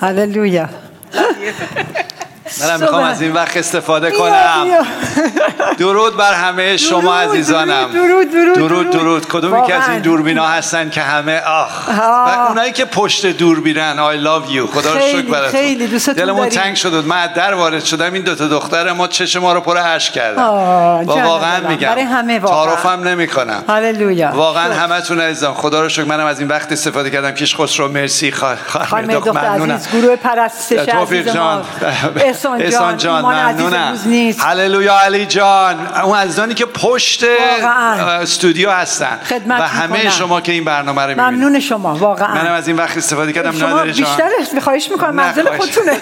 هللویا 0.00 0.68
منم 2.60 2.80
می‌خوام 2.80 3.04
از 3.04 3.22
این 3.22 3.32
وقت 3.32 3.56
استفاده 3.56 4.10
کنم. 4.10 4.66
درود 5.78 6.16
بر 6.16 6.32
همه 6.32 6.76
شما 6.76 7.16
عزیزانم. 7.16 7.90
درود 7.92 8.30
درود 8.30 8.54
درود. 8.54 8.90
درود 8.90 9.28
کدومی 9.28 9.66
که 9.66 9.74
از 9.74 9.88
این 9.88 9.98
دوربینا 9.98 10.46
هستن 10.46 10.90
که 10.90 11.00
همه 11.02 11.40
آخ. 11.40 11.88
و 11.88 12.46
اونایی 12.48 12.72
که 12.72 12.84
پشت 12.84 13.26
دوربینن. 13.26 13.96
I 13.96 14.24
love 14.24 14.54
you. 14.54 14.78
خدا 14.78 14.92
رو 14.94 15.00
شکر 15.00 15.22
براتون. 15.22 15.50
خیلی. 15.50 15.86
دوستتون 15.86 16.14
دلمون 16.14 16.48
تنگ 16.48 16.76
شد. 16.76 17.04
من 17.06 17.26
در 17.26 17.54
وارد 17.54 17.84
شدم. 17.84 18.12
این 18.12 18.22
دوتا 18.22 18.48
دختر 18.48 18.92
ما 18.92 19.08
چش 19.08 19.36
ما 19.36 19.52
رو 19.52 19.60
پر 19.60 19.78
اشک 19.78 20.12
کردن. 20.12 20.42
واقعا 21.04 21.68
میگم 21.68 21.88
برای 21.88 22.02
همه 22.02 22.40
تعارفم 22.40 23.08
نمی‌کنم. 23.08 23.64
هللویا 23.68 24.32
واقعا 24.34 24.74
همتون 24.74 25.20
عزیزان 25.20 25.54
خدا 25.54 25.82
رو 25.82 25.88
شکر. 25.88 26.04
منم 26.04 26.26
از 26.26 26.40
این 26.40 26.48
وقت 26.48 26.72
استفاده 26.72 27.10
کردم. 27.10 27.30
کیش 27.30 27.56
خسرو 27.56 27.88
مرسی. 27.88 28.32
خانم 28.32 29.12
دختر 29.12 29.38
عزیز 29.38 29.88
گروه 29.92 30.16
پرستش 30.16 30.88
عزیز 30.88 31.28
احسان 32.50 32.96
جان 32.96 33.24
ممنونم. 33.24 33.98
هللویا 34.38 34.98
علی 34.98 35.26
جان. 35.26 35.86
اون 36.04 36.18
عزیزانی 36.18 36.54
که 36.54 36.66
پشت 36.66 37.24
استودیو 38.20 38.70
هستن. 38.70 39.18
و 39.48 39.68
همه 39.68 40.10
شما 40.10 40.40
که 40.40 40.52
این 40.52 40.64
برنامه 40.64 41.02
رو 41.02 41.08
می‌بینید. 41.08 41.32
ممنون 41.32 41.60
شما 41.60 41.94
واقعا. 41.94 42.34
منم 42.34 42.52
از 42.52 42.68
این 42.68 42.76
وقت 42.76 42.96
استفاده 42.96 43.32
کردم. 43.32 43.58
نادر 43.58 43.90
جان. 43.90 44.06
بیشتر 44.06 44.60
خواهش 44.60 44.90
می‌کنم. 44.90 45.14
منزل 45.14 45.56
خودتونه. 45.56 45.92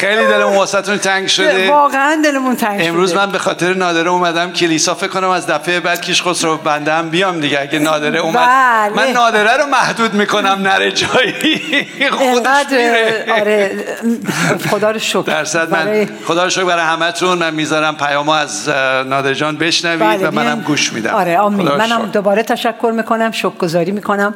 خیلی 0.00 0.26
دلمون 0.26 0.56
واسهتون 0.56 0.98
تنگ 0.98 1.28
شده. 1.28 1.70
واقعا 1.70 2.22
دلمون 2.24 2.56
تنگ 2.56 2.78
شده. 2.78 2.88
امروز 2.88 3.14
من 3.14 3.32
به 3.32 3.38
خاطر 3.38 3.74
نادره 3.74 4.10
اومدم 4.10 4.52
کلیسا 4.52 4.94
فکر 4.94 5.08
کنم 5.08 5.28
از 5.28 5.46
دفعه 5.46 5.80
بعد 5.80 6.00
کیش 6.00 6.22
خسرو 6.22 6.56
بندم 6.56 7.08
بیام 7.08 7.40
دیگه. 7.40 7.60
اگه 7.60 7.78
نادره 7.78 8.18
اومد. 8.18 8.48
بله. 8.48 9.06
من 9.06 9.12
نادره 9.12 9.56
رو 9.56 9.66
محدود 9.66 10.14
می‌کنم 10.14 10.58
نره 10.62 10.92
جایی. 10.92 11.88
خودش 12.18 12.66
میره. 12.70 13.26
آره 13.40 13.84
خدا 14.70 14.90
رو 14.90 14.98
شکر. 14.98 15.22
درصد 15.22 15.70
من 15.70 16.08
خدا 16.26 16.44
رو 16.44 16.50
شکر 16.50 16.64
برای 16.64 16.84
همتون. 16.84 17.38
من 17.38 17.54
می‌ذارم 17.54 17.96
پیامو 17.96 18.30
از 18.30 18.68
نادر 19.06 19.34
جان 19.34 19.56
بشنوید 19.56 20.00
بله 20.00 20.28
و 20.28 20.30
منم 20.30 20.60
گوش 20.60 20.92
میدم. 20.92 21.14
آره 21.14 21.38
آمین. 21.38 21.68
منم 21.68 22.06
دوباره 22.06 22.42
تشکر 22.42 22.92
می‌کنم 22.96 23.30
شکرگزاری 23.32 23.92
می‌کنم. 23.92 24.34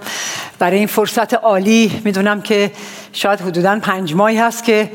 برای 0.59 0.79
این 0.79 0.87
فرصت 0.87 1.35
عالی 1.35 2.03
می‌دونم 2.05 2.43
که 2.43 2.73
شاید 3.13 3.41
حدودا 3.41 3.79
پنج 3.83 4.15
ماهی 4.15 4.39
هست 4.39 4.65
که 4.65 4.91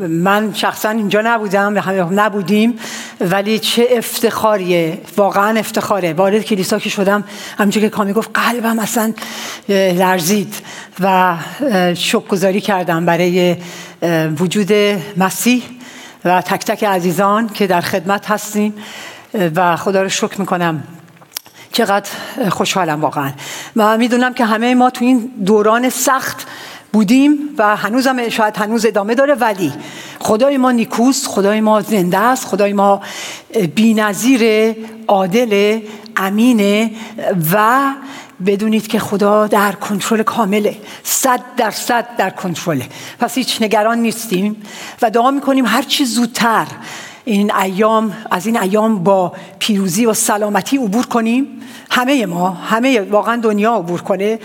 من 0.00 0.54
شخصا 0.54 0.88
اینجا 0.88 1.20
نبودم 1.24 1.74
نبودیم 2.20 2.78
ولی 3.20 3.58
چه 3.58 3.88
افتخاریه 3.90 4.98
واقعا 5.16 5.58
افتخاره. 5.58 6.12
وارد 6.12 6.42
کلیسا 6.42 6.78
که 6.78 6.90
شدم 6.90 7.24
همونجور 7.58 7.82
که 7.82 7.88
کامی 7.88 8.12
گفت 8.12 8.30
قلبم 8.34 8.78
اصلا 8.78 9.12
لرزید 9.68 10.54
و 11.00 11.36
شکرگزاری 11.94 12.60
کردم 12.60 13.06
برای 13.06 13.56
وجود 14.38 14.72
مسیح 15.16 15.62
و 16.24 16.42
تک 16.42 16.64
تک 16.64 16.84
عزیزان 16.84 17.48
که 17.48 17.66
در 17.66 17.80
خدمت 17.80 18.30
هستیم 18.30 18.74
و 19.56 19.76
خدا 19.76 20.02
رو 20.02 20.08
شکر 20.08 20.40
می‌کنم. 20.40 20.82
چقدر 21.72 22.10
خوشحالم 22.50 23.00
واقعا. 23.00 23.32
و 23.76 23.98
می‌دونم 23.98 24.34
که 24.34 24.44
همه 24.44 24.74
ما 24.74 24.90
تو 24.90 25.04
این 25.04 25.30
دوران 25.44 25.90
سخت 25.90 26.46
بودیم 26.96 27.38
و 27.58 27.76
هنوزم 27.76 28.28
شاید 28.28 28.56
هنوز 28.56 28.86
ادامه 28.86 29.14
داره 29.14 29.34
ولی 29.34 29.72
خدای 30.20 30.56
ما 30.56 30.72
نیکوست 30.72 31.26
خدای 31.26 31.60
ما 31.60 31.80
زنده 31.80 32.18
است 32.18 32.44
خدای 32.46 32.72
ما 32.72 33.00
بینظیر 33.74 34.74
عادل 35.08 35.80
امینه 36.16 36.90
و 37.52 37.80
بدونید 38.46 38.86
که 38.86 38.98
خدا 38.98 39.46
در 39.46 39.72
کنترل 39.72 40.22
کامله 40.22 40.76
صد 41.02 41.40
درصد 41.56 42.06
در 42.18 42.30
کنترله. 42.30 42.86
پس 43.18 43.34
هیچ 43.34 43.62
نگران 43.62 43.98
نیستیم 43.98 44.56
و 45.02 45.10
دعا 45.10 45.30
می‌کنیم 45.30 45.66
هر 45.66 45.82
چی 45.82 46.04
زودتر 46.04 46.66
این 47.28 47.54
ایام 47.54 48.16
از 48.30 48.46
این 48.46 48.60
ایام 48.60 49.04
با 49.04 49.32
پیروزی 49.58 50.06
و 50.06 50.14
سلامتی 50.14 50.76
عبور 50.76 51.06
کنیم. 51.06 51.46
همه 51.90 52.26
ما 52.26 52.50
همه 52.50 53.00
واقعا 53.00 53.36
دنیا 53.36 53.74
عبور 53.74 54.00
کنه 54.02 54.38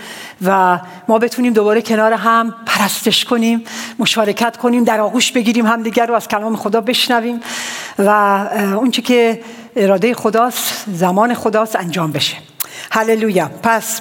و 0.44 0.78
ما 1.08 1.18
بتونیم 1.18 1.52
دوباره 1.52 1.82
کنار 1.82 2.12
هم 2.12 2.54
پرستش 2.66 3.24
کنیم 3.24 3.64
مشارکت 3.98 4.56
کنیم 4.56 4.84
در 4.84 5.00
آغوش 5.00 5.32
بگیریم 5.32 5.66
همدیگر 5.66 6.06
رو 6.06 6.14
از 6.14 6.28
کلام 6.28 6.56
خدا 6.56 6.80
بشنویم 6.80 7.40
و 7.98 8.08
اونچه 8.76 9.02
که 9.02 9.40
اراده 9.76 10.14
خداست 10.14 10.84
زمان 10.92 11.34
خداست 11.34 11.76
انجام 11.76 12.12
بشه. 12.12 12.36
هللویا. 12.90 13.50
پس 13.62 14.00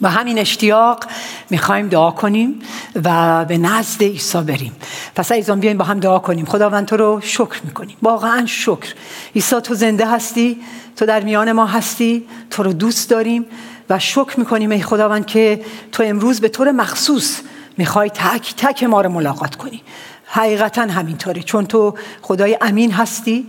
با 0.00 0.08
همین 0.08 0.38
اشتیاق 0.38 1.04
می‌خوایم 1.50 1.88
دعا 1.88 2.10
کنیم 2.10 2.62
و 3.04 3.44
به 3.44 3.58
نزد 3.58 4.02
عیسی 4.02 4.38
بریم. 4.38 4.72
پس 5.14 5.32
ایزان 5.32 5.60
بیایم 5.60 5.78
با 5.78 5.84
هم 5.84 6.00
دعا 6.00 6.18
کنیم. 6.18 6.46
خداوند 6.46 6.86
تو 6.86 6.96
رو 6.96 7.20
شکر 7.20 7.60
می‌کنیم. 7.64 7.96
واقعا 8.02 8.46
شکر. 8.46 8.94
عیسی 9.36 9.60
تو 9.60 9.74
زنده 9.74 10.06
هستی 10.06 10.60
تو 10.96 11.06
در 11.06 11.20
میان 11.20 11.52
ما 11.52 11.66
هستی 11.66 12.26
تو 12.50 12.62
رو 12.62 12.72
دوست 12.72 13.10
داریم 13.10 13.46
و 13.90 13.98
شکر 13.98 14.34
می‌کنیم 14.36 14.70
ای 14.70 14.82
خداوند 14.82 15.26
که 15.26 15.64
تو 15.92 16.02
امروز 16.02 16.40
به 16.40 16.48
طور 16.48 16.72
مخصوص 16.72 17.40
می‌خوای 17.76 18.10
تک 18.10 18.54
تک 18.56 18.84
ما 18.84 19.00
رو 19.00 19.08
ملاقات 19.08 19.54
کنی. 19.54 19.82
حقیقتا 20.32 20.82
همینطوره. 20.82 21.42
چون 21.42 21.66
تو 21.66 21.94
خدای 22.22 22.58
امین 22.60 22.92
هستی 22.92 23.46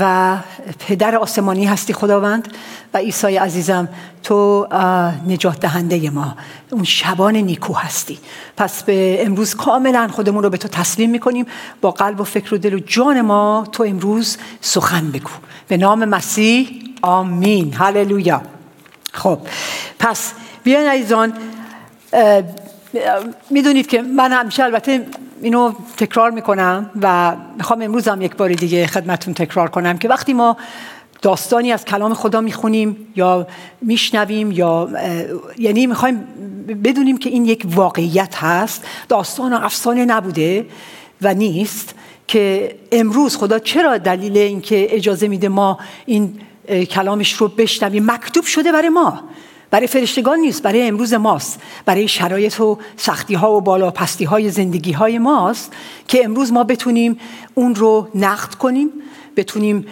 و 0.00 0.36
پدر 0.78 1.16
آسمانی 1.16 1.64
هستی 1.64 1.92
خداوند 1.92 2.48
و 2.94 2.98
عیسی 2.98 3.36
عزیزم 3.36 3.88
تو 4.22 4.66
نجات 5.26 5.60
دهنده 5.60 6.10
ما. 6.10 6.36
اون 6.70 6.84
شبان 6.84 7.36
نیکو 7.36 7.72
هستی. 7.72 8.18
پس 8.56 8.82
به 8.82 9.26
امروز 9.26 9.54
کاملا 9.54 10.08
خودمون 10.08 10.42
رو 10.42 10.50
به 10.50 10.56
تو 10.56 10.68
تسلیم 10.68 11.10
می‌کنیم. 11.10 11.46
با 11.80 11.90
قلب 11.90 12.20
و 12.20 12.24
فکر 12.24 12.54
و 12.54 12.58
دل 12.58 12.74
و 12.74 12.78
جان 12.78 13.20
ما 13.20 13.66
تو 13.72 13.82
امروز 13.82 14.36
سخن 14.60 15.10
بگو. 15.10 15.30
به 15.68 15.76
نام 15.76 16.04
مسیح. 16.04 16.68
آمین. 17.02 17.74
هللویا. 17.74 18.42
خب 19.12 19.38
پس 19.98 20.32
بیاین 20.62 20.88
عزیزان 20.88 21.32
می‌دونید 23.50 23.86
که 23.86 24.02
من 24.02 24.32
همیشه 24.32 24.64
البته 24.64 25.06
اینو 25.44 25.72
تکرار 25.96 26.30
می‌کنم 26.30 26.90
و 27.02 27.36
می‌خوام 27.56 27.82
امروز 27.82 28.08
هم 28.08 28.22
یک 28.22 28.36
بار 28.36 28.52
دیگه 28.52 28.86
خدمتون 28.86 29.34
تکرار 29.34 29.70
کنم 29.70 29.98
که 29.98 30.08
وقتی 30.08 30.32
ما 30.32 30.56
داستانی 31.22 31.72
از 31.72 31.84
کلام 31.84 32.14
خدا 32.14 32.40
می‌خونیم 32.40 32.96
یا 33.16 33.46
میشنویم 33.82 34.52
یا 34.52 34.88
یعنی 35.58 35.86
می‌خوایم 35.86 36.24
بدونیم 36.84 37.18
که 37.18 37.30
این 37.30 37.44
یک 37.44 37.66
واقعیت 37.66 38.34
هست 38.36 38.84
داستان 39.08 39.52
و 39.52 39.56
افسانه 39.64 40.04
نبوده 40.04 40.66
و 41.22 41.34
نیست 41.34 41.94
که 42.28 42.74
امروز 42.92 43.36
خدا 43.36 43.58
چرا 43.58 43.98
دلیل 43.98 44.38
اینکه 44.38 44.96
اجازه 44.96 45.28
میده 45.28 45.48
ما 45.48 45.78
این 46.06 46.40
کلامش 46.90 47.32
رو 47.32 47.48
بشنویم؟ 47.48 48.10
مکتوب 48.10 48.44
شده 48.44 48.72
برای 48.72 48.88
ما. 48.88 49.20
برای 49.70 49.86
فرشتگان 49.86 50.38
نیست 50.38 50.62
برای 50.62 50.88
امروز 50.88 51.14
ماست. 51.14 51.60
برای 51.84 52.08
شرایط 52.08 52.60
و 52.60 52.78
سختی 52.96 53.34
ها 53.34 53.52
و 53.52 53.60
بالا 53.60 53.90
پستی 53.90 54.24
های 54.24 54.50
زندگی 54.50 54.92
های 54.92 55.18
ماست 55.18 55.72
که 56.08 56.24
امروز 56.24 56.52
ما 56.52 56.64
بتونیم 56.64 57.20
اون 57.54 57.74
رو 57.74 58.08
نقد 58.14 58.54
کنیم 58.54 58.90
بتونیم 59.36 59.86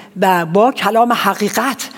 با 0.52 0.72
کلام 0.72 1.12
حقیقت 1.12 1.90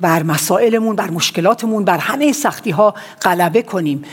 بر 0.00 0.22
مسائلمون 0.22 0.96
بر 0.96 1.10
مشکلاتمون 1.10 1.84
بر 1.84 1.98
همه 1.98 2.32
سختی 2.32 2.70
ها 2.70 2.94
غلبه 3.22 3.62
کنیم. 3.62 4.04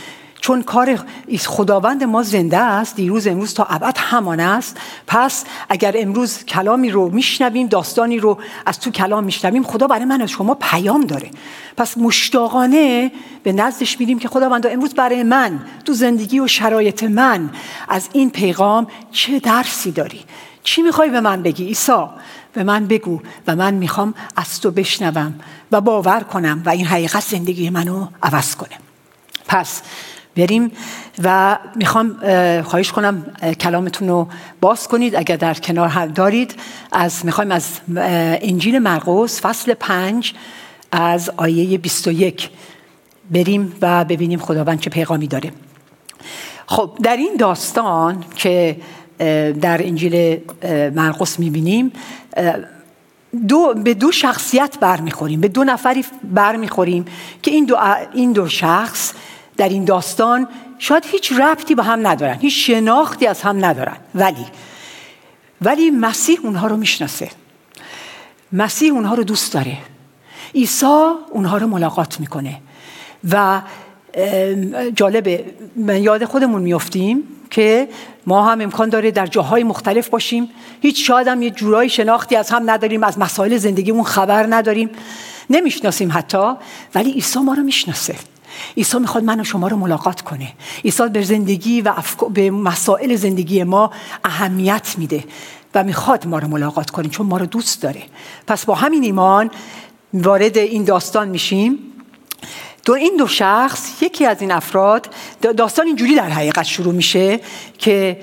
چون 0.41 0.63
کار 0.63 0.99
خداوند 1.45 2.03
ما 2.03 2.23
زنده 2.23 2.57
است 2.57 2.95
دیروز 2.95 3.27
امروز 3.27 3.53
تا 3.53 3.63
ابد 3.63 3.97
همان 3.97 4.39
است. 4.39 4.77
پس 5.07 5.43
اگر 5.69 5.93
امروز 5.97 6.45
کلامی 6.45 6.89
رو 6.89 7.09
میشنویم 7.09 7.67
داستانی 7.67 8.19
رو 8.19 8.37
از 8.65 8.79
تو 8.79 8.91
کلام 8.91 9.23
میشنویم 9.23 9.63
خدا 9.63 9.87
برای 9.87 10.05
من 10.05 10.21
از 10.21 10.29
شما 10.29 10.55
پیام 10.55 11.05
داره. 11.05 11.31
پس 11.77 11.97
مشتاقانه 11.97 13.11
به 13.43 13.51
نزدش 13.51 13.99
میریم 13.99 14.19
که 14.19 14.27
خداوند 14.27 14.67
امروز 14.67 14.93
برای 14.93 15.23
من 15.23 15.59
تو 15.85 15.93
زندگی 15.93 16.39
و 16.39 16.47
شرایط 16.47 17.03
من 17.03 17.49
از 17.89 18.09
این 18.13 18.29
پیغام 18.29 18.87
چه 19.11 19.39
درسی 19.39 19.91
داری؟ 19.91 20.19
چی 20.63 20.81
می‌خوای 20.81 21.09
به 21.09 21.21
من 21.21 21.43
بگی 21.43 21.65
عیسی؟ 21.65 22.05
به 22.53 22.63
من 22.63 22.87
بگو 22.87 23.21
و 23.47 23.55
من 23.55 23.73
می‌خوام 23.73 24.13
از 24.35 24.61
تو 24.61 24.71
بشنوم 24.71 25.39
و 25.71 25.81
باور 25.81 26.19
کنم 26.19 26.61
و 26.65 26.69
این 26.69 26.85
حقیقت 26.85 27.23
زندگی 27.23 27.69
منو 27.69 28.07
عوض 28.23 28.55
کنه. 28.55 28.77
پس 29.47 29.81
بریم 30.37 30.71
و 31.23 31.57
می‌خوام 31.75 32.17
خواهش 32.61 32.91
کنم 32.91 33.25
کلامتون 33.61 34.07
رو 34.07 34.27
باز 34.61 34.87
کنید. 34.87 35.15
اگر 35.15 35.35
در 35.35 35.53
کنار 35.53 36.05
دارید 36.05 36.55
از 36.91 37.25
می‌خوایم 37.25 37.51
از 37.51 37.69
انجیل 38.41 38.79
مرقس 38.79 39.41
فصل 39.41 39.73
پنج 39.73 40.33
از 40.91 41.31
آیه 41.37 41.77
21 41.77 42.49
بریم 43.31 43.73
و 43.81 44.05
ببینیم 44.05 44.39
خداوند 44.39 44.79
چه 44.79 44.89
پیغامی 44.89 45.27
داره. 45.27 45.51
خب 46.65 46.97
در 47.03 47.17
این 47.17 47.35
داستان 47.39 48.23
که 48.35 48.77
در 49.61 49.87
انجیل 49.87 50.39
مرقس 50.95 51.39
می‌بینیم 51.39 51.91
دو 53.47 53.73
به 53.83 53.93
دو 53.93 54.11
شخصیت 54.11 54.77
برمیخوریم 54.79 55.41
به 55.41 55.47
دو 55.47 55.63
نفری 55.63 56.05
برمیخوریم 56.23 57.05
که 57.41 57.51
این 57.51 57.65
دو, 57.65 57.77
این 58.13 58.31
دو 58.31 58.47
شخص 58.47 59.13
در 59.59 59.69
این 59.69 59.85
داستان 59.85 60.47
شاید 60.77 61.05
هیچ 61.05 61.31
ربطی 61.31 61.75
به 61.75 61.83
هم 61.83 62.07
ندارن 62.07 62.39
هیچ 62.39 62.67
شناختی 62.67 63.27
از 63.27 63.41
هم 63.41 63.65
ندارن. 63.65 63.97
ولی 64.15 64.45
ولی 65.61 65.89
مسیح 65.89 66.39
اونها 66.43 66.67
رو 66.67 66.77
می‌شناسه. 66.77 67.29
مسیح 68.51 68.93
اونها 68.93 69.15
رو 69.15 69.23
دوست 69.23 69.53
داره. 69.53 69.77
عیسی 70.55 71.13
اونها 71.29 71.57
رو 71.57 71.67
ملاقات 71.67 72.19
می‌کنه. 72.19 72.61
و 73.31 73.61
جالبه 74.95 75.45
من 75.75 76.03
یاد 76.03 76.25
خودمون 76.25 76.61
میفتیم 76.61 77.23
که 77.49 77.89
ما 78.27 78.43
هم 78.43 78.61
امکان 78.61 78.89
داره 78.89 79.11
در 79.11 79.27
جاهای 79.27 79.63
مختلف 79.63 80.09
باشیم. 80.09 80.49
هیچ 80.81 81.07
شاید 81.07 81.27
هم 81.27 81.41
یه 81.41 81.49
جورایی 81.49 81.89
شناختی 81.89 82.35
از 82.35 82.49
هم 82.49 82.69
نداریم 82.69 83.03
از 83.03 83.19
مسائل 83.19 83.57
زندگیمون 83.57 84.03
خبر 84.03 84.47
نداریم. 84.49 84.89
نمی‌شناسیم 85.49 86.11
حتی 86.13 86.53
ولی 86.95 87.11
عیسی 87.11 87.39
ما 87.39 87.53
رو 87.53 87.63
می‌شناسه. 87.63 88.15
عیسی 88.77 88.99
می‌خواد 88.99 89.23
من 89.23 89.39
و 89.39 89.43
شما 89.43 89.67
رو 89.67 89.77
ملاقات 89.77 90.21
کنه. 90.21 90.53
عیسی 90.85 91.09
به 91.09 91.21
زندگی 91.21 91.81
و 91.81 91.93
به 92.33 92.51
مسائل 92.51 93.15
زندگی 93.15 93.63
ما 93.63 93.91
اهمیت 94.23 94.95
میده 94.97 95.23
و 95.75 95.83
می‌خواد 95.83 96.27
ما 96.27 96.39
رو 96.39 96.47
ملاقات 96.47 96.89
کنه 96.89 97.09
چون 97.09 97.25
ما 97.27 97.37
رو 97.37 97.45
دوست 97.45 97.81
داره. 97.81 98.01
پس 98.47 98.65
با 98.65 98.75
همین 98.75 99.03
ایمان 99.03 99.51
وارد 100.13 100.57
این 100.57 100.83
داستان 100.83 101.27
میشیم. 101.27 101.79
دو 102.85 102.93
این 102.93 103.15
دو 103.17 103.27
شخص 103.27 104.01
یکی 104.01 104.25
از 104.25 104.41
این 104.41 104.51
افراد 104.51 105.13
داستان 105.57 105.87
اینجوری 105.87 106.15
در 106.15 106.29
حقیقت 106.29 106.63
شروع 106.63 106.93
میشه 106.93 107.39
که 107.77 108.21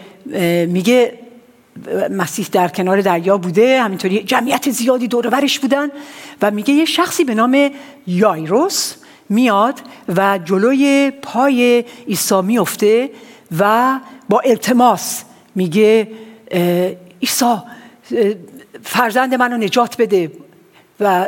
میگه 0.69 1.19
مسیح 2.11 2.47
در 2.53 2.69
کنار 2.69 3.01
دریا 3.01 3.39
بوده 3.39 3.83
همینطوری 3.83 4.23
جمعیت 4.23 4.71
زیادی 4.71 5.09
دور 5.09 5.29
برش 5.29 5.59
بودن 5.59 5.89
و 6.43 6.51
میگه 6.51 6.75
یه 6.75 6.85
شخصی 6.85 7.25
به 7.25 7.35
نام 7.35 7.71
یایروس 8.07 8.95
میاد 9.29 9.81
و 10.17 10.39
جلوی 10.45 11.13
پای 11.23 11.85
عیسی 12.09 12.41
میفته 12.43 13.11
و 13.59 14.01
با 14.29 14.41
التماس 14.41 15.25
میگه 15.55 16.09
عیسی 17.23 17.57
فرزند 18.83 19.35
منو 19.35 19.57
نجات 19.57 19.97
بده 19.97 20.33
و 21.01 21.27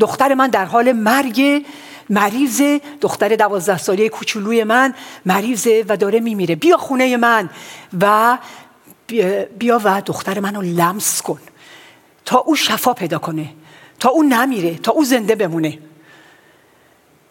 دختر 0.00 0.34
من 0.34 0.48
در 0.48 0.64
حال 0.64 0.92
مرگ 0.92 1.64
مریض 2.10 2.62
دختر 3.00 3.36
دوازده 3.36 3.78
ساله 3.78 4.08
کوچولوی 4.08 4.64
من 4.64 4.94
مریضه 5.26 5.84
و 5.88 5.96
داره 5.96 6.20
میمیره. 6.20 6.54
بیا 6.54 6.76
خونه 6.76 7.16
من 7.16 7.50
و 8.00 8.38
بیا 9.58 9.80
و 9.84 10.02
دختر 10.06 10.40
منو 10.40 10.62
لمس 10.62 11.22
کن. 11.22 11.38
تا 12.24 12.38
او 12.38 12.56
شفا 12.56 12.94
پیدا 12.94 13.18
کنه 13.18 13.48
تا 14.00 14.08
او 14.08 14.22
نمیره 14.22 14.74
تا 14.74 14.92
او 14.92 15.04
زنده 15.04 15.34
بمونه. 15.34 15.78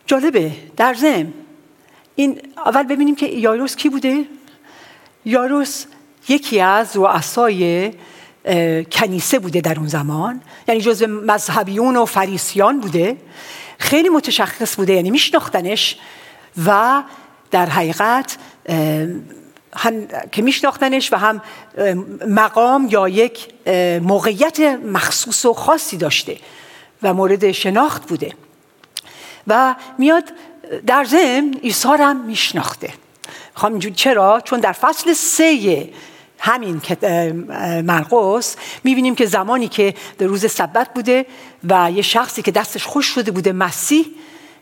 جالبه 0.06 0.52
در 0.78 0.94
زم 0.94 1.34
این 2.16 2.42
اول 2.66 2.84
ببینیم 2.84 3.16
که 3.16 3.26
یاروس 3.26 3.76
کی 3.76 3.90
بوده؟ 3.90 4.26
یاروس 5.26 5.86
یکی 6.30 6.60
از 6.60 6.98
رؤسای 6.98 7.94
کنیسه 8.92 9.40
بوده 9.40 9.62
در 9.62 9.80
اون 9.80 9.88
زمان. 9.88 10.42
یعنی 10.68 10.82
جزو 10.82 11.08
مذهبیون 11.08 11.96
و 11.96 12.06
فریسیان 12.06 12.80
بوده. 12.80 13.18
خیلی 13.80 14.10
متشخص 14.10 14.76
بوده 14.76 14.94
یعنی 14.94 15.12
میشناختنش 15.12 15.98
و 16.66 17.04
در 17.52 17.66
حقیقت 17.66 18.38
هم 19.76 20.08
که 20.32 20.42
میشناختنش 20.42 21.14
و 21.14 21.18
هم 21.18 21.42
مقام 22.28 22.88
یا 22.92 23.10
یک 23.10 23.48
موقعیت 24.02 24.60
مخصوص 24.86 25.46
و 25.46 25.54
خاصی 25.54 25.98
داشته 25.98 26.38
و 27.04 27.14
مورد 27.14 27.52
شناخت 27.52 28.08
بوده. 28.08 28.34
و 29.48 29.76
میاد 29.98 30.24
در 30.88 31.04
ضمن 31.04 31.54
عیسی 31.64 31.88
هم 31.88 32.26
میشناخته. 32.26 32.94
می‌خوام 33.54 33.72
اینجوری 33.72 33.96
چرا؟ 33.96 34.42
چون 34.42 34.60
در 34.60 34.72
فصل 34.72 35.14
سه 35.14 35.90
همین 36.40 36.82
مرقس 37.82 38.56
می‌بینیم 38.84 39.16
که 39.16 39.26
زمانی 39.26 39.68
که 39.68 39.94
در 40.18 40.28
روز 40.28 40.52
سبت 40.52 40.94
بوده 40.94 41.26
و 41.70 41.92
یه 41.92 42.02
شخصی 42.02 42.42
که 42.42 42.52
دستش 42.52 42.86
خوش 42.86 43.06
شده 43.06 43.32
بوده 43.32 43.52
مسیح 43.52 44.06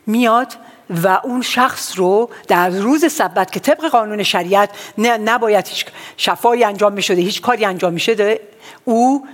میاد 0.06 0.52
و 0.90 1.20
اون 1.24 1.42
شخص 1.42 1.98
رو 1.98 2.30
در 2.48 2.70
روز 2.70 3.12
سبت 3.12 3.52
که 3.52 3.60
طبق 3.60 3.84
قانون 3.84 4.22
شریعت 4.22 4.70
نباید 4.98 5.68
هیچ 5.68 5.86
شفایی 6.16 6.64
انجام 6.64 6.92
می 6.92 7.02
شده 7.02 7.20
هیچ 7.20 7.40
کاری 7.40 7.64
انجام 7.64 7.92
می 7.92 8.00
شده 8.00 8.40
او 8.84 9.26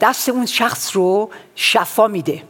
دست 0.00 0.28
اون 0.28 0.46
شخص 0.46 0.96
رو 0.96 1.30
شفا 1.54 2.06
میده. 2.06 2.42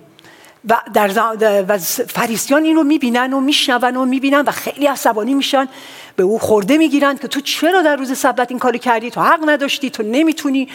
و 0.69 0.81
در 0.95 1.65
و 1.69 1.79
فریسیان 2.09 2.65
این 2.65 2.77
رو 2.77 2.83
می‌بینن 2.83 3.33
و 3.33 3.41
میشنون 3.41 3.97
و 3.97 4.05
می‌بینن 4.05 4.41
و 4.41 4.51
خیلی 4.51 4.87
عصبانی 4.87 5.35
میشن. 5.35 5.69
به 6.17 6.23
او 6.23 6.39
خورده 6.39 6.79
می‌گیرن 6.79 7.17
که 7.17 7.29
تو 7.29 7.41
چرا 7.41 7.83
در 7.83 7.97
روز 7.97 8.19
سبت 8.19 8.51
این 8.51 8.59
کارو 8.59 8.79
کردی؟ 8.79 9.11
تو 9.11 9.21
حق 9.21 9.49
نداشتی 9.49 9.91
تو 9.91 10.03
نمی‌تونی. 10.03 10.69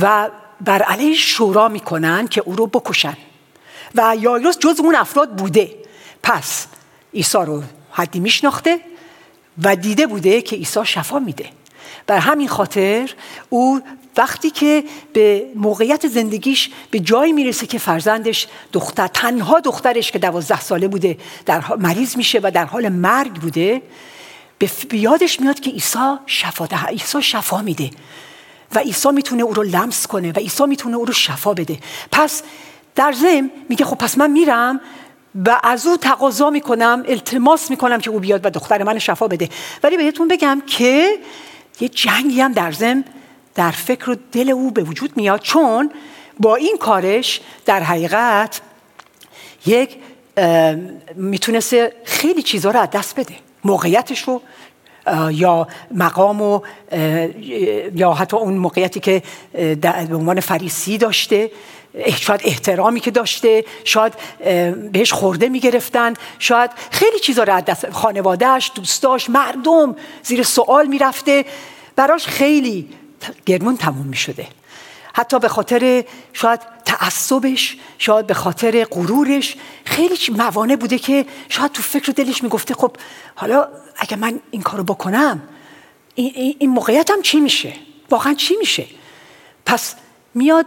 و 0.00 0.28
بر 0.60 0.82
علیه 0.82 1.14
شورا 1.14 1.68
می‌کنن 1.68 2.28
که 2.28 2.42
او 2.44 2.56
رو 2.56 2.66
بکشن. 2.66 3.16
و 3.94 4.16
یایروس 4.20 4.58
جز 4.58 4.80
اون 4.80 4.94
افراد 4.94 5.30
بوده. 5.30 5.74
پس 6.22 6.66
عیسی 7.14 7.38
رو 7.38 7.62
حدی 7.92 8.20
میشناخته 8.20 8.80
و 9.62 9.76
دیده 9.76 10.06
بوده 10.06 10.42
که 10.42 10.56
عیسی 10.56 10.84
شفا 10.84 11.18
میده. 11.18 11.46
بر 12.06 12.18
همین 12.18 12.48
خاطر 12.48 13.10
او 13.48 13.80
وقتی 14.16 14.50
که 14.50 14.84
به 15.12 15.46
موقعیت 15.54 16.06
زندگیش 16.06 16.70
به 16.90 17.00
جایی 17.00 17.32
می‌رسه 17.32 17.66
که 17.66 17.78
فرزندش 17.78 18.46
دختر 18.72 19.06
تنها 19.06 19.60
دخترش 19.60 20.10
که 20.10 20.18
دوازده 20.18 20.60
ساله 20.60 20.88
بوده 20.88 21.18
در 21.46 21.62
مریض 21.76 22.16
میشه 22.16 22.40
و 22.42 22.50
در 22.54 22.64
حال 22.64 22.88
مرگ 22.88 23.32
بوده 23.32 23.82
به 24.58 24.98
یادش 24.98 25.40
میاد 25.40 25.60
که 25.60 25.70
عیسی 25.70 26.16
شفا 26.26 26.66
ده 26.66 26.84
عیسی 26.84 27.22
شفا 27.22 27.62
میده 27.62 27.90
و 28.74 28.78
عیسی 28.78 29.10
می‌تونه 29.10 29.42
او 29.42 29.54
رو 29.54 29.62
لمس 29.62 30.06
کنه 30.06 30.32
و 30.32 30.38
عیسی 30.38 30.66
می‌تونه 30.66 30.96
او 30.96 31.04
رو 31.04 31.12
شفا 31.12 31.54
بده. 31.54 31.78
پس 32.12 32.42
در 32.94 33.12
ضمن 33.12 33.50
میگه 33.68 33.84
خب 33.84 33.96
پس 33.96 34.18
من 34.18 34.30
میرم 34.30 34.80
و 35.46 35.60
از 35.62 35.86
او 35.86 35.96
تقاضا 35.96 36.50
می‌کنم 36.50 37.04
التماس 37.08 37.70
می‌کنم 37.70 38.00
که 38.00 38.10
او 38.10 38.18
بیاد 38.18 38.46
و 38.46 38.50
دختر 38.50 38.82
من 38.82 38.98
شفا 38.98 39.28
بده. 39.28 39.48
ولی 39.82 39.96
بهتون 39.96 40.28
بگم 40.28 40.62
که 40.66 41.18
یه 41.80 41.88
جنگی 41.88 42.40
هم 42.40 42.52
در 42.52 42.72
ضمن 42.72 43.04
در 43.54 43.70
فکر 43.70 44.10
و 44.10 44.16
دل 44.32 44.50
او 44.50 44.70
به 44.70 44.82
وجود 44.82 45.16
میاد 45.16 45.40
چون 45.40 45.92
با 46.40 46.56
این 46.56 46.78
کارش 46.78 47.40
در 47.64 47.82
حقیقت 47.82 48.60
یک 49.66 49.96
می‌تونسته 51.14 51.92
خیلی 52.04 52.42
چیزها 52.42 52.70
رو 52.70 52.80
از 52.80 52.90
دست 52.90 53.20
بده. 53.20 53.34
موقعیتش 53.64 54.22
رو 54.22 54.42
یا 55.30 55.68
مقام 55.94 56.42
و 56.42 56.60
یا 57.94 58.12
حتی 58.12 58.36
اون 58.36 58.54
موقعیتی 58.54 59.00
که 59.00 59.22
به 59.82 60.16
عنوان 60.16 60.40
فریسی 60.40 60.98
داشته 60.98 61.50
شاید 62.16 62.40
احترامی 62.44 63.00
که 63.00 63.10
داشته 63.10 63.64
شاید 63.84 64.12
بهش 64.92 65.12
خورده 65.12 65.48
می‌گرفتن 65.48 66.14
شاید 66.38 66.70
خیلی 66.90 67.18
چیزا 67.18 67.42
رو 67.42 67.54
از 67.54 67.64
دست 67.64 67.90
خانوادهش 67.90 68.72
دوستاش 68.74 69.30
مردم 69.30 69.96
زیر 70.22 70.42
سوال 70.42 70.86
می‌رفته. 70.86 71.44
براش 71.96 72.26
خیلی 72.26 72.88
گرمون 73.46 73.76
تموم 73.76 74.06
می 74.06 74.16
شده 74.16 74.46
حتی 75.14 75.38
به 75.38 75.48
خاطر 75.48 76.04
شاید 76.32 76.60
تعصبش 76.84 77.76
شاید 77.98 78.26
به 78.26 78.34
خاطر 78.34 78.84
غرورش 78.84 79.56
خیلی 79.84 80.16
موانع 80.36 80.76
بوده 80.76 80.98
که 80.98 81.26
شاید 81.48 81.72
تو 81.72 81.82
فکر 81.82 82.12
دلش 82.12 82.42
می‌گفته 82.42 82.74
خب 82.74 82.96
حالا 83.34 83.68
اگه 83.96 84.16
من 84.16 84.40
این 84.50 84.62
کارو 84.62 84.84
بکنم 84.84 85.42
این, 86.14 86.56
این 86.58 86.70
موقعیتم 86.70 87.20
چی 87.22 87.40
میشه؟ 87.40 87.72
واقعا 88.10 88.34
چی 88.34 88.56
میشه؟ 88.56 88.86
پس 89.66 89.94
میاد 90.34 90.66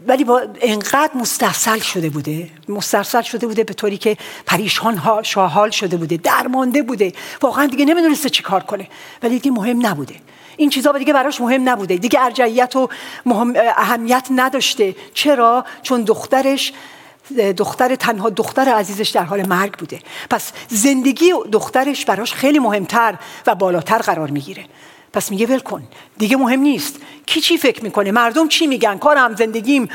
ولی 0.00 0.24
با 0.24 0.42
انقدر 0.60 1.10
مستحصل 1.14 1.78
شده 1.78 2.10
بوده 2.10 2.50
مستحصل 2.68 3.22
شده 3.22 3.46
بوده 3.46 3.64
به 3.64 3.74
طوری 3.74 3.98
که 3.98 4.16
پریشان 4.46 4.96
ها 4.96 5.22
شاحال 5.22 5.70
شده 5.70 5.96
بوده 5.96 6.16
درمانده 6.16 6.82
بوده. 6.82 7.12
واقعا 7.42 7.66
دیگه 7.66 7.84
نمی‌دونسته 7.84 8.30
چی 8.30 8.42
کار 8.42 8.62
کنه. 8.62 8.88
ولی 9.22 9.38
دیگه 9.38 9.50
مهم 9.50 9.86
نبوده. 9.86 10.14
این 10.56 10.70
چیزا 10.70 10.92
دیگه 10.92 11.12
براش 11.12 11.40
مهم 11.40 11.68
نبوده. 11.68 11.96
دیگه 11.96 12.20
ارجعیت 12.20 12.76
و 12.76 12.88
اهمیت 13.76 14.26
نداشته. 14.30 14.94
چرا؟ 15.14 15.64
چون 15.82 16.02
دخترش 16.02 16.72
دختر 17.56 17.94
تنها 17.94 18.30
دختر 18.30 18.68
عزیزش 18.68 19.08
در 19.08 19.24
حال 19.24 19.46
مرگ 19.46 19.72
بوده. 19.72 20.00
پس 20.30 20.52
زندگی 20.68 21.32
دخترش 21.52 22.04
براش 22.04 22.34
خیلی 22.34 22.58
مهمتر 22.58 23.14
و 23.46 23.54
بالاتر 23.54 23.98
قرار 23.98 24.30
می‌گیره. 24.30 24.64
پس 25.16 25.30
میگه 25.30 25.46
ول 25.46 25.58
کن. 25.58 25.82
دیگه 26.18 26.36
مهم 26.36 26.60
نیست. 26.60 26.96
کی 27.26 27.40
چی 27.40 27.58
فکر 27.58 27.82
می‌کنه؟ 27.84 28.10
مردم 28.10 28.48
چی 28.48 28.66
میگن؟ 28.66 28.98
کارم 28.98 29.36
زندگیم 29.36 29.88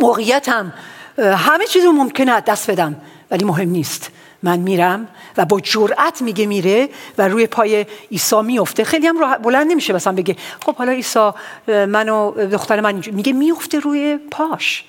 موقعیتم. 0.00 0.72
همه 1.18 1.66
چیز 1.66 1.84
رو 1.84 1.92
ممکنه 1.92 2.40
دست 2.40 2.70
بدم. 2.70 2.96
ولی 3.30 3.44
مهم 3.44 3.68
نیست. 3.68 4.10
من 4.42 4.58
میرم 4.58 5.08
و 5.36 5.44
با 5.44 5.60
جرأت 5.60 6.22
میگه 6.22 6.46
میره 6.46 6.88
و 7.18 7.28
روی 7.28 7.46
پای 7.46 7.86
عیسی 8.12 8.42
میفته 8.42 8.84
خیلی 8.84 9.06
هم 9.06 9.36
بلند 9.42 9.70
نمیشه 9.70 9.92
مثلا 9.92 10.12
بگه 10.12 10.36
خب 10.66 10.76
حالا 10.76 10.92
عیسی 10.92 11.30
منو 11.66 12.46
دختر 12.46 12.80
من 12.80 13.02
میگه 13.12 13.32
میفته 13.32 13.78
روی 13.78 14.18
پاش. 14.30 14.84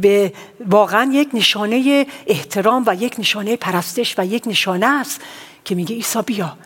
به 0.00 0.32
واقعا 0.68 1.10
یک 1.12 1.28
نشانه 1.34 2.06
احترام 2.26 2.84
و 2.86 2.94
یک 2.94 3.14
نشانه 3.18 3.56
پرستش 3.56 4.14
و 4.18 4.26
یک 4.26 4.42
نشانه 4.46 4.86
است 4.86 5.20
که 5.64 5.74
میگه 5.74 5.94
عیسی 5.94 6.22
بیا. 6.22 6.56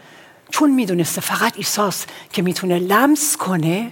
چون 0.57 0.71
می‌دونسته 0.71 1.21
فقط 1.21 1.53
ایساست 1.57 2.09
که 2.33 2.43
می‌تونه 2.43 2.79
لمس 2.79 3.37
کنه 3.37 3.91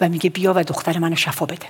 و 0.00 0.08
میگه 0.08 0.30
بیا 0.30 0.52
و 0.56 0.64
دختر 0.64 0.98
منو 0.98 1.16
شفا 1.16 1.46
بده. 1.46 1.66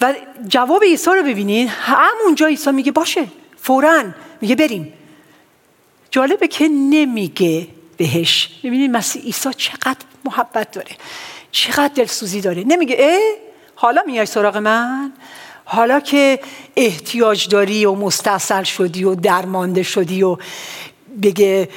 و 0.00 0.14
جواب 0.48 0.82
عیسی 0.82 1.10
رو 1.10 1.22
ببینید 1.22 1.68
همونجا 1.68 2.46
عیسی 2.46 2.70
میگه 2.70 2.92
باشه 2.92 3.26
فورا 3.60 4.04
میگه 4.40 4.54
بریم. 4.54 4.92
جالبه 6.10 6.48
که 6.48 6.68
نمیگه 6.68 7.68
بهش 7.96 8.50
ببینید 8.64 8.90
مسیح 8.90 9.22
عیسی 9.22 9.50
چقدر 9.56 10.04
محبت 10.24 10.70
داره 10.70 10.96
چقدر 11.50 11.94
دلسوزی 11.94 12.40
داره. 12.40 12.64
نمیگه 12.64 12.96
اه 12.98 13.20
حالا 13.74 14.02
میای 14.06 14.26
سراغ 14.26 14.56
من؟ 14.56 15.12
حالا 15.64 16.00
که 16.00 16.40
احتیاج 16.76 17.48
داری 17.48 17.84
و 17.84 17.94
مستصل 17.94 18.62
شدی 18.62 19.04
و 19.04 19.14
درمانده 19.14 19.82
شدی 19.82 20.22
و 20.22 20.36
بگه 21.22 21.68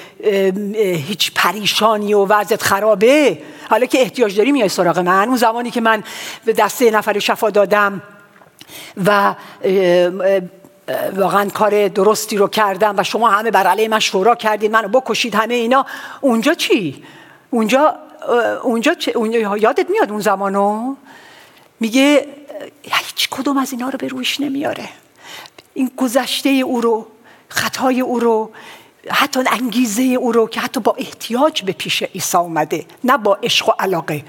هیچ 1.07 1.31
پریشانی 1.35 2.13
و 2.13 2.25
وضعت 2.25 2.63
خرابه. 2.63 3.37
حالا 3.69 3.85
که 3.85 4.01
احتیاج 4.01 4.37
داری 4.37 4.51
میای 4.51 4.69
سراغ 4.69 4.99
من. 4.99 5.27
اون 5.27 5.37
زمانی 5.37 5.71
که 5.71 5.81
من 5.81 6.03
به 6.45 6.53
دسته 6.53 6.91
نفر 6.91 7.19
شفا 7.19 7.49
دادم 7.49 8.01
و 9.05 9.35
واقعا 11.15 11.49
کار 11.49 11.87
درستی 11.87 12.37
رو 12.37 12.47
کردم 12.47 12.95
و 12.97 13.03
شما 13.03 13.29
همه 13.29 13.51
بر 13.51 13.67
علیه 13.67 13.87
من 13.87 13.99
شورا 13.99 14.35
کردید 14.35 14.71
منو 14.71 14.87
بکشید 14.87 15.35
همه 15.35 15.53
اینا 15.53 15.85
اونجا 16.21 16.53
چی؟ 16.53 17.03
اونجا 17.49 17.95
اونجا, 18.63 18.93
چه؟ 18.93 19.11
اونجا 19.11 19.57
یادت 19.57 19.89
میاد 19.89 20.11
اون 20.11 20.19
زمانو؟ 20.19 20.95
میگه 21.79 22.27
هیچ 22.83 23.29
کدوم 23.31 23.57
از 23.57 23.71
اینا 23.71 23.89
رو 23.89 23.97
به 23.97 24.07
روش 24.07 24.39
نمیاره. 24.39 24.89
این 25.73 25.91
گذشته 25.97 26.49
او 26.49 26.81
رو 26.81 27.07
خطای 27.49 28.01
او 28.01 28.19
رو 28.19 28.51
حتی 29.09 29.39
انگیزه 29.51 30.03
او 30.03 30.31
رو 30.31 30.47
که 30.47 30.59
حتی 30.59 30.79
با 30.79 30.95
احتیاج 30.97 31.63
به 31.63 31.71
پیش 31.71 32.03
عیسی 32.03 32.37
اومده 32.37 32.85
نه 33.03 33.17
با 33.17 33.35
عشق 33.43 33.69
و 33.69 33.71
علاقه. 33.79 34.23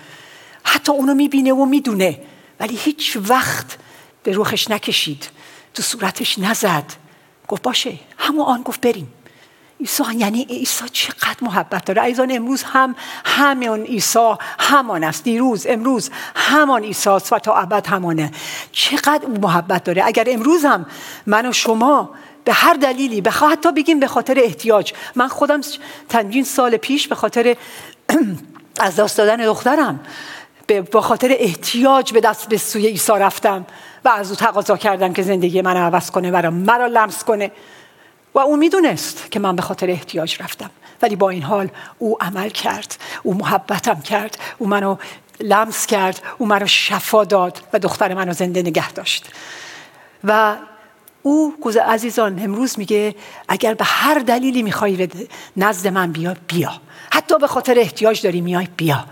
حتی 0.64 0.92
اونو 0.92 1.14
می‌بینه 1.14 1.52
و 1.52 1.64
می‌دونه 1.64 2.20
ولی 2.60 2.76
هیچ 2.76 3.18
وقت 3.28 3.78
به 4.22 4.32
روخش 4.32 4.70
نکشید 4.70 5.28
تو 5.74 5.82
صورتش 5.82 6.38
نزد. 6.38 6.84
گفت 7.48 7.62
باشه 7.62 7.92
همون 8.18 8.46
آن 8.46 8.62
گفت 8.62 8.80
بریم. 8.80 9.12
عیسی 9.80 10.02
یعنی 10.16 10.44
عیسی 10.44 10.84
چقدر 10.92 11.36
محبت 11.42 11.84
داره. 11.84 12.02
ایزان 12.02 12.32
امروز 12.32 12.62
هم 12.62 12.94
همون 13.24 13.80
عیسی 13.80 14.34
همان 14.58 15.04
است. 15.04 15.24
دیروز 15.24 15.66
امروز 15.66 16.10
همان 16.34 16.82
عیسی 16.82 17.10
و 17.10 17.18
تا 17.20 17.56
ابد 17.56 17.86
همانه. 17.86 18.30
چقدر 18.72 19.26
محبت 19.26 19.84
داره. 19.84 20.02
اگر 20.06 20.24
امروز 20.28 20.64
هم 20.64 20.86
من 21.26 21.46
و 21.46 21.52
شما 21.52 22.10
به 22.44 22.52
هر 22.52 22.74
دلیلی 22.74 23.20
به 23.20 23.30
حتی 23.30 23.72
بگیم 23.72 24.00
به 24.00 24.06
خاطر 24.06 24.38
احتیاج. 24.38 24.92
من 25.14 25.28
خودم 25.28 25.60
تنجین 26.08 26.44
سال 26.44 26.76
پیش 26.76 27.08
به 27.08 27.14
خاطر 27.14 27.56
از 28.80 28.96
دست 28.96 29.18
دادن 29.18 29.36
دخترم 29.36 30.00
به 30.66 31.00
خاطر 31.00 31.36
احتیاج 31.38 32.12
به 32.12 32.20
دست 32.20 32.48
به 32.48 32.58
سوی 32.58 32.86
عیسی 32.86 33.12
رفتم 33.12 33.66
و 34.04 34.08
از 34.08 34.30
او 34.30 34.36
تقاضا 34.36 34.76
کردم 34.76 35.12
که 35.12 35.22
زندگی 35.22 35.62
من 35.62 35.76
عوض 35.76 36.10
کنه 36.10 36.30
و 36.30 36.50
مرا 36.50 36.86
لمس 36.86 37.24
کنه. 37.24 37.50
و 38.34 38.38
او 38.38 38.56
می‌دونست 38.56 39.30
که 39.30 39.40
من 39.40 39.56
به 39.56 39.62
خاطر 39.62 39.90
احتیاج 39.90 40.42
رفتم. 40.42 40.70
ولی 41.02 41.16
با 41.16 41.30
این 41.30 41.42
حال 41.42 41.68
او 41.98 42.16
عمل 42.20 42.48
کرد 42.48 42.96
او 43.22 43.34
محبتم 43.34 44.00
کرد 44.00 44.38
او 44.58 44.66
منو 44.66 44.96
لمس 45.40 45.86
کرد 45.86 46.20
او 46.38 46.46
مرا 46.46 46.66
شفا 46.66 47.24
داد 47.24 47.60
و 47.72 47.78
دختر 47.78 48.14
منو 48.14 48.32
زنده 48.32 48.62
نگه 48.62 48.92
داشت. 48.92 49.26
و 50.24 50.56
او 51.22 51.54
عزیزان 51.86 52.38
امروز 52.38 52.78
میگه 52.78 53.14
اگر 53.48 53.74
به 53.74 53.84
هر 53.84 54.18
دلیلی 54.18 54.62
می‌خوای 54.62 55.08
نزد 55.56 55.88
من 55.88 56.12
بیا 56.12 56.36
بیا. 56.46 56.72
حتی 57.10 57.38
به 57.38 57.46
خاطر 57.46 57.78
احتیاج 57.78 58.22
داری 58.22 58.40
میای 58.40 58.68
بیا. 58.76 59.04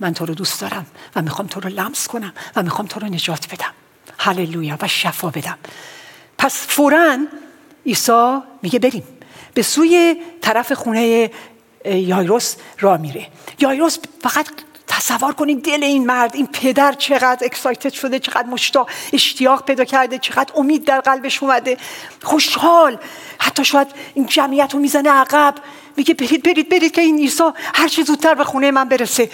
من 0.00 0.14
تو 0.14 0.26
رو 0.26 0.34
دوست 0.34 0.60
دارم 0.60 0.86
و 1.16 1.22
می‌خوام 1.22 1.48
تو 1.48 1.60
رو 1.60 1.68
لمس 1.68 2.08
کنم 2.08 2.32
و 2.56 2.62
می‌خوام 2.62 2.86
تو 2.86 3.00
رو 3.00 3.06
نجات 3.06 3.46
بدم. 3.54 3.72
هللویا 4.18 4.78
و 4.82 4.88
شفا 4.88 5.30
بدم. 5.30 5.58
پس 6.38 6.66
فورا 6.66 7.18
عیسی 7.86 8.38
میگه 8.62 8.78
بریم. 8.78 9.02
به 9.54 9.62
سوی 9.62 10.16
طرف 10.40 10.72
خونه 10.72 11.30
یایروس 11.84 12.56
را 12.80 12.96
میره. 12.96 13.26
یایروس 13.58 13.98
فقط 14.22 14.46
تصور 14.90 15.32
کنید 15.32 15.64
دل 15.64 15.84
این 15.84 16.06
مرد 16.06 16.36
این 16.36 16.46
پدر 16.46 16.92
چقدر 16.92 17.38
اکسایتد 17.46 17.92
شده 17.92 18.18
چقدر 18.18 18.48
مشتاق 18.48 18.90
اشتیاق 19.12 19.64
پیدا 19.64 19.84
کرده 19.84 20.18
چقدر 20.18 20.52
امید 20.56 20.84
در 20.84 21.00
قلبش 21.00 21.42
اومده. 21.42 21.76
خوشحال. 22.22 22.98
حتی 23.38 23.64
شاید 23.64 23.88
این 24.14 24.26
جمعیت 24.26 24.74
رو 24.74 24.80
می‌زنه 24.80 25.10
عقب. 25.10 25.54
میگه 25.96 26.14
برید 26.14 26.42
برید 26.42 26.68
برید 26.68 26.92
که 26.92 27.00
این 27.00 27.18
عیسی 27.18 27.42
هر 27.74 27.88
چی 27.88 28.02
زودتر 28.02 28.34
به 28.34 28.44
خونه 28.44 28.70
من 28.70 28.88
برسه. 28.88 29.30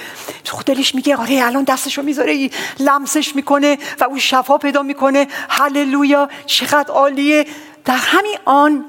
دلش 0.66 0.94
میگه 0.94 1.16
آره 1.16 1.44
الان 1.44 1.64
دستشو 1.64 2.02
می‌ذاره 2.02 2.50
لمسش 2.78 3.36
می‌کنه 3.36 3.78
و 4.00 4.04
او 4.04 4.18
شفا 4.18 4.58
پیدا 4.58 4.82
می‌کنه. 4.82 5.28
هللویا 5.48 6.28
چقدر 6.46 6.90
عالیه. 6.90 7.46
در 7.84 7.96
همین 7.96 8.36
آن 8.44 8.84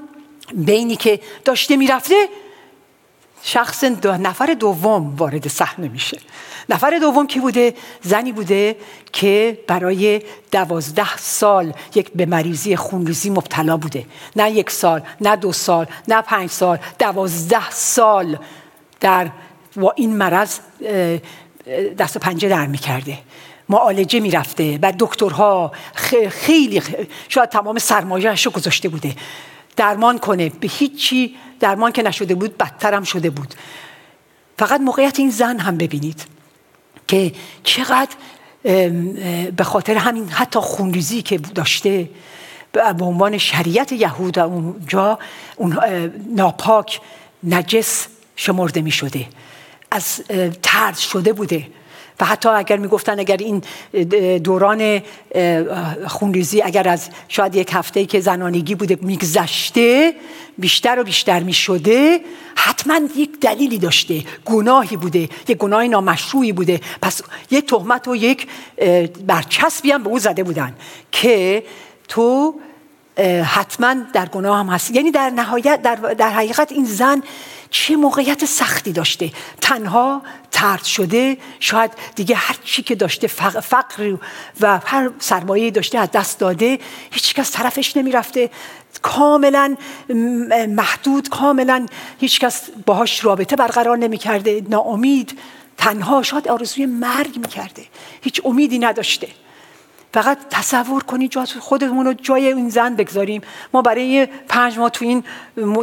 بینی 0.53 0.95
که 0.95 1.19
داشته 1.45 1.75
می‌رفته 1.75 2.29
شخص 3.49 3.83
دو 3.83 4.11
نفر 4.11 4.53
دوم 4.59 5.15
وارد 5.15 5.47
صحنه 5.47 5.87
میشه. 5.87 6.19
نفر 6.69 6.97
دوم 7.01 7.27
کی 7.27 7.39
بوده؟ 7.39 7.73
زنی 8.01 8.31
بوده 8.31 8.75
که 9.13 9.59
برای 9.67 10.21
دوازده 10.51 11.17
سال 11.17 11.73
یک 11.95 12.11
به 12.15 12.25
مریضی 12.25 12.75
خونریزی 12.75 13.29
مبتلا 13.29 13.77
بوده. 13.77 14.05
نه 14.35 14.51
یک 14.51 14.69
سال 14.69 15.01
نه 15.21 15.35
دو 15.35 15.51
سال 15.51 15.85
نه 16.07 16.21
پنج 16.21 16.49
سال 16.49 16.79
دوازده 16.99 17.69
سال 17.69 18.37
در 18.99 19.29
با 19.75 19.93
این 19.95 20.17
مرض 20.17 20.59
دست 21.97 22.17
پنجه 22.17 22.49
در 22.49 22.67
می‌کرده. 22.67 23.17
معالجه 23.69 24.19
می‌رفته 24.19 24.79
و 24.81 24.93
دکترها 24.99 25.71
خیلی 26.29 26.81
شاید 27.29 27.49
تمام 27.49 27.79
سرمایهش 27.79 28.45
رو 28.45 28.51
گذاشته 28.51 28.89
بوده. 28.89 29.15
درمان 29.77 30.19
کنه. 30.19 30.49
به 30.49 30.67
هیچی 30.67 31.35
درمان 31.59 31.91
که 31.91 32.03
نشده 32.03 32.35
بود 32.35 32.57
بدترم 32.57 33.03
شده 33.03 33.29
بود. 33.29 33.53
فقط 34.57 34.81
موقعیت 34.81 35.19
این 35.19 35.29
زن 35.29 35.59
هم 35.59 35.77
ببینید 35.77 36.25
که 37.07 37.33
چقدر 37.63 38.15
به 39.55 39.63
خاطر 39.63 39.95
همین 39.97 40.29
حتی 40.29 40.59
خونریزی 40.59 41.21
که 41.21 41.37
داشته 41.37 42.09
به 42.71 43.05
عنوان 43.05 43.37
شریعت 43.37 43.91
یهود 43.91 44.39
اونجا 44.39 45.19
اون 45.55 45.79
ناپاک 46.35 47.01
نجس 47.43 48.07
شمرده 48.35 48.81
می 48.81 48.91
شده 48.91 49.25
از 49.91 50.21
ترد 50.63 50.97
شده 50.97 51.33
بوده. 51.33 51.67
و 52.19 52.25
حتی 52.25 52.49
اگر 52.49 52.77
می‌گفتن 52.77 53.19
اگر 53.19 53.37
این 53.37 53.63
دوران 54.37 55.01
خونریزی 56.07 56.61
اگر 56.61 56.87
از 56.87 57.09
شاید 57.27 57.55
یک 57.55 57.69
هفته 57.73 58.05
که 58.05 58.19
زنانگی 58.19 58.75
بوده 58.75 58.97
میگذشته 59.01 60.13
بیشتر 60.57 60.99
و 60.99 61.03
بیشتر 61.03 61.39
می‌شده 61.43 62.19
حتما 62.55 62.99
یک 63.15 63.39
دلیلی 63.39 63.77
داشته. 63.77 64.23
گناهی 64.45 64.97
بوده 64.97 65.29
یک 65.47 65.57
گناه 65.57 65.87
نامشروعی 65.87 66.51
بوده. 66.51 66.81
پس 67.01 67.21
یک 67.51 67.69
تهمت 67.69 68.07
و 68.07 68.15
یک 68.15 68.47
برچسبی 69.27 69.91
هم 69.91 70.03
به 70.03 70.09
او 70.09 70.19
زده 70.19 70.43
بودن 70.43 70.73
که 71.11 71.63
تو 72.07 72.53
حتما 73.43 73.95
در 74.13 74.25
گناه 74.25 74.59
هم 74.59 74.69
هستی. 74.69 74.93
یعنی 74.93 75.11
در 75.11 75.29
نهایت 75.29 75.81
در, 75.81 75.95
در 75.95 76.29
حقیقت 76.29 76.71
این 76.71 76.85
زن 76.85 77.23
چه 77.69 77.95
موقعیت 77.95 78.45
سختی 78.45 78.91
داشته؟ 78.91 79.31
تنها 79.61 80.21
ترد 80.51 80.83
شده 80.83 81.37
شاید 81.59 81.91
دیگه 82.15 82.35
هر 82.35 82.55
چی 82.63 82.83
که 82.83 82.95
داشته 82.95 83.27
فقر 83.27 84.17
و 84.61 84.79
هر 84.85 85.09
سرمایه 85.19 85.71
داشته 85.71 85.97
از 85.97 86.11
دست 86.11 86.39
داده 86.39 86.79
هیچ 87.11 87.33
کس 87.33 87.51
طرفش 87.51 87.97
نمی‌رفته. 87.97 88.49
کاملا 89.01 89.75
محدود 90.69 91.29
کاملا 91.29 91.85
هیچ 92.19 92.39
کس 92.39 92.69
باهاش 92.85 93.25
رابطه 93.25 93.55
برقرار 93.55 93.97
نمی‌کرده. 93.97 94.65
ناامید 94.69 95.39
تنها 95.77 96.23
شاید 96.23 96.47
آرزوی 96.47 96.85
مرگ 96.85 97.37
می‌کرده. 97.37 97.85
هیچ 98.21 98.41
امیدی 98.45 98.79
نداشته. 98.79 99.27
فقط 100.13 100.37
تصور 100.49 101.03
کنید 101.03 101.31
جا 101.31 101.45
خودمون 101.59 102.05
رو 102.05 102.13
جای 102.13 102.47
این 102.47 102.69
زن 102.69 102.95
بگذاریم. 102.95 103.41
ما 103.73 103.81
برای 103.81 104.27
پنج 104.47 104.77
ماه 104.77 104.89
تو 104.89 105.05
این 105.05 105.23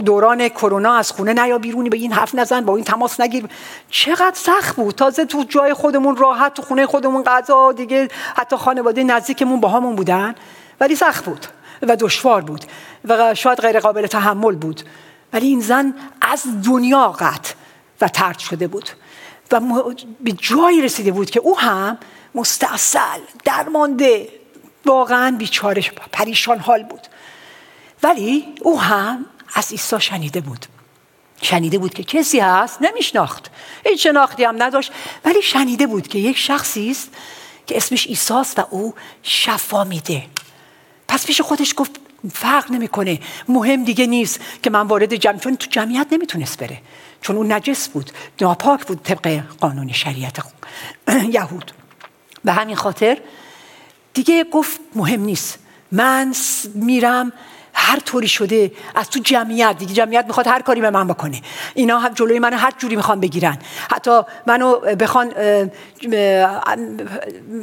دوران 0.05 0.49
کرونا 0.49 0.95
از 0.95 1.13
خونه 1.13 1.33
نیا 1.33 1.59
بیرونی 1.59 1.89
به 1.89 1.97
این 1.97 2.13
حرف 2.13 2.35
نزن 2.35 2.61
با 2.61 2.77
این 2.77 2.85
تماس 2.85 3.21
نگیر. 3.21 3.45
چقدر 3.91 4.35
سخت 4.35 4.77
بود. 4.77 4.95
تازه 4.95 5.25
تو 5.25 5.45
جای 5.49 5.75
خودمون 5.75 6.17
راحت 6.17 6.55
تو 6.55 6.63
خونه 6.63 6.87
خودمون 6.87 7.23
غذا 7.23 7.73
دیگه 7.73 8.09
حتی 8.37 8.57
خانواده 8.57 9.05
نزدیکمون 9.05 9.61
با 9.61 9.69
همون 9.69 9.97
بودن. 9.97 10.35
ولی 10.81 10.97
سخت 10.97 11.25
بود 11.25 11.47
و 11.83 11.97
دشوار 11.97 12.43
بود 12.43 12.65
و 13.05 13.35
شاید 13.35 13.61
غیر 13.61 13.81
قابل 13.81 14.07
تحمل 14.07 14.55
بود. 14.55 14.83
ولی 15.33 15.47
این 15.47 15.61
زن 15.61 15.95
از 16.21 16.43
دنیا 16.67 17.09
قطع 17.09 17.55
و 18.01 18.09
ترد 18.09 18.39
شده 18.39 18.67
بود. 18.67 18.91
و 19.53 19.61
به 20.21 20.33
جایی 20.33 20.83
رسیده 20.83 21.13
بود 21.13 21.31
که 21.31 21.41
او 21.41 21.59
هم 21.59 21.99
مستاصل 22.35 23.21
درمانده. 23.45 24.29
واقعا 24.87 25.37
بیچاره 25.39 25.83
پریشان 26.13 26.59
حال 26.59 26.83
بود. 26.83 27.01
ولی 28.03 28.55
او 28.63 28.81
هم 28.81 29.27
از 29.55 29.71
عیسی 29.71 30.01
شنیده 30.01 30.41
بود. 30.41 30.67
شنیده 31.43 31.79
بود 31.79 31.95
که 31.95 32.05
کسی 32.05 32.41
هست 32.41 32.83
نمیشناخت. 32.83 33.51
هیچ 33.87 34.03
شناختی 34.03 34.45
هم 34.45 34.63
نداشت. 34.63 34.93
ولی 35.25 35.43
شنیده 35.43 35.87
بود 35.87 36.09
که 36.09 36.19
یک 36.19 36.37
شخصی 36.39 36.91
است 36.91 37.09
که 37.67 37.77
اسمش 37.77 38.07
ایساست 38.07 38.59
و 38.59 38.67
او 38.71 38.95
شفا 39.23 39.85
میده. 39.85 40.27
پس 41.09 41.27
پیش 41.27 41.41
خودش 41.41 41.75
گفت 41.77 42.01
فرق 42.33 42.71
نمی‌کنه. 42.71 43.21
مهم 43.49 43.85
دیگه 43.85 44.07
نیست 44.07 44.41
که 44.63 44.71
من 44.71 44.87
وارد 44.87 45.17
جمع 45.17 45.39
چون 45.39 45.57
تو 45.57 45.67
جمعیت 45.71 46.07
نمی‌تونست 46.13 46.59
بره. 46.59 46.81
چون 47.21 47.37
اون 47.37 47.53
نجس 47.53 47.89
بود 47.89 48.11
ناپاک 48.41 48.87
بود 48.87 49.03
طبق 49.03 49.43
قانون 49.61 49.93
شریعت 49.93 50.39
یهود. 51.37 51.73
به 52.45 52.53
همین 52.53 52.77
خاطر 52.77 53.19
دیگه 54.15 54.45
گفت 54.45 54.81
مهم 54.95 55.21
نیست. 55.21 55.59
من 55.93 56.33
میرم 56.75 57.33
هر 57.77 57.99
طوری 57.99 58.29
شده 58.29 58.73
از 58.95 59.11
تو 59.11 59.19
جمعیت 59.19 59.79
دیگه 59.79 59.95
جمعیت 59.95 60.25
می‌خواد 60.27 60.47
هر 60.47 60.63
کاری 60.63 60.81
به 60.81 60.91
من 60.91 61.07
بکنه. 61.07 61.43
اینا 61.75 61.99
هم 61.99 62.13
جلوی 62.13 62.39
منو 62.39 62.57
هر 62.57 62.73
جوری 62.79 62.97
می‌خوان 62.97 63.21
بگیرن. 63.21 63.59
حتی 63.91 64.21
منو 64.47 64.79
بخوان 64.81 65.31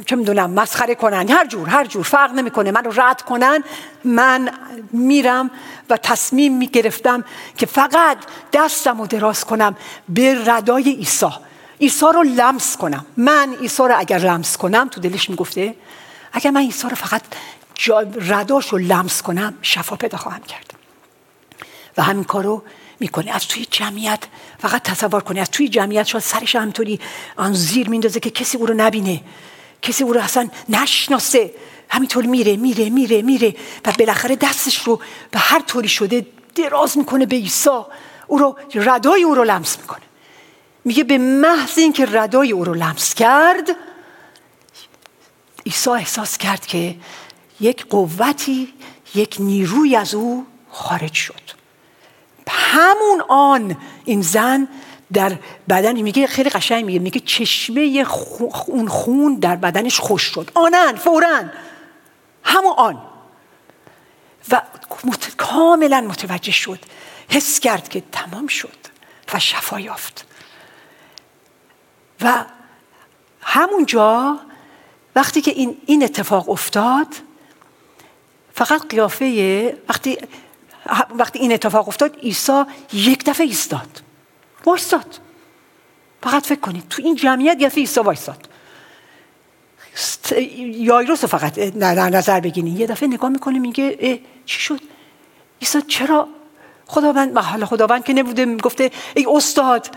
چه 0.06 0.16
می‌دونم 0.16 0.50
مسخره 0.50 0.94
کنن. 0.94 1.28
هر 1.30 1.46
جور 1.46 1.68
هر 1.68 1.84
جور. 1.84 2.02
فرق 2.02 2.32
نمی‌کنه. 2.32 2.70
منو 2.70 2.90
رد 2.96 3.22
کنن. 3.22 3.64
من 4.04 4.50
میرم 4.92 5.50
و 5.90 5.96
تصمیم 5.96 6.56
می‌گرفتم 6.56 7.24
که 7.56 7.66
فقط 7.66 8.18
دستم 8.52 9.00
رو 9.00 9.06
دراز 9.06 9.44
کنم 9.44 9.76
به 10.08 10.42
ردای 10.46 10.82
عیسی. 10.82 11.26
عیسی 11.82 12.06
رو 12.14 12.22
لمس 12.22 12.76
کنم. 12.76 13.06
من 13.16 13.54
عیسی 13.60 13.82
رو 13.82 13.94
اگر 13.98 14.18
لمس 14.18 14.56
کنم 14.56 14.88
تو 14.88 15.00
دلش 15.00 15.30
می‌گفته 15.30 15.74
اگر 16.32 16.50
من 16.50 16.60
عیسی 16.60 16.88
رو 16.88 16.96
فقط 16.96 17.22
رداش 18.14 18.68
رو 18.68 18.78
لمس 18.78 19.22
کنم 19.22 19.54
شفا 19.62 19.96
پیدا 19.96 20.18
خواهم 20.18 20.42
کرد. 20.42 20.74
و 21.96 22.02
همین 22.02 22.24
کارو 22.24 22.62
می‌کنه. 23.00 23.30
از 23.30 23.48
توی 23.48 23.66
جمعیت 23.70 24.24
فقط 24.58 24.82
تصور 24.82 25.20
کنه 25.20 25.40
از 25.40 25.50
توی 25.50 25.68
جمعیت 25.68 26.06
شاید 26.06 26.24
سرش 26.24 26.56
همطوری 26.56 27.00
آن 27.36 27.54
زیر 27.54 27.88
میندازه 27.88 28.20
که 28.20 28.30
کسی 28.30 28.56
او 28.56 28.66
رو 28.66 28.74
نبینه. 28.74 29.20
کسی 29.82 30.04
او 30.04 30.12
رو 30.12 30.20
اصلا 30.20 30.48
نشناسه. 30.68 31.54
همینطور 31.88 32.26
میره 32.26 32.56
میره 32.56 32.90
میره 32.90 33.22
میره. 33.22 33.54
و 33.84 33.92
بالاخره 33.98 34.36
دستش 34.36 34.82
رو 34.82 35.00
به 35.30 35.38
هر 35.38 35.60
طوری 35.60 35.88
شده 35.88 36.26
دراز 36.54 36.98
می‌کنه 36.98 37.26
به 37.26 37.36
عیسی. 37.36 37.80
او 38.26 38.38
رو 38.38 38.56
ردای 38.74 39.22
او 39.22 39.34
رو 39.34 39.44
لمس 39.44 39.78
می‌کنه. 39.78 40.02
میگه 40.84 41.04
به 41.04 41.18
محض 41.18 41.78
اینکه 41.78 42.06
ردای 42.10 42.52
او 42.52 42.64
رو 42.64 42.74
لمس 42.74 43.14
کرد 43.14 43.76
عیسی 45.66 45.90
احساس 45.90 46.38
کرد 46.38 46.66
که 46.66 46.96
یک 47.60 47.86
قوتی 47.86 48.74
یک 49.14 49.36
نیروی 49.40 49.96
از 49.96 50.14
او 50.14 50.46
خارج 50.70 51.12
شد. 51.12 51.62
همون 52.72 53.22
آن 53.28 53.76
این 54.04 54.22
زن 54.22 54.68
در 55.12 55.38
بدن 55.68 56.00
میگه 56.00 56.26
خیلی 56.26 56.50
قشنگ 56.50 56.84
میگه 56.84 56.98
میگه 56.98 57.20
چشمه 57.20 58.06
اون 58.66 58.88
خون 58.88 59.34
در 59.34 59.56
بدنش 59.56 60.00
خوش 60.00 60.22
شد. 60.22 60.50
آنن 60.54 60.96
فورا. 60.96 61.44
همون 62.44 62.72
آن. 62.76 63.02
و 64.50 64.62
کاملا 65.36 66.00
متوجه 66.00 66.52
شد. 66.52 66.78
حس 67.28 67.60
کرد 67.60 67.88
که 67.88 68.02
تمام 68.12 68.46
شد 68.46 68.76
و 69.34 69.38
شفا 69.38 69.80
یافت. 69.80 70.26
و 72.24 72.44
همونجا 73.40 74.38
وقتی 75.16 75.40
که 75.40 75.50
این, 75.50 75.76
این 75.86 76.04
اتفاق 76.04 76.50
افتاد 76.50 77.06
فقط 78.54 78.86
قیافه 78.88 79.76
وقتی 79.88 80.18
وقتی 81.14 81.38
این 81.38 81.52
اتفاق 81.52 81.88
افتاد 81.88 82.16
عیسی 82.16 82.62
یک 82.92 83.24
دفعه 83.24 83.46
ایستاد. 83.46 84.02
وایستاد. 84.66 85.18
فقط 86.22 86.46
فکر 86.46 86.60
کنید 86.60 86.88
تو 86.90 87.02
این 87.02 87.14
جمعیت 87.14 87.60
یه 87.60 87.68
عیسی 87.68 88.00
وایستاد. 88.00 88.48
یایروس 90.58 91.24
فقط 91.24 91.54
در 91.54 91.94
نظر 91.94 92.40
بگیرید 92.40 92.80
یه 92.80 92.86
دفعه 92.86 93.08
نگاه 93.08 93.30
می‌کنه 93.30 93.58
میگه 93.58 94.20
چی 94.46 94.60
شد؟ 94.60 94.80
عیسی 95.60 95.82
چرا 95.82 96.28
خداوند 96.86 97.38
حالا 97.38 97.66
خداوند 97.66 98.04
که 98.04 98.12
نبوده 98.12 98.56
گفته 98.56 98.90
ای 99.16 99.26
استاد 99.28 99.96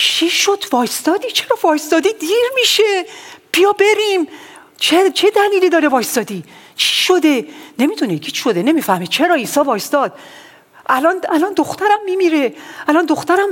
چی 0.00 0.30
شد؟ 0.30 0.64
وایستادی؟ 0.72 1.30
چرا 1.30 1.58
وایستادی؟ 1.62 2.12
دیر 2.12 2.46
میشه. 2.54 3.06
بیا 3.52 3.72
بریم. 3.72 4.28
چه, 4.76 5.10
چه 5.10 5.30
دلیلی 5.30 5.68
داره 5.68 5.88
وایستادی؟ 5.88 6.44
چی 6.76 6.94
شده؟ 7.04 7.46
نمی‌دونه 7.78 8.18
کی 8.18 8.34
شده 8.34 8.62
نمی‌فهمه 8.62 9.06
چرا 9.06 9.34
عیسی 9.34 9.60
وایستاد؟ 9.60 10.18
الان 10.86 11.20
الان 11.28 11.52
دخترم 11.52 12.04
میمیره. 12.04 12.54
الان 12.88 13.06
دخترم 13.06 13.48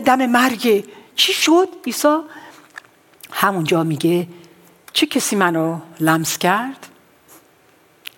دم 0.00 0.26
مرگه. 0.26 0.84
چی 1.16 1.32
شد؟ 1.32 1.68
عیسی 1.86 2.18
همونجا 3.30 3.82
میگه 3.84 4.26
چه 4.92 5.06
کسی 5.06 5.36
منو 5.36 5.78
لمس 6.00 6.38
کرد؟ 6.38 6.86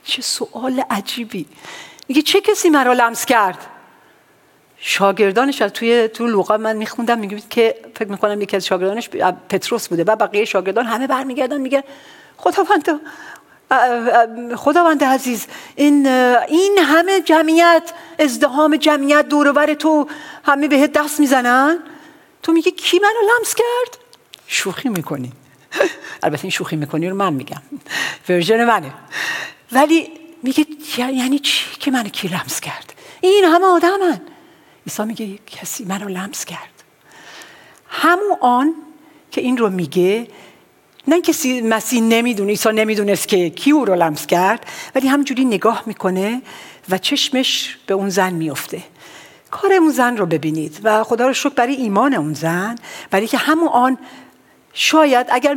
چه 0.05 0.22
سوال 0.22 0.85
عجیبی. 0.90 1.46
میگه 2.09 2.22
چه 2.22 2.40
کسی 2.40 2.70
منو 2.70 2.94
لمس 2.94 3.24
کرد؟ 3.26 3.80
شاگردانش 4.81 5.62
از 5.62 5.73
توی 5.73 6.09
تو 6.09 6.27
لوقا 6.27 6.57
من 6.57 6.77
میخوندم 6.77 7.19
میگه 7.19 7.43
که 7.51 7.75
فکر 7.95 8.09
می‌کنم 8.09 8.40
یکی 8.40 8.57
از 8.57 8.66
شاگردانش 8.66 9.09
پتروس 9.49 9.88
بوده 9.88 10.05
و 10.05 10.16
بقیه 10.16 10.45
شاگردان 10.45 10.87
همه 10.87 11.07
برمیگردن 11.07 11.61
میگه 11.61 11.85
خداوند 12.37 13.01
خداوند 14.57 15.05
عزیز 15.05 15.47
این 15.77 16.07
این 16.07 16.79
همه 16.79 17.21
جمعیت 17.21 17.93
ازدهام 18.19 18.77
جمعیت 18.77 19.29
دورور 19.29 19.75
تو 19.75 20.07
همه 20.45 20.69
بهت 20.69 20.93
دست 20.93 21.21
می‌زنن؟ 21.21 21.79
تو 22.43 22.53
میگه 22.53 22.71
کی 22.71 22.99
منو 22.99 23.31
لمس 23.38 23.55
کرد؟ 23.55 23.99
شوخی 24.47 24.88
می‌کنی. 24.88 25.33
البته 26.23 26.45
این 26.45 26.51
شوخی 26.51 26.77
می‌کنی 26.77 27.09
رو 27.09 27.16
من 27.16 27.33
میگم. 27.33 27.62
ورژن 28.29 28.64
منه. 28.64 28.93
ولی 29.73 30.11
میگه 30.43 30.66
یعنی 30.99 31.38
چی 31.38 31.64
که 31.81 31.90
منو 31.90 32.09
کی 32.09 32.29
لمس 32.29 32.61
کرد؟ 32.61 32.93
این 33.21 33.45
همه 33.45 33.66
آدمن. 33.66 34.21
عیسی 34.87 35.05
میگه 35.05 35.38
کسی 35.47 35.85
منو 35.85 36.09
لمس 36.09 36.45
کرد. 36.45 36.85
همون 37.88 38.37
آن 38.40 38.75
که 39.31 39.40
این 39.40 39.57
رو 39.57 39.71
میگه 39.71 40.29
نه 41.09 41.21
کسی 41.21 41.61
مسیح 41.62 42.03
نمی‌دونه 42.03 42.51
عیسی 42.51 42.73
نمی‌دونست 42.73 43.29
که 43.29 43.51
کی 43.51 43.71
او 43.71 43.85
رو 43.85 43.95
لمس 43.95 44.27
کرد 44.27 44.66
ولی 44.95 45.09
همجوری 45.09 45.45
نگاه 45.45 45.83
می‌کنه 45.87 46.43
و 46.88 46.99
چشمش 46.99 47.79
به 47.87 47.95
اون 47.95 48.09
زن 48.09 48.33
میفته. 48.33 48.83
کار 49.51 49.73
اون 49.73 49.90
زن 49.90 50.16
رو 50.16 50.27
ببینید 50.27 50.81
و 50.83 51.05
خدا 51.05 51.27
رو 51.27 51.33
شکر 51.33 51.49
برای 51.49 51.75
ایمان 51.75 52.14
اون 52.14 52.35
زن 52.35 52.77
برای 53.11 53.27
که 53.27 53.38
همون 53.38 53.69
آن 53.69 53.99
شاید 54.73 55.27
اگر 55.31 55.57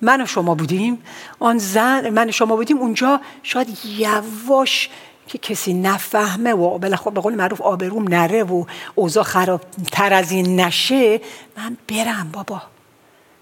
من 0.00 0.22
و 0.22 0.26
شما 0.26 0.54
بودیم 0.54 1.02
آن 1.38 1.58
زن 1.58 2.10
من 2.10 2.28
و 2.28 2.32
شما 2.32 2.56
بودیم 2.56 2.78
اونجا 2.78 3.20
شاید 3.42 3.78
یواش 3.84 4.90
که 5.26 5.38
کسی 5.38 5.74
نفهمه 5.74 6.52
و 6.52 6.78
به 6.78 7.20
قول 7.20 7.34
معروف 7.34 7.60
آبروم 7.60 8.08
نره 8.08 8.42
و 8.42 8.64
اوضاع 8.94 9.24
خرابتر 9.24 10.12
از 10.12 10.30
این 10.30 10.60
نشه 10.60 11.20
من 11.56 11.76
برم 11.88 12.30
بابا. 12.32 12.62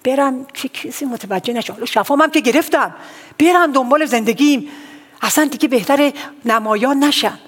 برم 0.04 0.44
که 0.44 0.68
کسی 0.68 1.04
متوجه 1.04 1.52
نشه. 1.52 1.72
حالا 1.72 1.86
شفام 1.86 2.20
هم 2.20 2.30
که 2.30 2.40
گرفتم. 2.40 2.94
برم 3.38 3.72
دنبال 3.72 4.04
زندگیم. 4.04 4.68
اصلا 5.22 5.44
دیگه 5.44 5.68
بهتر 5.68 6.12
نمایان 6.44 7.04
نشم. 7.04 7.38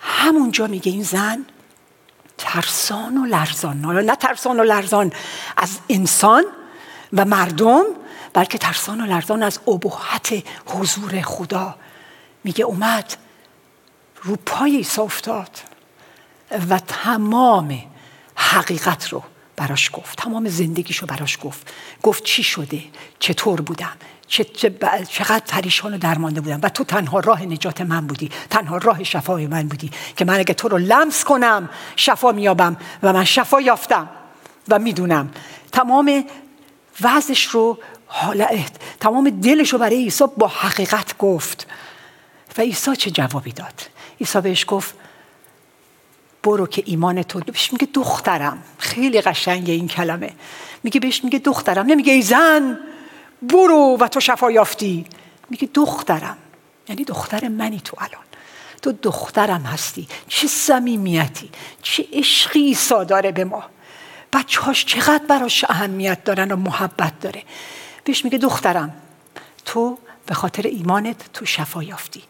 همونجا 0.00 0.66
میگه 0.66 0.92
این 0.92 1.02
زن 1.02 1.44
ترسان 2.38 3.18
و 3.18 3.26
لرزان. 3.26 3.80
نه 3.80 4.16
ترسان 4.16 4.60
و 4.60 4.62
لرزان 4.62 5.12
از 5.56 5.78
انسان 5.88 6.44
و 7.12 7.24
مردم 7.24 7.84
بلکه 8.32 8.58
ترسان 8.58 9.00
و 9.00 9.04
لرزان 9.04 9.42
از 9.42 9.58
ابهت 9.68 10.42
حضور 10.66 11.20
خدا. 11.20 11.74
میگه 12.44 12.64
اومد 12.64 13.16
رو 14.24 14.36
پای 14.46 14.76
ایسا 14.76 15.02
افتاد 15.02 15.50
و 16.70 16.78
تمام 16.78 17.82
حقیقت 18.34 19.08
رو 19.08 19.22
براش 19.56 19.90
گفت. 19.92 20.18
تمام 20.18 20.48
زندگیشو 20.48 21.06
براش 21.06 21.38
گفت. 21.42 21.72
گفت 22.02 22.24
چی 22.24 22.42
شده؟ 22.42 22.82
چطور 23.18 23.60
بودم؟ 23.60 23.96
چقدر 25.08 25.42
پریشان 25.48 25.94
و 25.94 25.98
درمانده 25.98 26.40
بودم؟ 26.40 26.60
و 26.62 26.68
تو 26.68 26.84
تنها 26.84 27.20
راه 27.20 27.42
نجات 27.42 27.80
من 27.80 28.06
بودی. 28.06 28.30
تنها 28.50 28.76
راه 28.76 29.04
شفای 29.04 29.46
من 29.46 29.68
بودی 29.68 29.90
که 30.16 30.24
من 30.24 30.38
اگه 30.38 30.54
تو 30.54 30.68
رو 30.68 30.78
لمس 30.78 31.24
کنم 31.24 31.68
شفا 31.96 32.32
میابم 32.32 32.76
و 33.02 33.12
من 33.12 33.24
شفا 33.24 33.60
یافتم. 33.60 34.08
و 34.68 34.78
می‌دونم 34.78 35.30
تمام 35.72 36.24
وضعش 37.00 37.44
رو 37.44 37.78
حالت 38.06 38.72
تمام 39.00 39.30
دلش 39.30 39.72
رو 39.72 39.78
برای 39.78 39.96
عیسی 39.96 40.24
با 40.36 40.48
حقیقت 40.48 41.18
گفت. 41.18 41.66
و 42.58 42.60
عیسی 42.60 42.96
چه 42.96 43.10
جوابی 43.10 43.52
داد؟ 43.52 43.93
عیسی 44.20 44.40
بهش 44.40 44.64
گفت 44.68 44.94
برو 46.42 46.66
که 46.66 46.82
ایمان 46.86 47.22
تو 47.22 47.40
بهش 47.40 47.72
میگه 47.72 47.88
دخترم. 47.94 48.62
خیلی 48.78 49.20
قشنگه 49.20 49.72
این 49.72 49.88
کلمه. 49.88 50.32
میگه 50.82 51.00
بهش 51.00 51.24
میگه 51.24 51.38
دخترم. 51.38 51.86
نمیگه 51.86 52.12
ای 52.12 52.22
زن 52.22 52.78
برو 53.42 53.96
و 54.00 54.08
تو 54.08 54.20
شفا 54.20 54.50
یافتی. 54.50 55.06
میگه 55.50 55.68
دخترم. 55.74 56.36
یعنی 56.88 57.04
دختر 57.04 57.48
منی 57.48 57.80
تو 57.80 57.96
الان. 58.00 58.24
تو 58.82 58.92
دخترم 58.92 59.62
هستی. 59.62 60.08
چه 60.28 60.46
صمیمیتی. 60.46 61.50
چه 61.82 62.06
عشقی 62.12 62.76
داره 63.08 63.32
به 63.32 63.44
ما. 63.44 63.64
بچه 64.32 64.60
هاش 64.60 64.84
چقدر 64.84 65.24
براش 65.28 65.64
اهمیت 65.68 66.24
دارن 66.24 66.52
و 66.52 66.56
محبت 66.56 67.20
داره. 67.20 67.42
بهش 68.04 68.24
میگه 68.24 68.38
دخترم 68.38 68.94
تو 69.64 69.98
به 70.26 70.34
خاطر 70.34 70.62
ایمانت 70.62 71.32
تو 71.32 71.46
شفا 71.46 71.82
یافتی. 71.82 72.22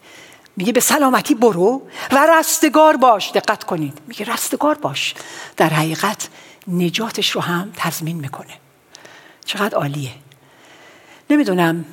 میگه 0.57 0.73
به 0.73 0.79
سلامتی 0.79 1.35
برو 1.35 1.81
و 2.11 2.27
رستگار 2.39 2.97
باش. 2.97 3.31
دقت 3.31 3.63
کنید. 3.63 3.97
میگه 4.07 4.33
رستگار 4.33 4.75
باش. 4.75 5.13
در 5.57 5.69
حقیقت 5.69 6.29
نجاتش 6.67 7.31
رو 7.31 7.41
هم 7.41 7.71
تضمین 7.75 8.15
می‌کنه. 8.15 8.53
چقدر 9.45 9.77
عالیه. 9.77 10.11
نمی‌دونم. 11.29 11.85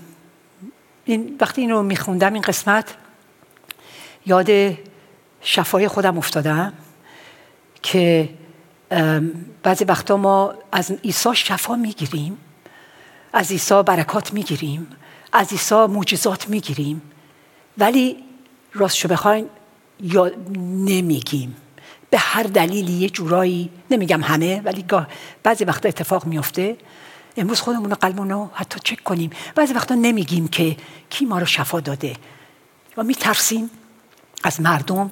این 1.05 1.37
وقتی 1.41 1.61
اینو 1.61 1.83
میخوندم 1.83 2.33
این 2.33 2.43
قسمت 2.43 2.97
یاد 4.27 4.79
شفای 5.41 5.89
خودم 5.89 6.19
افتادم 6.19 6.73
که 7.83 8.29
بعضی 9.63 9.85
وقتا 9.85 10.17
ما 10.17 10.55
از 10.73 10.91
عیسی 10.91 11.35
شفا 11.35 11.77
می‌گیریم 11.77 12.39
از 13.33 13.51
عیسی 13.51 13.83
برکات 13.83 14.33
می‌گیریم 14.33 14.97
از 15.33 15.53
عیسی 15.53 15.75
معجزات 15.75 16.49
می‌گیریم. 16.49 17.03
ولی 17.79 18.25
راستشو 18.75 19.09
بخواین 19.09 19.49
یا 20.01 20.31
نمیگیم. 20.59 21.57
به 22.11 22.19
هر 22.19 22.43
دلیلی 22.43 22.93
یه 22.93 23.11
جورایی 23.11 23.71
نمیگم 23.91 24.23
همه 24.23 24.61
ولی 24.65 24.85
بعضی 25.43 25.65
وقتا 25.65 25.89
اتفاق 25.89 26.27
میفته. 26.27 26.77
امروز 27.37 27.61
خودمون 27.61 27.95
قلبمون 27.95 28.31
رو 28.31 28.51
حتی 28.55 28.81
چک 28.85 29.05
کنیم. 29.05 29.31
بعضی 29.55 29.73
وقتا 29.75 29.95
نمیگیم 29.95 30.49
که 30.49 30.77
کی 31.11 31.25
ما 31.25 31.39
رو 31.39 31.47
شفا 31.47 31.81
داده. 31.81 32.17
و 32.97 33.03
میترسیم 33.03 33.71
از 34.45 34.61
مردم 34.61 35.11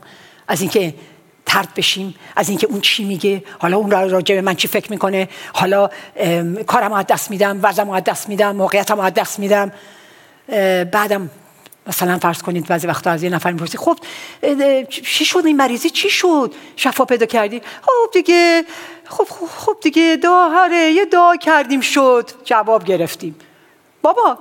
از 0.49 0.61
اینکه 0.61 0.95
ترد 1.47 1.75
بشیم 1.75 2.15
از 2.37 2.49
اینکه 2.49 2.67
اون 2.67 2.81
چی 2.81 3.05
میگه. 3.05 3.45
حالا 3.59 3.77
اون 3.77 3.91
راجع 3.91 4.35
به 4.35 4.41
من 4.41 4.55
چی 4.55 4.69
فکر 4.69 4.91
می‌کنه؟ 4.91 5.29
حالا 5.53 5.91
کارم 6.67 6.93
از 6.93 7.07
دست 7.07 7.31
میدم 7.31 7.61
وضعم 7.63 7.91
از 7.91 8.05
دست 8.05 8.29
میدم 8.29 8.57
موقعیتم 8.57 9.01
از 9.01 9.15
دست 9.15 9.39
میدم. 9.39 9.73
بعدم 10.93 11.31
مثلا 11.87 12.19
فرض 12.19 12.43
کنید 12.43 12.67
بعضی 12.67 12.87
وقتا 12.87 13.11
از 13.11 13.23
یه 13.23 13.31
نفر 13.31 13.53
می‌پرسی 13.53 13.79
خب 13.79 13.99
چی 14.89 15.25
شد 15.25 15.43
این 15.47 15.57
مریضی؟ 15.57 15.91
چی 15.91 16.11
شد؟ 16.11 16.55
شفا 16.77 17.05
پیدا 17.05 17.27
کردی؟ 17.27 17.63
خب 17.83 18.13
دیگه 18.13 18.65
خب 19.05 19.27
خب, 19.57 19.77
دیگه 19.83 20.19
دعا 20.23 20.69
یه 20.73 21.05
دعا 21.05 21.37
کردیم 21.37 21.81
شد. 21.81 22.31
جواب 22.45 22.85
گرفتیم. 22.85 23.35
بابا 24.03 24.39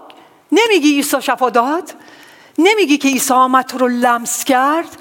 نمیگی 0.51 0.93
عیسی 0.95 1.21
شفا 1.21 1.49
داد؟ 1.49 1.93
نمیگی 2.57 2.97
که 2.97 3.07
عیسی 3.07 3.33
آمد 3.33 3.65
تو 3.65 3.77
رو 3.77 3.87
لمس 3.87 4.43
کرد؟ 4.43 4.97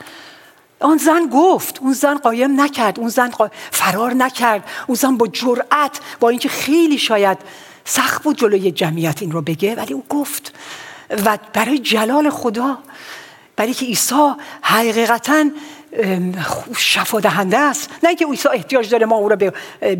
آن 0.81 0.97
زن 0.97 1.29
گفت 1.33 1.79
اون 1.83 1.93
زن 1.93 2.19
قایم 2.19 2.61
نکرد 2.61 3.01
اون 3.01 3.09
زن 3.09 3.31
فرار 3.71 4.15
نکرد 4.15 4.65
اون 4.87 4.95
زن 4.95 5.17
با 5.17 5.27
جرأت 5.27 6.01
با 6.21 6.29
اینکه 6.29 6.49
خیلی 6.49 6.99
شاید 6.99 7.39
سخت 7.85 8.23
بود 8.23 8.37
جلوی 8.39 8.71
جمعیت 8.71 9.23
این 9.23 9.33
رو 9.33 9.43
بگه 9.43 9.75
ولی 9.75 9.95
او 9.95 10.05
گفت. 10.09 10.55
و 11.11 11.39
برای 11.53 11.79
جلال 11.79 12.31
خدا 12.31 12.79
برای 13.57 13.75
که 13.75 13.87
عیسی 13.87 14.33
حقیقتا 14.63 15.45
شفا 16.77 17.21
دهنده 17.21 17.59
است. 17.59 17.91
نه 18.03 18.09
اینکه 18.09 18.27
عیسی 18.27 18.49
احتیاج 18.49 18.91
داره 18.91 19.07
ما 19.07 19.17
او 19.17 19.29
رو 19.29 19.37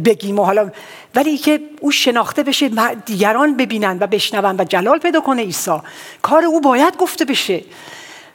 بگیم 0.05 0.39
و 0.39 0.45
حالا 0.45 0.71
ولی 1.15 1.39
که 1.39 1.61
او 1.81 1.91
شناخته 1.91 2.43
بشه 2.43 2.71
دیگران 3.07 3.57
ببینن 3.57 3.99
و 4.01 4.07
بشنون 4.07 4.57
و 4.59 4.65
جلال 4.65 4.99
پیدا 4.99 5.21
کنه 5.21 5.43
عیسی. 5.43 5.79
کار 6.23 6.45
او 6.45 6.61
باید 6.61 6.97
گفته 6.97 7.25
بشه. 7.25 7.65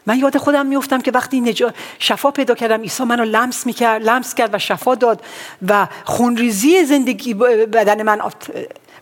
من 0.06 0.20
یاد 0.20 0.38
خودم 0.38 0.66
میفتم 0.66 1.02
که 1.02 1.12
وقتی 1.12 1.42
نجا... 1.42 1.74
شفا 2.00 2.32
پیدا 2.32 2.56
کردم 2.56 2.82
عیسی 2.82 3.04
منو 3.04 3.24
لمس 3.24 3.66
می‌کرد 3.66 4.04
لمس 4.04 4.34
کرد 4.34 4.56
و 4.56 4.60
شفا 4.60 4.96
داد 4.96 5.22
و 5.68 5.88
خونریزی 6.04 6.86
زندگی 6.86 7.34
بدن 7.34 8.04
من 8.04 8.22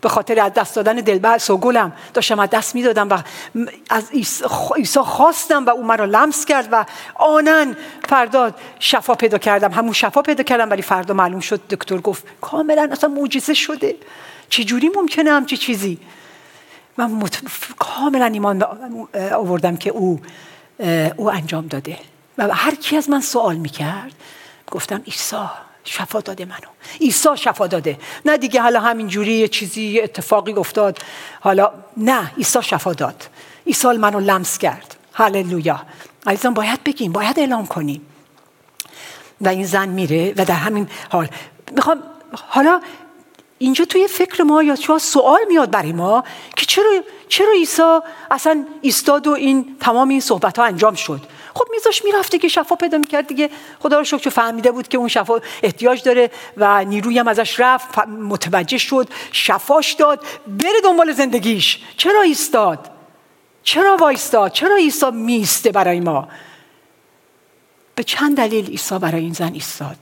به 0.02 0.08
خاطر 0.08 0.40
از 0.40 0.54
دست 0.54 0.76
دادن 0.76 0.96
دلبر 0.96 1.38
سوگلم 1.38 1.92
داشتم 2.14 2.38
از 2.38 2.50
دست 2.50 2.74
می‌دادم 2.74 3.08
و 3.08 3.18
از 3.90 4.10
عیسی 4.76 5.00
خواستم 5.00 5.66
و 5.66 5.70
او 5.70 5.84
مرا 5.84 6.04
لمس 6.04 6.44
کرد 6.44 6.68
و 6.72 6.84
آنن 7.14 7.76
فردا 8.08 8.50
شفا 8.78 9.14
پیدا 9.14 9.38
کردم. 9.38 9.72
همون 9.72 9.92
شفا 9.92 10.22
پیدا 10.22 10.44
کردم 10.44 10.70
ولی 10.70 10.82
فردا 10.82 11.14
معلوم 11.14 11.40
شد 11.40 11.60
دکتر 11.70 11.98
گفت 11.98 12.24
کاملا 12.40 12.88
اصلا 12.92 13.10
معجزه 13.10 13.54
شده. 13.54 13.96
چجوری 14.48 14.90
ممکنه 14.96 15.30
همچی 15.30 15.56
چیزی؟ 15.56 15.98
من 16.96 17.10
مت... 17.10 17.40
کاملا 17.78 18.24
ایمان 18.26 18.62
آوردم 19.32 19.76
که 19.76 19.90
او 19.90 20.20
او 21.16 21.30
انجام 21.30 21.66
داده. 21.66 21.98
و 22.38 22.48
هر 22.54 22.74
کی 22.74 22.96
از 22.96 23.10
من 23.10 23.20
سوال 23.20 23.56
می‌کرد 23.56 24.12
گفتم 24.70 25.02
عیسی. 25.06 25.36
شفا 25.84 26.20
داده 26.20 26.44
منو. 26.44 26.68
عیسی 27.00 27.28
شفا 27.36 27.66
داده. 27.66 27.98
نه 28.24 28.36
دیگه 28.36 28.60
حالا 28.60 28.80
همینجوری 28.80 29.32
یه 29.32 29.48
چیزی 29.48 30.00
اتفاقی 30.00 30.52
افتاد. 30.52 30.98
حالا 31.40 31.72
نه 31.96 32.32
عیسی 32.36 32.62
شفا 32.62 32.92
داد. 32.92 33.28
عیسی 33.66 33.88
منو 33.88 34.20
لمس 34.20 34.58
کرد. 34.58 34.96
هللویا. 35.12 35.80
عزیزان 36.26 36.54
باید 36.54 36.84
بگیم 36.84 37.12
باید 37.12 37.38
اعلام 37.38 37.66
کنیم. 37.66 38.06
و 39.40 39.48
این 39.48 39.66
زن 39.66 39.88
میره 39.88 40.34
و 40.36 40.44
در 40.44 40.54
همین 40.54 40.88
حال. 41.10 41.28
می‌خوام 41.76 42.02
حالا 42.48 42.80
اینجا 43.58 43.84
توی 43.84 44.08
فکر 44.08 44.42
ما 44.42 44.62
یا 44.62 44.76
چرا 44.76 44.98
سوال 44.98 45.40
میاد 45.48 45.70
برای 45.70 45.92
ما 45.92 46.24
که 46.56 46.66
چرا 46.66 47.02
چرا 47.28 47.52
عیسی 47.52 47.98
اصلا 48.30 48.66
ایستاد 48.82 49.26
و 49.26 49.30
این 49.30 49.76
تمام 49.80 50.08
این 50.08 50.20
صحبت 50.20 50.58
ها 50.58 50.64
انجام 50.64 50.94
شد؟ 50.94 51.20
خب 51.54 51.64
میذاش 51.70 52.04
می‌رفته 52.04 52.38
که 52.38 52.48
شفا 52.48 52.76
پیدا 52.76 52.98
می‌کرد 52.98 53.26
دیگه. 53.26 53.50
خدا 53.80 53.98
رو 53.98 54.04
شکر 54.04 54.30
فهمیده 54.30 54.70
بود 54.70 54.88
که 54.88 54.98
اون 54.98 55.08
شفا 55.08 55.40
احتیاج 55.62 56.02
داره 56.02 56.30
و 56.56 56.84
نیروی 56.84 57.18
هم 57.18 57.28
ازش 57.28 57.60
رفت 57.60 57.98
متوجه 58.08 58.78
شد 58.78 59.08
شفاش 59.32 59.92
داد 59.92 60.24
بره 60.46 60.80
دنبال 60.84 61.12
زندگیش. 61.12 61.78
چرا 61.96 62.22
ایستاد؟ 62.22 62.90
چرا 63.62 63.96
وایستاد؟ 63.96 64.52
چرا 64.52 64.76
عیسی 64.76 65.10
میسته 65.10 65.72
برای 65.72 66.00
ما؟ 66.00 66.28
به 67.94 68.04
چند 68.04 68.36
دلیل 68.36 68.66
عیسی 68.66 68.98
برای 68.98 69.20
این 69.20 69.32
زن 69.32 69.52
ایستاد. 69.52 69.96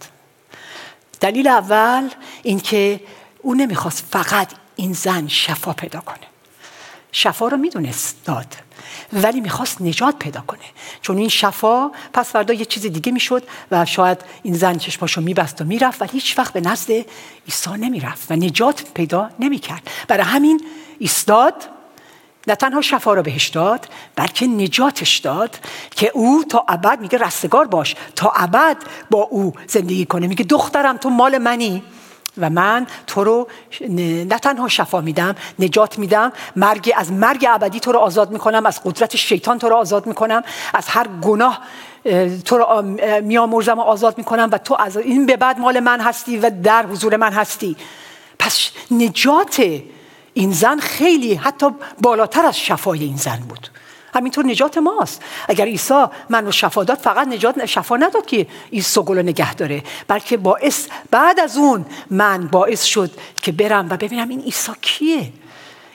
دلیل 1.20 1.48
اول 1.48 2.08
اینکه 2.42 3.00
او 3.42 3.54
نمی‌خواست 3.54 4.06
فقط 4.10 4.48
این 4.76 4.92
زن 4.92 5.28
شفا 5.28 5.72
پیدا 5.72 6.00
کنه. 6.00 6.26
شفا 7.12 7.48
رو 7.48 7.56
می‌دونست 7.56 8.16
داد. 8.24 8.46
ولی 9.12 9.40
می‌خواست 9.40 9.82
نجات 9.82 10.16
پیدا 10.18 10.40
کنه. 10.40 10.60
چون 11.02 11.18
این 11.18 11.28
شفا 11.28 11.90
پس 12.12 12.30
فردا 12.30 12.54
یه 12.54 12.64
چیز 12.64 12.86
دیگه 12.86 13.12
می‌شد 13.12 13.42
و 13.70 13.84
شاید 13.84 14.18
این 14.42 14.54
زن 14.54 14.78
چشماشو 14.78 15.20
میبست 15.20 15.60
و 15.60 15.64
می‌رفت 15.64 16.02
ولی 16.02 16.10
هیچ 16.12 16.38
وقت 16.38 16.52
به 16.52 16.60
نزد 16.60 16.90
عیسی 17.46 17.70
نمی‌رفت 17.70 18.30
و 18.30 18.36
نجات 18.36 18.84
پیدا 18.94 19.30
نمی‌کرد. 19.38 19.90
برای 20.08 20.24
همین 20.24 20.60
ایستاد 20.98 21.54
نه 22.46 22.54
تنها 22.54 22.80
شفا 22.80 23.14
رو 23.14 23.22
بهش 23.22 23.48
داد 23.48 23.88
بلکه 24.16 24.46
نجاتش 24.46 25.18
داد 25.18 25.58
که 25.90 26.10
او 26.14 26.44
تا 26.48 26.64
ابد 26.68 27.00
میگه 27.00 27.18
رستگار 27.18 27.66
باش 27.66 27.96
تا 28.16 28.32
ابد 28.36 28.76
با 29.10 29.22
او 29.22 29.52
زندگی 29.66 30.06
کنه. 30.06 30.26
میگه 30.26 30.44
دخترم 30.44 30.96
تو 30.96 31.10
مال 31.10 31.38
منی؟ 31.38 31.82
و 32.38 32.50
من 32.50 32.86
تو 33.06 33.24
رو 33.24 33.48
نه 33.88 34.38
تنها 34.38 34.68
شفا 34.68 35.00
میدم 35.00 35.34
نجات 35.58 35.98
میدم 35.98 36.32
مرگ 36.56 36.92
از 36.96 37.12
مرگ 37.12 37.46
ابدی 37.48 37.80
تو 37.80 37.92
رو 37.92 37.98
آزاد 37.98 38.30
می‌کنم 38.30 38.66
از 38.66 38.80
قدرت 38.84 39.16
شیطان 39.16 39.58
تو 39.58 39.68
رو 39.68 39.76
آزاد 39.76 40.06
می‌کنم 40.06 40.42
از 40.74 40.88
هر 40.88 41.06
گناه 41.22 41.60
تو 42.44 42.58
رو 42.58 42.82
میامرزم 43.22 43.78
و 43.78 43.82
آزاد 43.82 44.18
می‌کنم 44.18 44.48
و 44.52 44.58
تو 44.58 44.76
از 44.78 44.96
این 44.96 45.26
به 45.26 45.36
بعد 45.36 45.58
مال 45.58 45.80
من 45.80 46.00
هستی 46.00 46.36
و 46.36 46.50
در 46.62 46.86
حضور 46.86 47.16
من 47.16 47.32
هستی. 47.32 47.76
پس 48.38 48.70
نجات 48.90 49.64
این 50.34 50.52
زن 50.52 50.78
خیلی 50.78 51.34
حتی 51.34 51.66
بالاتر 52.02 52.46
از 52.46 52.58
شفای 52.58 53.04
این 53.04 53.16
زن 53.16 53.38
بود. 53.48 53.68
همینطور 54.14 54.46
نجات 54.46 54.78
ماست. 54.78 55.22
اگر 55.48 55.64
عیسی 55.64 56.04
من 56.28 56.44
رو 56.44 56.52
شفا 56.52 56.84
داد 56.84 56.98
فقط 56.98 57.28
نجات 57.28 57.66
شفا 57.66 57.96
نداد 57.96 58.26
که 58.26 58.46
این 58.70 58.82
سگل 58.82 59.16
رو 59.16 59.22
نگه 59.22 59.54
داره. 59.54 59.82
بلکه 60.08 60.36
باعث 60.36 60.86
بعد 61.10 61.40
از 61.40 61.56
اون 61.56 61.86
من 62.10 62.46
باعث 62.46 62.84
شد 62.84 63.10
که 63.42 63.52
برم 63.52 63.86
و 63.90 63.96
ببینم 63.96 64.28
این 64.28 64.40
عیسی 64.40 64.72
کیه. 64.82 65.32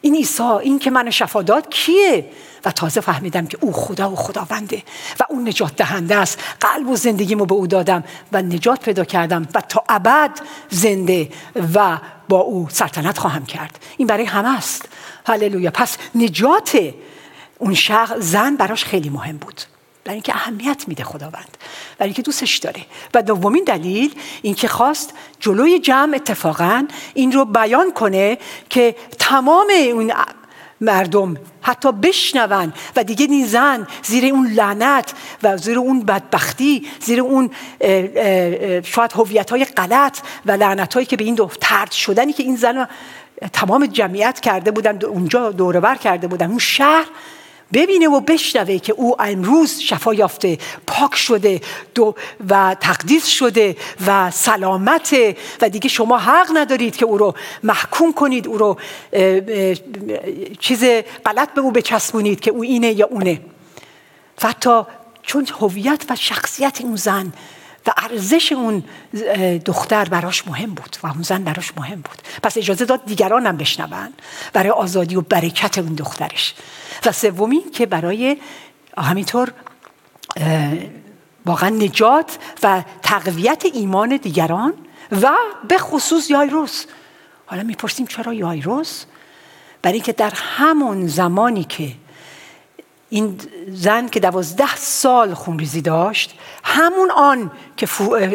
این 0.01 0.15
عیسی 0.15 0.43
این 0.43 0.79
که 0.79 0.91
من 0.91 1.09
شفا 1.09 1.41
داد 1.41 1.69
کیه؟ 1.69 2.29
و 2.65 2.71
تازه 2.71 3.01
فهمیدم 3.01 3.45
که 3.45 3.57
او 3.61 3.73
خدا 3.73 4.11
و 4.11 4.15
خداونده 4.15 4.83
و 5.19 5.23
اون 5.29 5.47
نجات 5.47 5.75
دهنده 5.75 6.15
است. 6.15 6.39
قلب 6.59 6.89
و 6.89 6.95
زندگیمو 6.95 7.45
به 7.45 7.53
او 7.53 7.67
دادم 7.67 8.03
و 8.31 8.41
نجات 8.41 8.79
پیدا 8.79 9.03
کردم 9.03 9.47
و 9.55 9.61
تا 9.61 9.83
ابد 9.89 10.31
زنده 10.69 11.29
و 11.73 11.97
با 12.29 12.39
او 12.39 12.67
سلطنت 12.71 13.17
خواهم 13.17 13.45
کرد. 13.45 13.79
این 13.97 14.07
برای 14.07 14.25
همه 14.25 14.57
است. 14.57 14.89
هللویا. 15.27 15.71
پس 15.71 15.97
نجات 16.15 16.93
اون 17.59 17.73
شخص 17.73 18.15
زن 18.17 18.55
براش 18.55 18.83
خیلی 18.85 19.09
مهم 19.09 19.37
بود. 19.37 19.61
برای 20.03 20.15
اینکه 20.15 20.35
اهمیت 20.35 20.83
میده 20.87 21.03
خداوند. 21.03 21.57
برای 21.97 22.09
اینکه 22.09 22.21
دوستش 22.21 22.57
داره. 22.57 22.81
و 23.13 23.21
دومین 23.21 23.63
دلیل 23.63 24.15
اینکه 24.41 24.67
خواست 24.67 25.13
جلوی 25.39 25.79
جمع 25.79 26.15
اتفاقا 26.15 26.87
این 27.13 27.31
رو 27.31 27.45
بیان 27.45 27.91
کنه 27.91 28.37
که 28.69 28.95
تمام 29.19 29.67
اون 29.93 30.13
مردم 30.81 31.37
حتی 31.61 31.91
بشنون 31.91 32.73
و 32.95 33.03
دیگه 33.03 33.25
این 33.25 33.47
زن 33.47 33.87
زیر 34.03 34.33
اون 34.33 34.47
لعنت 34.47 35.13
و 35.43 35.57
زیر 35.57 35.79
اون 35.79 35.99
بدبختی 35.99 36.87
زیر 37.01 37.21
اون 37.21 37.49
شاید 38.83 39.11
هویت 39.15 39.49
های 39.49 39.65
غلط 39.65 40.19
و 40.45 40.51
لعنت 40.51 40.93
هایی 40.93 41.05
که 41.05 41.17
به 41.17 41.23
این 41.23 41.35
دو 41.35 41.49
ترد 41.61 41.91
شدنی 41.91 42.33
که 42.33 42.43
این 42.43 42.55
زن 42.55 42.87
تمام 43.53 43.85
جمعیت 43.85 44.39
کرده 44.39 44.71
بودن 44.71 45.05
اونجا 45.05 45.51
دوربر 45.51 45.95
کرده 45.95 46.27
بودن. 46.27 46.49
اون 46.49 46.59
شهر 46.59 47.05
ببینه 47.73 48.07
و 48.07 48.19
بشنوه 48.19 48.77
که 48.77 48.93
او 48.93 49.21
امروز 49.21 49.79
شفا 49.79 50.13
یافته 50.13 50.57
پاک 50.87 51.15
شده 51.15 51.61
و 52.49 52.75
تقدیس 52.79 53.25
شده 53.25 53.75
و 54.07 54.31
سلامته 54.31 55.37
و 55.61 55.69
دیگه 55.69 55.89
شما 55.89 56.17
حق 56.17 56.47
ندارید 56.53 56.95
که 56.95 57.05
او 57.05 57.17
رو 57.17 57.35
محکوم 57.63 58.13
کنید 58.13 58.47
او 58.47 58.57
رو 58.57 58.77
چیز 60.59 60.83
غلط 61.25 61.53
به 61.53 61.61
او 61.61 61.71
بچسبونید 61.71 62.39
که 62.39 62.51
او 62.51 62.63
اینه 62.63 62.91
یا 62.91 63.07
اونه. 63.11 63.41
و 64.43 64.47
حتی 64.47 64.81
چون 65.23 65.47
هویت 65.59 66.05
و 66.09 66.15
شخصیت 66.15 66.81
اون 66.81 66.95
زن 66.95 67.33
و 67.87 67.93
ارزش 67.97 68.51
اون 68.51 68.83
دختر 69.65 70.05
براش 70.05 70.47
مهم 70.47 70.73
بود 70.73 70.97
و 71.03 71.07
اون 71.07 71.21
زن 71.21 71.43
براش 71.43 71.77
مهم 71.77 72.01
بود. 72.01 72.17
پس 72.43 72.57
اجازه 72.57 72.85
داد 72.85 73.05
دیگران 73.05 73.47
هم 73.47 73.57
بشنون 73.57 74.13
برای 74.53 74.69
آزادی 74.69 75.15
و 75.15 75.21
برکت 75.21 75.77
اون 75.77 75.93
دخترش. 75.93 76.53
و 77.05 77.11
سومی 77.11 77.61
که 77.73 77.85
برای 77.85 78.37
همینطور 78.97 79.53
واقعا 81.45 81.69
نجات 81.69 82.37
و 82.63 82.83
تقویت 83.01 83.63
ایمان 83.73 84.17
دیگران 84.17 84.73
و 85.21 85.31
به 85.67 85.77
خصوص 85.77 86.29
یایروس. 86.29 86.85
حالا 87.45 87.63
می‌پرسیم 87.63 88.05
چرا 88.05 88.33
یایروس؟ 88.33 89.05
برای 89.81 89.95
اینکه 89.95 90.13
در 90.13 90.33
همون 90.35 91.07
زمانی 91.07 91.63
که 91.63 91.91
این 93.09 93.37
زن 93.67 94.07
که 94.07 94.19
دوازده 94.19 94.75
سال 94.75 95.33
خونریزی 95.33 95.81
داشت 95.81 96.35
همون 96.63 97.11
آن 97.11 97.51
که 97.77 97.87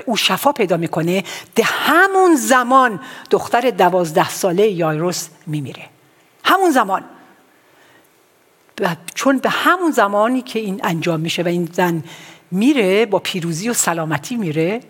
او 0.06 0.16
شفا 0.16 0.52
پیدا 0.52 0.76
می‌کنه 0.76 1.24
ده 1.54 1.64
همون 1.64 2.36
زمان 2.36 3.00
دختر 3.30 3.70
دوازده 3.70 4.28
ساله 4.28 4.68
یایروس 4.68 5.28
میمیره. 5.46 5.86
همون 6.44 6.70
زمان. 6.70 7.04
چون 9.14 9.38
به 9.38 9.50
همون 9.50 9.90
زمانی 9.90 10.42
که 10.42 10.58
این 10.58 10.80
انجام 10.84 11.20
میشه 11.20 11.42
و 11.42 11.48
این 11.48 11.68
زن 11.72 12.04
میره 12.50 13.06
با 13.06 13.18
پیروزی 13.18 13.68
و 13.68 13.74
سلامتی 13.74 14.36
میره 14.36 14.80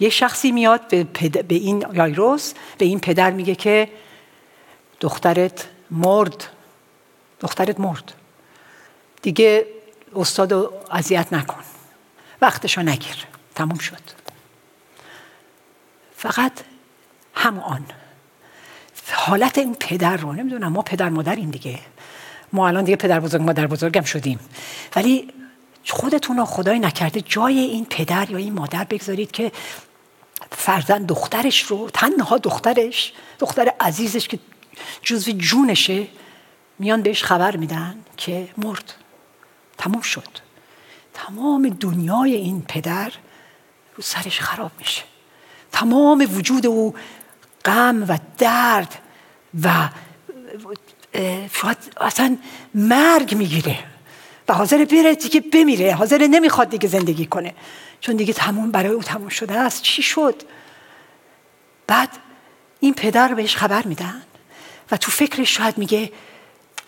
یه 0.00 0.08
شخصی 0.08 0.52
میاد 0.52 0.88
به, 0.88 1.04
به 1.42 1.54
این 1.54 1.86
یایروس 1.92 2.52
به 2.78 2.84
این 2.84 3.00
پدر 3.00 3.30
میگه 3.30 3.54
که 3.54 3.88
دخترت 5.00 5.68
مرد. 5.90 6.44
دخترت 7.40 7.80
مرد. 7.80 8.12
دیگه 9.22 9.66
استاد 10.16 10.52
رو 10.52 10.72
اذیت 10.90 11.32
نکن. 11.32 11.62
وقتشو 12.42 12.82
نگیر. 12.82 13.26
تموم 13.54 13.78
شد. 13.78 14.00
فقط 16.16 16.52
همون 17.34 17.84
حالت 19.12 19.58
این 19.58 19.74
پدر 19.74 20.16
رو 20.16 20.32
نمی‌دونم 20.32 20.72
ما 20.72 20.82
پدر 20.82 21.08
مادر 21.08 21.36
این 21.36 21.50
دیگه. 21.50 21.78
ما 22.52 22.68
الان 22.68 22.84
دیگه 22.84 22.96
پدر 22.96 23.20
بزرگ 23.20 23.42
مادر 23.42 23.66
بزرگم 23.66 24.02
شدیم. 24.02 24.40
ولی 24.96 25.32
خودتون 25.88 26.36
رو 26.36 26.44
خدای 26.44 26.78
نکرده 26.78 27.20
جای 27.20 27.58
این 27.58 27.86
پدر 27.90 28.30
یا 28.30 28.38
این 28.38 28.52
مادر 28.52 28.84
بگذارید 28.84 29.30
که 29.30 29.52
فرزند 30.50 31.06
دخترش 31.06 31.62
رو 31.62 31.90
تنها 31.90 32.38
دخترش 32.38 33.12
دختر 33.38 33.72
عزیزش 33.80 34.28
که 34.28 34.38
جزو 35.02 35.32
جونشه 35.32 36.06
میان 36.78 37.02
بهش 37.02 37.22
خبر 37.22 37.56
میدن 37.56 37.94
که 38.16 38.48
مرد. 38.58 38.94
تموم 39.80 40.00
شد. 40.00 40.28
تمام 41.14 41.68
دنیای 41.68 42.34
این 42.34 42.62
پدر 42.68 43.12
رو 43.96 44.02
سرش 44.02 44.40
خراب 44.40 44.70
میشه. 44.78 45.02
تمام 45.72 46.28
وجود 46.36 46.66
او 46.66 46.94
غم 47.64 48.04
و 48.08 48.18
درد 48.38 48.98
و 49.62 49.88
شاید 51.52 51.78
اصلا 52.00 52.36
مرگ 52.74 53.34
می‌گیره. 53.34 53.78
و 54.48 54.54
حاضر 54.54 54.84
بره 54.84 55.14
دیگه 55.14 55.40
بمیره. 55.40 55.94
حاضر 55.94 56.26
نمی‌خواد 56.26 56.70
دیگه 56.70 56.88
زندگی 56.88 57.26
کنه. 57.26 57.54
چون 58.00 58.16
دیگه 58.16 58.32
تموم 58.32 58.70
برای 58.70 58.92
او 58.92 59.02
تموم 59.02 59.28
شده 59.28 59.58
است. 59.58 59.82
چی 59.82 60.02
شد؟ 60.02 60.42
بعد 61.86 62.08
این 62.80 62.94
پدر 62.94 63.34
بهش 63.34 63.56
خبر 63.56 63.82
میدن. 63.86 64.22
و 64.90 64.96
تو 64.96 65.10
فکرش 65.10 65.56
شاید 65.56 65.78
میگه 65.78 66.12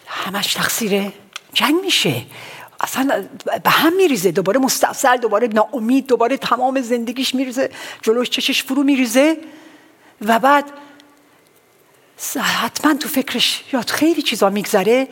همش 0.07 0.55
تقصیر 0.55 1.12
جنگ 1.52 1.74
میشه. 1.85 2.26
اصلا 2.83 3.29
به 3.64 3.71
هم 3.71 3.97
میریزه. 3.97 4.31
دوباره 4.31 4.61
مستاصل 4.61 5.16
دوباره 5.16 5.49
ناامید 5.49 6.07
دوباره 6.07 6.37
تمام 6.37 6.81
زندگیش 6.81 7.35
میریزه. 7.35 7.71
جلوش 8.03 8.31
چشش 8.31 8.62
فرو 8.62 8.83
میریزه. 8.83 9.37
و 10.21 10.38
بعد 10.38 10.64
حتما 12.40 12.95
تو 12.95 13.09
فکرش 13.09 13.64
یاد 13.73 13.90
خیلی 13.90 14.23
چیزا 14.23 14.51
میگذره 14.51 15.09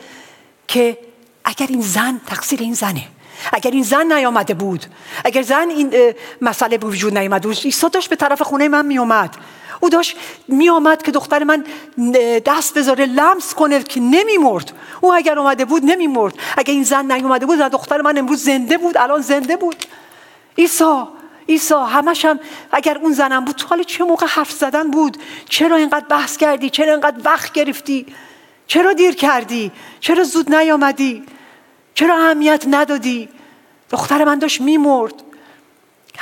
که 0.68 0.98
اگر 1.44 1.66
این 1.66 1.80
زن 1.80 2.20
تقصیر 2.26 2.60
این 2.60 2.74
زنه. 2.74 3.08
اگر 3.52 3.70
این 3.70 3.82
زن 3.82 4.12
نیامده 4.12 4.54
بود 4.54 4.86
اگر 5.24 5.42
زن 5.42 5.68
این 5.70 6.14
مسئله 6.40 6.78
به 6.78 6.86
وجود 6.86 7.18
نیامده 7.18 7.48
بود 7.48 7.58
ایسا 7.64 7.88
داشت 7.88 8.10
به 8.10 8.16
طرف 8.16 8.42
خونه 8.42 8.68
من 8.68 8.86
میومد 8.86 9.36
او 9.80 9.88
داشت 9.88 10.16
میآمد 10.48 11.02
که 11.02 11.10
دختر 11.10 11.44
من 11.44 11.64
دست 12.46 12.78
بذاره 12.78 13.06
لمس 13.06 13.54
کنه 13.54 13.82
که 13.82 14.00
نمیمرد. 14.00 14.72
او 15.00 15.14
اگر 15.14 15.38
اومده 15.38 15.64
بود 15.64 15.84
نمیمرد. 15.84 16.34
اگر 16.56 16.72
این 16.72 16.84
زن 16.84 17.12
نیومده 17.12 17.46
بود 17.46 17.58
دختر 17.58 18.00
من 18.00 18.18
امروز 18.18 18.44
زنده 18.44 18.78
بود 18.78 18.96
الان 18.96 19.20
زنده 19.20 19.56
بود. 19.56 19.76
عیسی 20.58 21.04
عیسی 21.48 21.74
همش 21.74 22.24
هم 22.24 22.40
اگر 22.72 22.98
اون 22.98 23.12
زنم 23.12 23.44
بود 23.44 23.60
حالا 23.60 23.82
چه 23.82 24.04
موقع 24.04 24.26
حرف 24.26 24.50
زدن 24.50 24.90
بود؟ 24.90 25.16
چرا 25.48 25.76
اینقدر 25.76 26.06
بحث 26.06 26.36
کردی؟ 26.36 26.70
چرا 26.70 26.92
اینقدر 26.92 27.20
وقت 27.24 27.52
گرفتی؟ 27.52 28.06
چرا 28.66 28.92
دیر 28.92 29.14
کردی؟ 29.14 29.72
چرا 30.00 30.24
زود 30.24 30.54
نیامدی؟ 30.54 31.22
چرا 31.94 32.14
اهمیت 32.14 32.64
ندادی؟ 32.70 33.28
دختر 33.90 34.24
من 34.24 34.38
داشت 34.38 34.60
میمرد. 34.60 35.14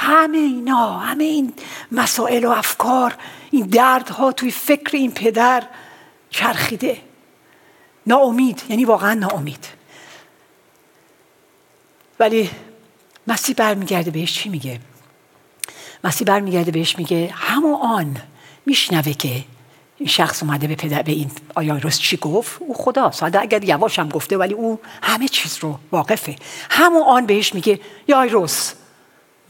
همه 0.01 0.39
اینا 0.39 0.99
همه 0.99 1.25
این 1.25 1.55
مسائل 1.93 2.45
و 2.45 2.51
افکار 2.51 3.15
این 3.51 3.67
دردها 3.67 4.33
توی 4.33 4.51
فکر 4.51 4.97
این 4.97 5.13
پدر 5.13 5.63
چرخیده. 6.31 6.97
ناامید 8.07 8.63
یعنی 8.69 8.85
واقعا 8.85 9.15
ناامید. 9.15 9.67
ولی 12.21 12.51
مسیح 13.27 13.55
برمیگرده 13.55 14.11
بهش 14.11 14.33
چی 14.33 14.49
میگه؟ 14.49 14.81
مسیح 16.05 16.27
برمیگرده 16.27 16.71
بهش 16.71 16.99
میگه 16.99 17.31
همون 17.33 17.75
آن 17.75 18.17
میشنوه 18.67 19.13
که 19.13 19.45
این 19.97 20.09
شخص 20.09 20.43
اومده 20.43 20.67
به 20.67 20.75
پدر 20.75 21.03
به 21.03 21.13
این 21.13 21.31
آیاروس 21.55 21.99
چی 21.99 22.17
گفت؟ 22.17 22.63
او 22.63 22.75
خدا 22.75 23.11
ساده 23.11 23.41
اگر 23.41 23.65
یواش 23.65 23.99
هم 23.99 24.09
گفته 24.09 24.37
ولی 24.37 24.55
او 24.55 24.81
همه 25.03 25.29
چیز 25.29 25.59
رو 25.61 25.79
واقفه. 25.93 26.37
همون 26.71 27.03
آن 27.03 27.27
بهش 27.27 27.55
میگه 27.55 27.81
یایروس 28.09 28.73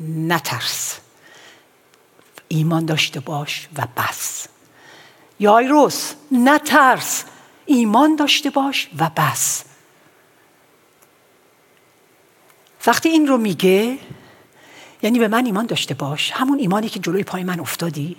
نترس. 0.01 0.99
ایمان 2.49 2.85
داشته 2.87 3.21
باش 3.21 3.69
و 3.77 3.87
بس. 3.97 4.47
یایروس 5.41 6.15
نترس. 6.33 7.25
ایمان 7.67 8.17
داشته 8.17 8.51
باش 8.51 8.89
و 8.99 9.11
بس. 9.17 9.65
وقتی 12.87 13.09
این 13.09 13.27
رو 13.27 13.37
میگه 13.37 13.99
یعنی 15.03 15.19
به 15.19 15.29
من 15.29 15.47
ایمان 15.47 15.67
داشته 15.67 15.95
باش. 15.95 16.31
همون 16.31 16.59
ایمانی 16.59 16.89
که 16.89 16.99
جلوی 16.99 17.25
پای 17.25 17.45
من 17.45 17.61
افتادی. 17.61 18.17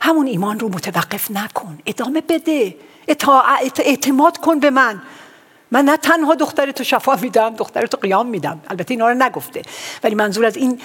همون 0.00 0.26
ایمان 0.26 0.60
رو 0.60 0.68
متوقف 0.68 1.30
نکن. 1.30 1.78
ادامه 1.86 2.20
بده. 2.20 2.76
اعتماد 3.78 4.38
کن 4.38 4.60
به 4.60 4.70
من. 4.70 5.02
من 5.70 5.84
نه 5.84 5.96
تنها 5.96 6.34
دختر 6.34 6.72
تو 6.72 6.84
شفا 6.84 7.16
میدم 7.16 7.50
دختر 7.50 7.86
تو 7.86 7.96
قیام 7.96 8.26
میدم. 8.26 8.60
البته 8.68 8.94
اینا 8.94 9.08
رو 9.08 9.14
نگفته. 9.14 9.62
ولی 10.04 10.14
منظور 10.14 10.44
از 10.44 10.56
این 10.56 10.80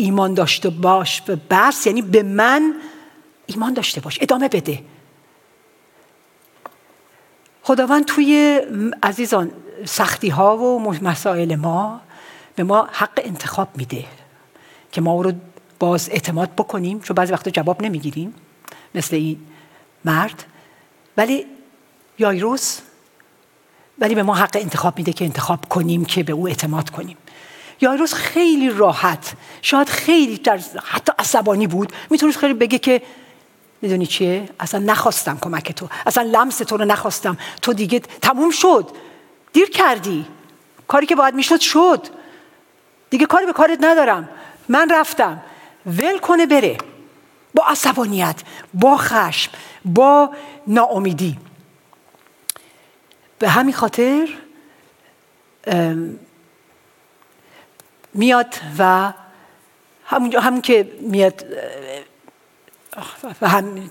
ایمان 0.00 0.34
داشته 0.34 0.70
باش 0.70 1.20
به 1.20 1.36
بس 1.50 1.86
یعنی 1.86 2.02
به 2.02 2.22
من 2.22 2.74
ایمان 3.46 3.74
داشته 3.74 4.00
باش. 4.00 4.18
ادامه 4.20 4.48
بده. 4.48 4.82
خداوند 7.62 8.04
توی 8.04 8.60
عزیزان 9.02 9.50
سختی 9.84 10.28
ها 10.28 10.56
و 10.56 10.92
مسائل 11.02 11.56
ما 11.56 12.00
به 12.56 12.62
ما 12.62 12.88
حق 12.92 13.20
انتخاب 13.24 13.68
میده 13.76 14.04
که 14.92 15.00
ما 15.00 15.12
او 15.12 15.22
رو 15.22 15.32
باز 15.78 16.08
اعتماد 16.10 16.50
بکنیم 16.50 17.00
چون 17.00 17.14
بعضی 17.14 17.32
وقتا 17.32 17.50
جواب 17.50 17.82
نمی‌گیریم 17.82 18.34
مثل 18.94 19.16
این 19.16 19.38
مرد. 20.04 20.44
ولی 21.16 21.46
یایروس 22.18 22.80
ولی 23.98 24.14
به 24.14 24.22
ما 24.22 24.34
حق 24.34 24.56
انتخاب 24.56 24.98
میده 24.98 25.12
که 25.12 25.24
انتخاب 25.24 25.68
کنیم 25.68 26.04
که 26.04 26.22
به 26.22 26.32
او 26.32 26.48
اعتماد 26.48 26.90
کنیم. 26.90 27.16
یایروس 27.80 28.14
خیلی 28.14 28.70
راحت 28.70 29.32
شاید 29.62 29.88
خیلی 29.88 30.38
در 30.38 30.60
حتی 30.84 31.12
عصبانی 31.18 31.66
بود. 31.66 31.92
می‌تونست 32.10 32.38
خیلی 32.38 32.54
بگه 32.54 32.78
که 32.78 33.02
می‌دونی 33.82 34.06
چیه؟ 34.06 34.48
اصلا 34.60 34.80
نخواستم 34.80 35.38
کمک 35.40 35.72
تو. 35.72 35.88
اصلا 36.06 36.22
لمس 36.22 36.58
تو 36.58 36.76
رو 36.76 36.84
نخواستم. 36.84 37.38
تو 37.62 37.72
دیگه 37.72 37.98
تموم 37.98 38.50
شد. 38.50 38.90
دیر 39.52 39.70
کردی. 39.70 40.26
کاری 40.88 41.06
که 41.06 41.16
باید 41.16 41.34
می‌شد 41.34 41.60
شد. 41.60 42.06
دیگه 43.10 43.26
کاری 43.26 43.46
به 43.46 43.52
کارت 43.52 43.78
ندارم. 43.80 44.28
من 44.68 44.90
رفتم. 44.90 45.40
ول 45.86 46.18
کنه 46.18 46.46
بره. 46.46 46.78
با 47.54 47.64
عصبانیت 47.66 48.42
با 48.74 48.96
خشم 48.96 49.52
با 49.84 50.30
ناامیدی. 50.66 51.38
به 53.38 53.48
همین 53.48 53.74
خاطر 53.74 54.28
میاد 58.14 58.54
و 58.78 59.12
همونجا 60.04 60.40
همون 60.40 60.60
که 60.60 60.92
میاد 61.00 61.44
و 63.42 63.48
هم 63.48 63.88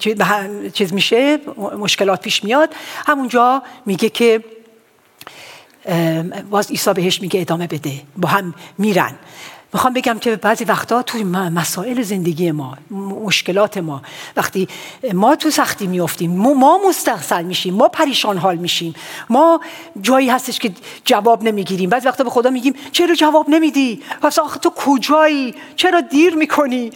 چیز 0.72 0.94
میشه 0.94 1.38
مشکلات 1.58 2.22
پیش 2.22 2.44
میاد 2.44 2.76
همونجا 3.08 3.64
میگه 3.86 4.10
که 4.10 4.44
باز 6.50 6.70
عیسی 6.70 6.94
بهش 6.94 7.22
میگه 7.22 7.42
ادامه 7.42 7.68
بده 7.68 7.92
با 8.18 8.30
هم 8.30 8.54
میرن. 8.78 9.16
می‌خوام 9.74 9.94
بگم 9.94 10.20
که 10.20 10.36
بعضی 10.36 10.64
وقتا 10.64 11.02
توی 11.02 11.24
مسائل 11.24 12.02
زندگی 12.02 12.52
ما 12.52 12.78
مشکلات 13.26 13.78
ما 13.78 14.02
وقتی 14.38 14.68
ما 15.14 15.36
تو 15.36 15.50
سختی 15.50 15.88
میافتیم 15.88 16.32
ما 16.32 16.80
مستحصل 16.88 17.44
میشیم 17.44 17.74
ما 17.74 17.88
پریشان 17.88 18.38
حال 18.38 18.56
میشیم 18.56 18.96
ما 19.30 19.62
جایی 20.02 20.30
هستش 20.30 20.60
که 20.60 20.72
جواب 21.06 21.44
نمی‌گیریم. 21.44 21.90
بعضی 21.90 22.08
وقتا 22.08 22.24
به 22.24 22.30
خدا 22.30 22.50
میگیم 22.50 22.74
چرا 22.92 23.16
جواب 23.16 23.50
نمیدی؟ 23.50 24.02
پس 24.22 24.40
آخه 24.40 24.60
تو 24.60 24.70
کجایی؟ 24.70 25.56
چرا 25.76 26.02
دیر 26.02 26.36
می‌کنی؟ 26.36 26.92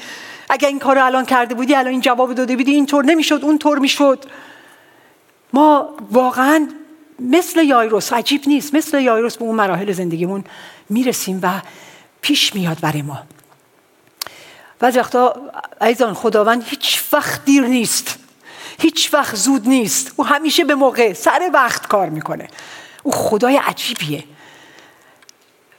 اگر 0.49 0.67
این 0.67 0.79
کار 0.79 0.97
الان 0.97 1.25
کرده 1.25 1.55
بودی 1.55 1.75
الان 1.75 1.91
این 1.91 2.01
جواب 2.01 2.33
داده 2.33 2.55
بودی 2.55 2.71
اینطور 2.71 3.05
نمی‌شد 3.05 3.39
اونطور 3.43 3.79
می‌شد. 3.79 4.25
ما 5.53 5.89
واقعا 6.12 6.67
مثل 7.19 7.63
یایروس 7.63 8.13
عجیب 8.13 8.41
نیست 8.47 8.75
مثل 8.75 8.99
یایروس 8.99 9.38
به 9.38 9.45
اون 9.45 9.55
مراحل 9.55 9.91
زندگیمون 9.91 10.43
می‌رسیم 10.89 11.39
و 11.43 11.62
پیش 12.23 12.55
میاد 12.55 12.79
برای 12.79 13.01
ما. 13.01 13.23
بعضی 14.79 14.99
وقتا 14.99 15.36
ایزان 15.81 16.13
خداوند 16.13 16.63
هیچ 16.63 17.03
وقت 17.13 17.45
دیر 17.45 17.63
نیست. 17.63 18.19
هیچ 18.79 19.13
وقت 19.13 19.36
زود 19.36 19.67
نیست. 19.67 20.13
او 20.15 20.25
همیشه 20.25 20.63
به 20.63 20.75
موقع 20.75 21.13
سر 21.13 21.49
وقت 21.53 21.88
کار 21.88 22.09
می‌کنه. 22.09 22.47
او 23.03 23.12
خدای 23.12 23.57
عجیبیه. 23.57 24.23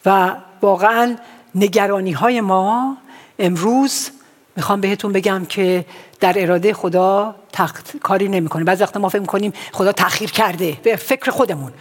و 0.06 0.36
واقعا 0.62 1.16
نگرانی 1.54 2.12
های 2.12 2.40
ما 2.40 2.96
امروز 3.38 4.10
می‌خوام 4.56 4.80
بهتون 4.80 5.12
بگم 5.12 5.44
که 5.44 5.84
در 6.20 6.42
اراده 6.42 6.74
خدا 6.74 7.34
تخت 7.52 7.96
کاری 7.96 8.28
نمی‌کنه. 8.28 8.64
بعضی 8.64 8.82
وقتا 8.82 9.00
ما 9.00 9.08
فکر 9.08 9.20
می‌کنیم 9.20 9.52
خدا 9.72 9.92
تاخیر 9.92 10.30
کرده 10.30 10.78
به 10.82 10.96
فکر 10.96 11.30
خودمون. 11.30 11.72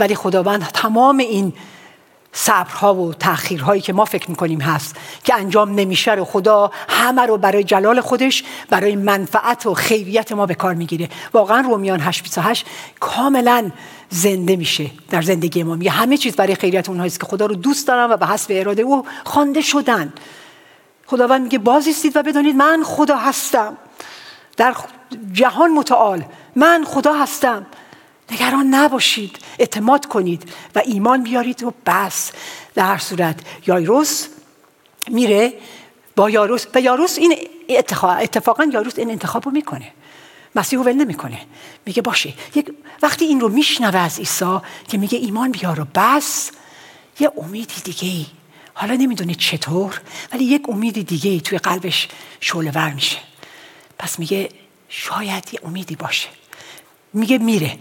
ولی 0.00 0.14
خداوند 0.14 0.62
تمام 0.62 1.18
این 1.18 1.52
صبرها 2.38 2.94
و 2.94 3.14
تأخیرهایی 3.14 3.80
که 3.80 3.92
ما 3.92 4.04
فکر 4.04 4.30
می‌کنیم 4.30 4.60
هست 4.60 4.96
که 5.24 5.34
انجام 5.34 5.74
نمیشه 5.74 6.12
رو 6.12 6.24
خدا 6.24 6.70
همه 6.88 7.22
رو 7.22 7.36
برای 7.38 7.64
جلال 7.64 8.00
خودش 8.00 8.44
برای 8.70 8.96
منفعت 8.96 9.66
و 9.66 9.74
خیریت 9.74 10.32
ما 10.32 10.46
به 10.46 10.54
کار 10.54 10.74
می‌گیره. 10.74 11.08
واقعا 11.32 11.60
رومیان 11.60 12.00
828 12.00 12.66
کاملا 13.00 13.70
زنده 14.10 14.56
میشه 14.56 14.90
در 15.10 15.22
زندگی 15.22 15.62
ما. 15.62 15.74
میگه 15.74 15.90
همه 15.90 16.16
چیز 16.16 16.36
برای 16.36 16.54
خیریت 16.54 16.88
اونهایی 16.88 17.10
که 17.10 17.26
خدا 17.26 17.46
رو 17.46 17.54
دوست 17.54 17.88
دارن 17.88 18.10
و 18.10 18.16
به 18.16 18.26
حسب 18.26 18.50
اراده 18.54 18.82
او 18.82 19.06
خوانده 19.24 19.60
شدن. 19.60 20.12
خداوند 21.06 21.42
میگه 21.42 21.58
بازیستید 21.58 22.16
و 22.16 22.22
بدانید 22.22 22.56
من 22.56 22.82
خدا 22.84 23.16
هستم. 23.16 23.76
در 24.56 24.74
جهان 25.32 25.70
متعال 25.70 26.24
من 26.56 26.84
خدا 26.86 27.12
هستم. 27.12 27.66
نگران 28.30 28.66
نباشید 28.66 29.38
اعتماد 29.58 30.06
کنید 30.06 30.52
و 30.74 30.82
ایمان 30.86 31.22
بیارید 31.22 31.62
و 31.62 31.74
بس. 31.86 32.32
در 32.74 32.86
هر 32.86 32.98
صورت 32.98 33.40
یایروس 33.66 34.26
میره 35.08 35.52
با 36.16 36.30
یاروس 36.30 36.66
و 36.74 36.80
یاروس 36.80 37.18
این 37.18 37.48
اتفاقا 37.68 38.64
یاروس 38.64 38.98
این 38.98 39.10
انتخاب 39.10 39.44
رو 39.44 39.50
می‌کنه. 39.50 39.92
مسیح 40.54 40.78
ول 40.78 40.92
نمی‌کنه. 40.92 41.40
میگه 41.86 42.02
باشه. 42.02 42.34
یک 42.54 42.72
وقتی 43.02 43.24
این 43.24 43.40
رو 43.40 43.48
میشنوه 43.48 43.98
از 43.98 44.18
عیسی 44.18 44.58
که 44.88 44.98
میگه 44.98 45.18
ایمان 45.18 45.52
بیار 45.52 45.80
و 45.80 45.86
بس 45.94 46.50
یه 47.20 47.32
امیدی 47.36 47.80
دیگه 47.84 48.08
ای 48.08 48.26
حالا 48.74 48.94
نمی‌دونه 48.94 49.34
چطور 49.34 50.00
ولی 50.32 50.44
یک 50.44 50.68
امیدی 50.68 51.04
دیگه 51.04 51.30
ای 51.30 51.40
توی 51.40 51.58
قلبش 51.58 52.08
شعله 52.40 52.94
میشه. 52.94 53.18
پس 53.98 54.18
میگه 54.18 54.48
شاید 54.88 55.48
یه 55.52 55.60
امیدی 55.64 55.96
باشه. 55.96 56.28
میگه 57.12 57.38
میره. 57.38 57.78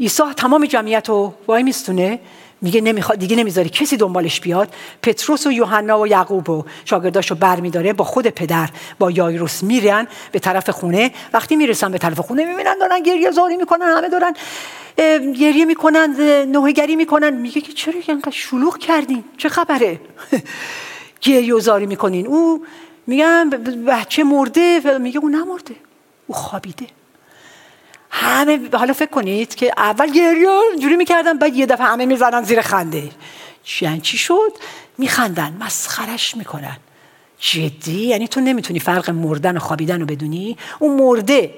عیسی 0.00 0.22
تمام 0.36 0.66
جمعیت 0.66 1.08
رو 1.08 1.34
وای 1.46 1.62
میستونه 1.62 2.20
میگه 2.62 2.80
نمی‌خواد 2.80 3.18
دیگه 3.18 3.36
نمی‌ذاره 3.36 3.68
کسی 3.68 3.96
دنبالش 3.96 4.40
بیاد. 4.40 4.74
پتروس 5.02 5.46
و 5.46 5.52
یوحنا 5.52 6.00
و 6.00 6.06
یعقوب 6.06 6.50
و 6.50 6.64
شاگرداشو 6.84 7.34
برمیداره 7.34 7.92
با 7.92 8.04
خود 8.04 8.26
پدر 8.26 8.70
با 8.98 9.10
یایروس 9.10 9.62
میرن 9.62 10.06
به 10.32 10.38
طرف 10.38 10.70
خونه. 10.70 11.10
وقتی 11.32 11.56
می‌رسن 11.56 11.92
به 11.92 11.98
طرف 11.98 12.20
خونه 12.20 12.44
می‌بینن 12.44 12.78
دارن 12.78 13.02
گریه 13.02 13.30
زاری 13.30 13.56
می‌کنن 13.56 13.86
همه 13.86 14.08
دارن 14.08 14.32
گریه 15.32 15.64
می‌کنن 15.64 16.16
نوهگری 16.48 16.96
می‌کنن. 16.96 17.30
میگه 17.30 17.60
که 17.60 17.72
چرا 17.72 17.94
اینقدر 18.08 18.30
شلوغ 18.30 18.78
کردین؟ 18.78 19.24
چه 19.36 19.48
خبره؟ 19.48 20.00
گریه 21.20 21.58
زاری 21.58 21.86
می‌کنین. 21.86 22.26
او 22.26 22.64
میگن 23.06 23.50
بچه 23.86 24.24
مرده. 24.24 24.98
میگه 24.98 25.18
او 25.18 25.28
نمرده. 25.28 25.74
او 26.26 26.34
خوابیده. 26.34 26.86
همه 28.18 28.60
حالا 28.72 28.92
فکر 28.92 29.10
کنید 29.10 29.54
که 29.54 29.72
اول 29.76 30.12
گریه 30.12 30.48
جوری 30.80 30.96
می‌کردن 30.96 31.38
بعد 31.38 31.56
یه 31.56 31.66
دفعه 31.66 31.86
همه 31.86 32.06
می‌زنن 32.06 32.42
زیر 32.42 32.60
خنده. 32.60 33.10
یعنی 33.80 34.00
چی 34.00 34.18
شد؟ 34.18 34.52
میخندن 34.98 35.56
مسخرش 35.60 36.36
می‌کنن. 36.36 36.76
جدی؟ 37.38 38.06
یعنی 38.06 38.28
تو 38.28 38.40
نمی‌تونی 38.40 38.80
فرق 38.80 39.10
مردن 39.10 39.56
و 39.56 39.60
خوابیدن 39.60 40.00
رو 40.00 40.06
بدونی؟ 40.06 40.56
اون 40.78 40.96
مرده 41.00 41.54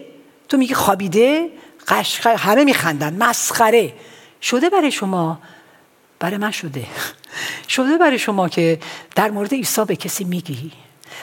تو 0.49 0.57
میگی 0.57 0.75
خوابیده؟ 0.75 1.49
قشقه 1.89 2.37
همه 2.37 2.65
میخندن 2.65 3.17
مسخره. 3.23 3.93
شده 4.43 4.71
برای 4.71 4.91
شما؟ 4.91 5.39
برای 6.19 6.37
من 6.37 6.51
شده. 6.51 6.85
شده 7.75 7.99
برای 7.99 8.19
شما 8.19 8.49
که 8.49 8.79
در 9.17 9.31
مورد 9.31 9.55
عیسی 9.55 9.85
به 9.85 9.97
کسی 9.97 10.25
میگی؟ 10.25 10.73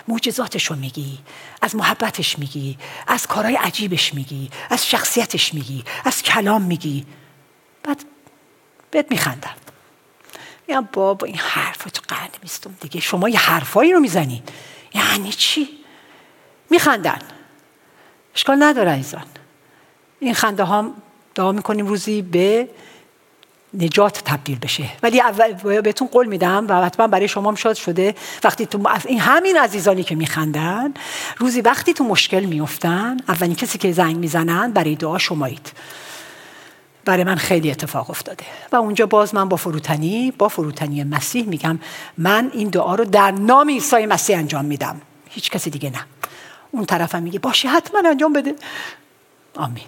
معجزاتش 0.07 0.65
رو 0.65 0.75
میگی 0.75 1.19
از 1.61 1.75
محبتش 1.75 2.39
میگی 2.39 2.77
از 3.07 3.27
کارهای 3.27 3.55
عجیبش 3.55 4.13
میگی 4.13 4.49
از 4.69 4.89
شخصیتش 4.89 5.53
میگی 5.53 5.83
از 6.05 6.23
کلام 6.23 6.61
میگی. 6.61 7.05
بعد 7.83 8.05
بهت 8.91 9.11
میخندم. 9.11 9.55
میگم 10.67 10.89
بابا 10.93 11.27
این 11.27 11.37
حرف 11.37 11.83
تو 11.83 12.01
قرن 12.07 12.29
میستم 12.43 12.75
دیگه. 12.81 12.99
شما 12.99 13.29
یه 13.29 13.39
حرفایی 13.39 13.93
رو 13.93 13.99
می‌زنی. 13.99 14.43
یعنی 14.93 15.31
چی؟ 15.31 15.69
خندن 16.79 17.19
اشکال 18.35 18.63
نداره 18.63 18.91
ایزان 18.91 19.25
این 20.19 20.33
خنده 20.33 20.63
ها 20.63 20.93
دعا 21.35 21.51
می‌کنیم 21.51 21.87
روزی 21.87 22.21
به 22.21 22.69
نجات 23.79 24.21
تبدیل 24.25 24.59
بشه. 24.59 24.89
ولی 25.03 25.21
اول 25.21 25.81
بهتون 25.81 26.07
قول 26.07 26.27
میدم 26.27 26.65
و 26.69 26.85
حتما 26.85 27.07
برای 27.07 27.27
شما 27.27 27.49
هم 27.49 27.55
شاد 27.55 27.75
شده. 27.75 28.15
وقتی 28.43 28.65
تو 28.65 28.89
این 29.05 29.19
همین 29.19 29.57
عزیزانی 29.57 30.03
که 30.03 30.15
میخندن 30.15 30.93
روزی 31.37 31.61
وقتی 31.61 31.93
تو 31.93 32.03
مشکل 32.03 32.45
میفتن 32.45 33.17
اولین 33.27 33.55
کسی 33.55 33.77
که 33.77 33.91
زنگ 33.91 34.15
می‌زنن 34.15 34.71
برای 34.71 34.95
دعا 34.95 35.17
شمایید. 35.17 35.71
برای 37.05 37.23
من 37.23 37.35
خیلی 37.35 37.71
اتفاق 37.71 38.09
افتاده. 38.09 38.45
و 38.71 38.75
اونجا 38.75 39.05
باز 39.05 39.35
من 39.35 39.49
با 39.49 39.57
فروتنی 39.57 40.31
با 40.31 40.47
فروتنی 40.47 41.03
مسیح 41.03 41.45
میگم 41.45 41.79
من 42.17 42.51
این 42.53 42.69
دعا 42.69 42.95
رو 42.95 43.05
در 43.05 43.31
نام 43.31 43.69
عیسی 43.69 44.05
مسیح 44.05 44.37
انجام 44.37 44.65
میدم. 44.65 45.01
هیچ 45.29 45.51
کسی 45.51 45.69
دیگه 45.69 45.89
نه. 45.89 46.05
اون 46.71 46.85
طرفم 46.85 47.23
میگه 47.23 47.39
باشه 47.39 47.67
حتما 47.67 48.09
انجام 48.09 48.33
بده. 48.33 48.55
آمین. 49.55 49.87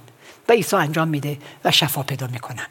و 0.50 0.52
عیسی 0.52 0.76
انجام 0.76 1.08
میده 1.08 1.38
و 1.66 1.72
شفا 1.72 2.04
پیدا 2.04 2.28
می‌کنن. 2.28 2.68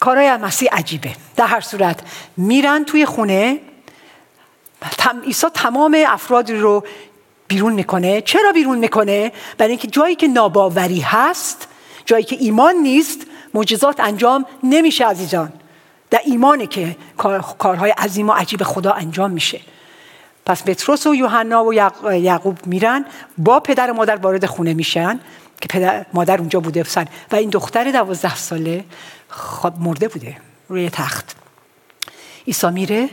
کارای 0.00 0.36
مسیح 0.36 0.68
عجیبه. 0.72 1.10
در 1.36 1.46
هر 1.46 1.60
صورت 1.60 2.00
میرن 2.36 2.84
توی 2.84 3.06
خونه 3.06 3.60
عیسی 5.24 5.46
تمام 5.54 6.04
افرادی 6.08 6.54
رو 6.54 6.84
بیرون 7.48 7.72
می‌کنه. 7.72 8.20
چرا 8.20 8.52
بیرون 8.52 8.78
می‌کنه؟ 8.78 9.32
برای 9.58 9.70
اینکه 9.70 9.88
جایی 9.88 10.16
که 10.16 10.28
ناباوری 10.28 11.00
هست 11.00 11.68
جایی 12.06 12.24
که 12.24 12.36
ایمان 12.40 12.74
نیست 12.74 13.20
معجزات 13.54 14.00
انجام 14.00 14.46
نمیشه 14.62 15.06
عزیزان. 15.06 15.52
در 16.10 16.20
ایمانه 16.24 16.66
که 16.66 16.96
کارهای 17.58 17.90
عظیم 17.90 18.28
و 18.28 18.32
عجیب 18.32 18.62
خدا 18.62 18.92
انجام 18.92 19.30
میشه. 19.30 19.60
پس 20.46 20.64
پتروس 20.64 21.06
و 21.06 21.14
یوحنا 21.14 21.64
و 21.64 21.74
یعقوب 22.14 22.66
میرن 22.66 23.04
با 23.38 23.60
پدر 23.60 23.90
و 23.90 23.94
مادر 23.94 24.16
وارد 24.16 24.46
خونه 24.46 24.74
میشن. 24.74 25.20
که 25.60 25.68
پدر 25.68 26.06
مادر 26.12 26.38
اونجا 26.38 26.60
بوده 26.60 26.82
سن 26.82 27.06
و 27.32 27.36
این 27.36 27.50
دختر 27.50 27.90
دوازده 27.90 28.36
ساله 28.36 28.84
خواب 29.28 29.80
مرده 29.80 30.08
بوده 30.08 30.36
روی 30.68 30.90
تخت. 30.90 31.36
عیسی 32.46 32.70
میره 32.70 33.08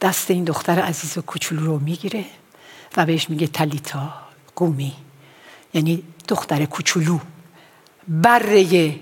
دست 0.00 0.30
این 0.30 0.44
دختر 0.44 0.80
عزیز 0.80 1.18
و 1.18 1.22
کوچولو 1.22 1.66
رو 1.66 1.78
می‌گیره 1.78 2.24
و 2.96 3.06
بهش 3.06 3.30
میگه 3.30 3.46
تلیتا 3.46 4.14
قومی. 4.56 4.92
یعنی 5.74 6.02
دختر 6.28 6.64
کوچولو. 6.64 7.18
بره 8.08 8.94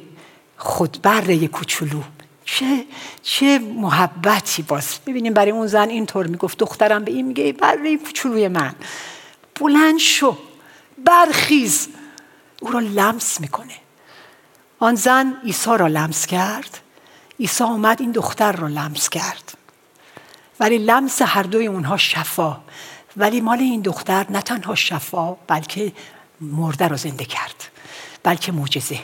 خود 0.56 0.98
بره 1.02 1.48
کوچولو. 1.48 2.02
چه 2.44 2.84
چه 3.22 3.58
محبتی 3.58 4.62
باز. 4.62 4.98
ببینیم 5.06 5.34
برای 5.34 5.50
اون 5.50 5.66
زن 5.66 5.88
اینطور 5.88 6.26
می‌گفت. 6.26 6.58
دخترم 6.58 7.04
به 7.04 7.12
این 7.12 7.26
میگه 7.26 7.52
برای 7.52 7.98
کوچولوی 7.98 8.48
من. 8.48 8.74
بلند 9.60 9.98
شو. 9.98 10.38
برخیز. 11.04 11.88
او 12.62 12.70
را 12.70 12.80
لمس 12.80 13.40
می‌کنه. 13.40 13.74
آن 14.78 14.94
زن 14.94 15.34
عیسی 15.44 15.70
را 15.78 15.86
لمس 15.86 16.26
کرد. 16.26 16.78
عیسی 17.40 17.64
آمد 17.64 18.00
این 18.00 18.12
دختر 18.12 18.52
را 18.52 18.68
لمس 18.68 19.08
کرد. 19.08 19.52
ولی 20.60 20.78
لمس 20.78 21.22
هر 21.22 21.42
دوی 21.42 21.66
اونها 21.66 21.96
شفا. 21.96 22.60
ولی 23.16 23.40
مال 23.40 23.58
این 23.58 23.80
دختر 23.80 24.26
نه 24.30 24.42
تنها 24.42 24.74
شفا 24.74 25.32
بلکه 25.32 25.92
مرده 26.40 26.88
را 26.88 26.96
زنده 26.96 27.24
کرد. 27.24 27.64
بلکه 28.22 28.52
معجزه. 28.52 28.98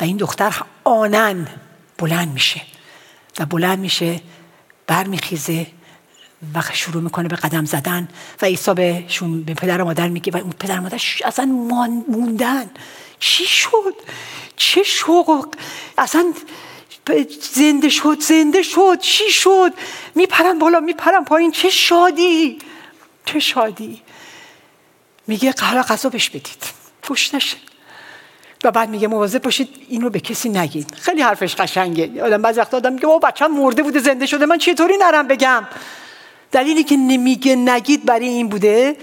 و 0.00 0.04
این 0.04 0.16
دختر 0.16 0.62
آنن 0.84 1.48
بلند 1.98 2.32
میشه. 2.32 2.62
و 3.38 3.46
بلند 3.46 3.78
میشه 3.78 4.20
برمیخیزه 4.86 5.66
و 6.54 6.62
شروع 6.72 7.02
می‌کنه 7.02 7.28
به 7.28 7.36
قدم 7.36 7.64
زدن 7.64 8.08
و 8.42 8.46
عیسی 8.46 8.74
بهشون 8.74 9.42
به 9.42 9.54
پدر 9.54 9.82
و 9.82 9.84
مادر 9.84 10.08
میگه 10.08 10.32
و 10.32 10.36
اون 10.36 10.52
پدر 10.60 10.78
و 10.78 10.82
مادر 10.82 11.00
اصلا 11.24 11.44
موندن. 12.08 12.70
چی 13.18 13.46
شد؟ 13.46 13.94
چه 14.56 14.82
شوق؟ 14.82 15.54
اصلا 15.98 16.32
زنده 17.54 17.88
شد 17.88 18.20
زنده 18.20 18.62
شد. 18.62 18.98
چی 19.00 19.30
شد؟ 19.30 19.72
میپرم 20.14 20.58
بالا 20.58 20.80
میپرم 20.80 21.24
پایین. 21.24 21.50
چه 21.50 21.70
شادی؟ 21.70 22.58
چه 23.24 23.38
شادی؟ 23.38 24.02
میگه 25.26 25.54
حالا 25.60 25.82
غذا 25.82 26.08
بهش 26.08 26.28
بدید. 26.28 26.64
پشت 27.02 27.34
نشه. 27.34 27.56
و 28.64 28.70
بعد 28.70 28.88
میگه 28.88 29.08
مواظب 29.08 29.42
باشید 29.42 29.68
اینو 29.88 30.10
به 30.10 30.20
کسی 30.20 30.48
نگید. 30.48 30.94
خیلی 30.94 31.22
حرفش 31.22 31.54
قشنگه. 31.54 32.22
آدم 32.24 32.42
بعضی 32.42 32.60
وقتا 32.60 32.76
آدم 32.76 32.92
میگه 32.92 33.06
بابا 33.06 33.28
بچه‌م 33.28 33.58
مرده 33.58 33.82
بوده 33.82 34.00
زنده 34.00 34.26
شده. 34.26 34.46
من 34.46 34.58
چطوری 34.58 34.96
نرم 34.96 35.28
بگم؟ 35.28 35.66
دلیلی 36.52 36.84
که 36.84 36.96
نمیگه 36.96 37.56
نگید 37.56 38.04
برای 38.04 38.28
این 38.28 38.48
بوده 38.48 38.96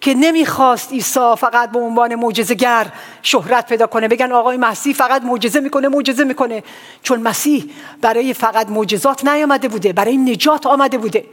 که 0.00 0.14
نمی‌خواست 0.14 0.92
عیسی 0.92 1.34
فقط 1.38 1.70
به 1.70 1.78
عنوان 1.78 2.14
معجزه‌گر 2.14 2.86
شهرت 3.22 3.66
پیدا 3.66 3.86
کنه. 3.86 4.08
بگن 4.08 4.32
آقای 4.32 4.56
مسیح 4.56 4.94
فقط 4.94 5.22
معجزه 5.22 5.60
می‌کنه 5.60 5.88
معجزه 5.88 6.24
می‌کنه. 6.24 6.62
چون 7.02 7.20
مسیح 7.20 7.70
برای 8.00 8.34
فقط 8.34 8.68
معجزات 8.68 9.24
نیامده 9.24 9.68
بوده 9.68 9.92
برای 9.92 10.16
نجات 10.16 10.66
آمده 10.66 10.98
بوده. 10.98 11.24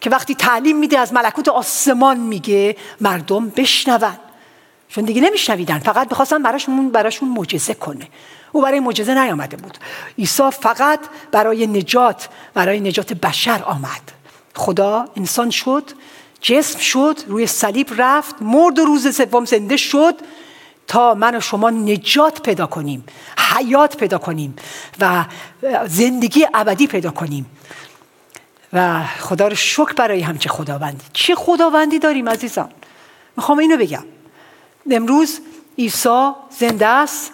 که 0.00 0.10
وقتی 0.10 0.34
تعلیم 0.34 0.78
میده 0.78 0.98
از 0.98 1.12
ملکوت 1.12 1.48
آسمان 1.48 2.16
میگه 2.16 2.76
مردم 3.00 3.48
بشنون. 3.48 4.16
چون 4.88 5.04
دیگه 5.04 5.20
نمیشنویدن 5.20 5.78
فقط 5.78 6.08
می‌خواستن 6.10 6.42
براشون 6.42 6.90
براشون 6.90 7.28
معجزه 7.28 7.74
کنه. 7.74 8.08
او 8.52 8.62
برای 8.62 8.80
معجزه 8.80 9.14
نیامده 9.14 9.56
بود. 9.56 9.78
عیسی 10.18 10.50
فقط 10.50 11.00
برای 11.32 11.66
نجات 11.66 12.28
برای 12.54 12.80
نجات 12.80 13.12
بشر 13.12 13.62
آمد. 13.62 14.13
خدا 14.54 15.08
انسان 15.16 15.50
شد 15.50 15.90
جسم 16.40 16.78
شد 16.78 17.18
روی 17.26 17.46
صلیب 17.46 17.88
رفت 17.96 18.34
مرد 18.40 18.78
و 18.78 18.84
روز 18.84 19.16
سوم 19.16 19.44
زنده 19.44 19.76
شد 19.76 20.14
تا 20.86 21.14
من 21.14 21.36
و 21.36 21.40
شما 21.40 21.70
نجات 21.70 22.42
پیدا 22.42 22.66
کنیم 22.66 23.04
حیات 23.38 23.96
پیدا 23.96 24.18
کنیم 24.18 24.56
و 25.00 25.24
زندگی 25.86 26.46
ابدی 26.54 26.86
پیدا 26.86 27.10
کنیم. 27.10 27.46
و 28.72 29.04
خدا 29.20 29.48
رو 29.48 29.54
شکر 29.54 29.92
برای 29.92 30.20
همچه 30.20 30.48
خداوندی 30.48 31.04
چه 31.12 31.34
خداوندی 31.34 31.98
داریم 31.98 32.28
عزیزان؟ 32.28 32.70
می‌خوام 33.36 33.58
اینو 33.58 33.76
بگم. 33.76 34.04
امروز 34.90 35.40
عیسی 35.78 36.30
زنده 36.58 36.86
است. 36.86 37.32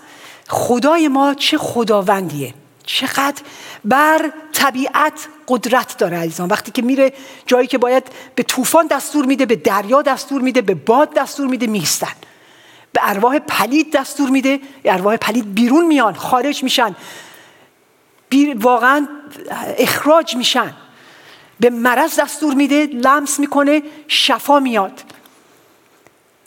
خدای 0.48 1.08
ما 1.08 1.34
چه 1.34 1.58
خداوندیه؟ 1.58 2.54
چقدر 2.93 3.43
بر 3.84 4.32
طبیعت 4.53 5.28
قدرت 5.49 5.99
داره 5.99 6.16
عزیزان. 6.16 6.49
وقتی 6.49 6.70
که 6.72 6.82
میره 6.82 7.12
جایی 7.47 7.66
که 7.66 7.78
باید 7.78 8.05
به 8.34 8.43
طوفان 8.43 8.86
دستور 8.86 9.26
میده 9.26 9.47
به 9.47 9.57
دریا 9.57 10.03
دستور 10.03 10.43
میده 10.43 10.61
به 10.61 10.74
باد 10.74 11.14
دستور 11.14 11.47
میده 11.47 11.66
میستن 11.66 12.12
به 12.93 13.01
ارواح 13.03 13.38
پلید 13.38 13.93
دستور 13.93 14.30
میده 14.30 14.61
ارواح 14.84 15.16
پلید 15.16 15.55
بیرون 15.55 15.86
میان 15.86 16.14
خارج 16.14 16.62
میشن. 16.62 16.97
واقعا 18.55 19.09
اخراج 19.78 20.36
میشن. 20.36 20.74
به 21.61 21.70
مرض 21.70 22.20
دستور 22.20 22.55
میده 22.55 22.86
لمس 22.86 23.41
می‌کنه 23.41 23.82
شفا 24.09 24.61
میاد. 24.61 25.01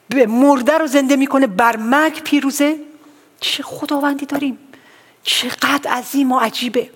به 0.09 0.25
مرده 0.25 0.77
رو 0.77 0.87
زنده 0.87 1.15
می‌کنه 1.15 1.47
بر 1.47 1.75
مرگ 1.75 2.23
پیروزه. 2.23 2.79
چه 3.39 3.63
خداوندی 3.63 4.25
داریم. 4.25 4.57
چقدر 5.23 5.91
عظیم 5.91 6.31
و 6.31 6.39
عجیبه. 6.39 6.89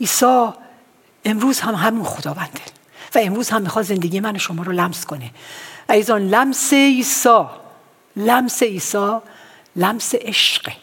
عیسی 0.00 0.48
امروز 1.24 1.60
هم 1.60 1.74
همون 1.74 2.04
خداونده 2.04 2.60
و 3.14 3.18
امروز 3.18 3.50
هم 3.50 3.62
می‌خواد 3.62 3.84
زندگی 3.84 4.20
من 4.20 4.38
شما 4.38 4.62
رو 4.62 4.72
لمس 4.72 5.04
کنه. 5.04 5.30
ایزان 5.90 6.28
لمس 6.28 6.72
عیسی 6.72 7.44
لمس 8.16 8.62
عیسی 8.62 9.18
لمس 9.76 10.14
عشقه 10.14 10.76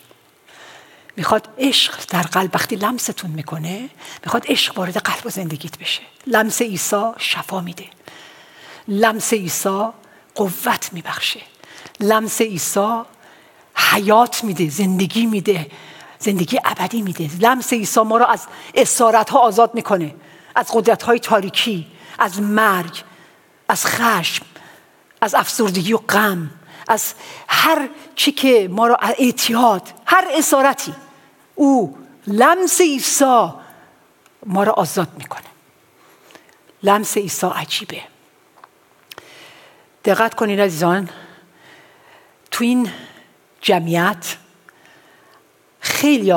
می‌خواد 1.18 1.50
عشق 1.58 2.00
در 2.10 2.22
قلب 2.22 2.50
وقتی 2.54 2.76
لمستون 2.76 3.32
می‌کنه 3.32 3.90
می‌خواد 4.24 4.46
عشق 4.48 4.78
وارد 4.78 4.98
قلب 4.98 5.26
و 5.26 5.30
زندگیت 5.30 5.78
بشه. 5.78 6.02
لمس 6.28 6.62
عیسی 6.62 7.04
شفا 7.18 7.62
میده. 7.62 7.86
لمس 8.88 9.34
عیسی 9.34 9.88
قوت 10.36 10.90
میبخشه. 10.94 11.42
لمس 12.00 12.42
عیسی 12.42 13.02
حیات 13.76 14.44
میده 14.44 14.70
زندگی 14.70 15.26
میده. 15.26 15.72
زندگی 16.22 16.60
ابدی 16.66 17.02
میده. 17.02 17.30
لمس 17.40 17.74
عیسی 17.74 18.02
ما 18.02 18.18
رو 18.18 18.26
از 18.26 18.48
اسارت 18.76 19.30
ها 19.30 19.40
آزاد 19.40 19.76
می‌کنه. 19.76 20.16
از 20.56 20.72
قدرت 20.74 21.04
های 21.04 21.20
تاریکی 21.20 21.88
از 22.20 22.42
مرگ 22.42 23.04
از 23.68 23.86
خشم 23.86 24.46
از 25.22 25.36
افسردگی 25.36 25.94
و 25.94 25.98
غم 25.98 26.50
از 26.88 27.14
هر 27.48 27.90
چی 28.16 28.32
که 28.32 28.68
ما 28.72 28.88
رو 28.88 28.98
اعتیاد 29.02 29.94
هر 30.06 30.28
اسارتی. 30.38 30.94
او 31.56 31.98
لمس 32.28 32.82
عیسی 32.82 33.50
ما 34.46 34.64
رو 34.64 34.72
آزاد 34.72 35.10
می‌کنه. 35.18 35.42
لمس 36.84 37.18
عیسی 37.18 37.48
عجیبه. 37.48 38.02
دقت 40.06 40.34
کنید 40.34 40.60
عزیزان 40.62 41.10
تو 42.52 42.64
این 42.64 42.92
جمعیت 43.62 44.36
خیلی 45.82 46.32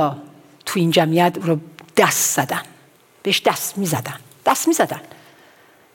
تو 0.66 0.80
این 0.80 0.90
جمعیت 0.90 1.38
رو 1.42 1.60
دست 1.96 2.34
زدن. 2.36 2.62
بهش 3.22 3.42
دست 3.44 3.78
می 3.78 3.86
زدن 3.86 4.16
دست 4.46 4.68
می 4.68 4.74
زدن 4.74 5.00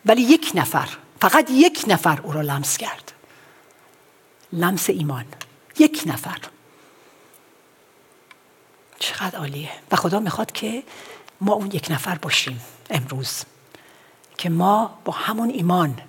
ولی 0.05 0.21
یک 0.21 0.51
نفر 0.55 0.89
فقط 1.21 1.49
یک 1.51 1.85
نفر 1.87 2.21
او 2.21 2.31
را 2.31 2.41
لمس 2.41 2.77
کرد. 2.77 3.11
لمس 4.53 4.89
ایمان. 4.89 5.25
یک 5.79 6.03
نفر. 6.05 6.37
چقدر 8.99 9.37
عالیه. 9.37 9.69
و 9.91 9.95
خدا 9.95 10.19
می‌خواد 10.19 10.51
که 10.51 10.83
ما 11.41 11.53
اون 11.53 11.71
یک 11.71 11.87
نفر 11.91 12.15
باشیم 12.15 12.61
امروز. 12.89 13.43
که 14.37 14.49
ما 14.49 14.99
با 15.05 15.13
همون 15.13 15.49
ایمان 15.49 16.01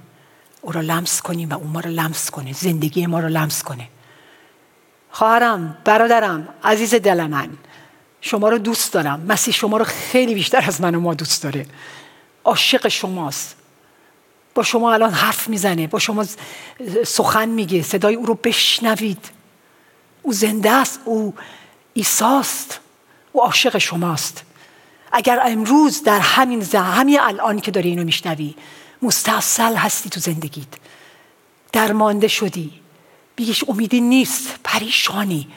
او 0.61 0.73
را 0.73 0.81
لمس 0.81 1.23
کنیم 1.23 1.51
و 1.51 1.55
اون 1.55 1.67
ما 1.67 1.81
را 1.81 1.91
لمس 1.91 2.31
کنه. 2.31 2.53
زندگی 2.53 3.07
ما 3.07 3.21
را 3.21 3.29
لمس 3.29 3.63
کنه. 3.63 3.89
خواهرم 5.11 5.77
برادرم 5.85 6.49
عزیز 6.65 6.95
دل 6.95 7.27
من. 7.27 7.49
شما 8.21 8.49
رو 8.49 8.59
دوست 8.59 8.93
دارم. 8.93 9.21
مسیح 9.29 9.55
شما 9.55 9.77
رو 9.77 9.85
خیلی 9.85 10.35
بیشتر 10.35 10.65
از 10.67 10.81
من 10.81 10.95
و 10.95 11.01
ما 11.01 11.15
دوست 11.15 11.43
داره. 11.43 11.67
عاشق 12.45 12.89
شماست. 12.89 13.57
با 14.55 14.63
شما 14.63 14.93
الان 14.93 15.13
حرف 15.13 15.49
می‌زنه 15.49 15.87
با 15.87 15.99
شما 15.99 16.25
سخن 17.07 17.49
میگه 17.49 17.83
صدای 17.83 18.15
او 18.15 18.27
رو 18.27 18.35
بشنوید. 18.35 19.31
او 20.23 20.33
زنده 20.33 20.71
است 20.71 21.01
او 21.05 21.35
ایساست 21.95 22.81
او 23.33 23.43
عاشق 23.43 23.79
شماست. 23.79 24.43
اگر 25.13 25.41
امروز 25.47 26.03
در 26.03 26.21
همین 26.21 26.63
همین 26.75 27.21
الان 27.21 27.61
که 27.61 27.71
داری 27.71 27.89
اینو 27.89 28.05
میشنوی 28.05 28.55
مستاصل 29.03 29.75
هستی 29.75 30.09
تو 30.09 30.21
زندگیت. 30.21 30.69
درمانده 31.73 32.29
شدی. 32.29 32.80
بیش 33.37 33.65
امیدی 33.69 34.01
نیست 34.01 34.59
پریشانی 34.65 35.49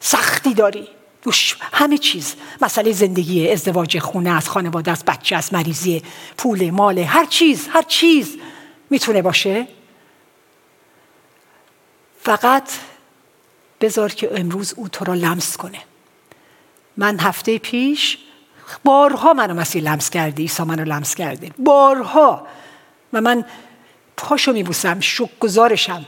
سختی 0.00 0.54
داری. 0.54 0.88
دوش 1.22 1.56
همه 1.72 1.98
چیز. 1.98 2.34
مسئله 2.60 2.92
زندگی 2.92 3.50
ازدواج 3.50 3.98
خونه 3.98 4.30
از 4.30 4.48
خانواده 4.48 4.90
از 4.90 5.04
بچه 5.04 5.36
از 5.36 5.54
مریضی 5.54 6.02
پول 6.36 6.70
مال 6.70 6.98
هر 6.98 7.24
چیز 7.24 7.68
هر 7.68 7.82
چیز. 7.82 8.36
می‌تونه 8.90 9.22
باشه؟ 9.22 9.68
فقط 12.22 12.70
بذار 13.80 14.12
که 14.12 14.30
امروز 14.34 14.74
او 14.76 14.88
تو 14.88 15.04
را 15.04 15.14
لمس 15.14 15.56
کنه. 15.56 15.78
من 16.96 17.20
هفته 17.20 17.58
پیش 17.58 18.18
بارها 18.84 19.32
منو 19.32 19.54
مسیح 19.54 19.82
لمس 19.82 20.10
کرده 20.10 20.42
ایسا 20.42 20.64
منو 20.64 20.84
لمس 20.84 21.14
کرده. 21.14 21.50
بارها. 21.58 22.46
و 23.12 23.20
من 23.20 23.44
پاشو 24.16 24.52
میبوسم 24.52 25.00
شک 25.00 25.38
گذارشم 25.40 26.04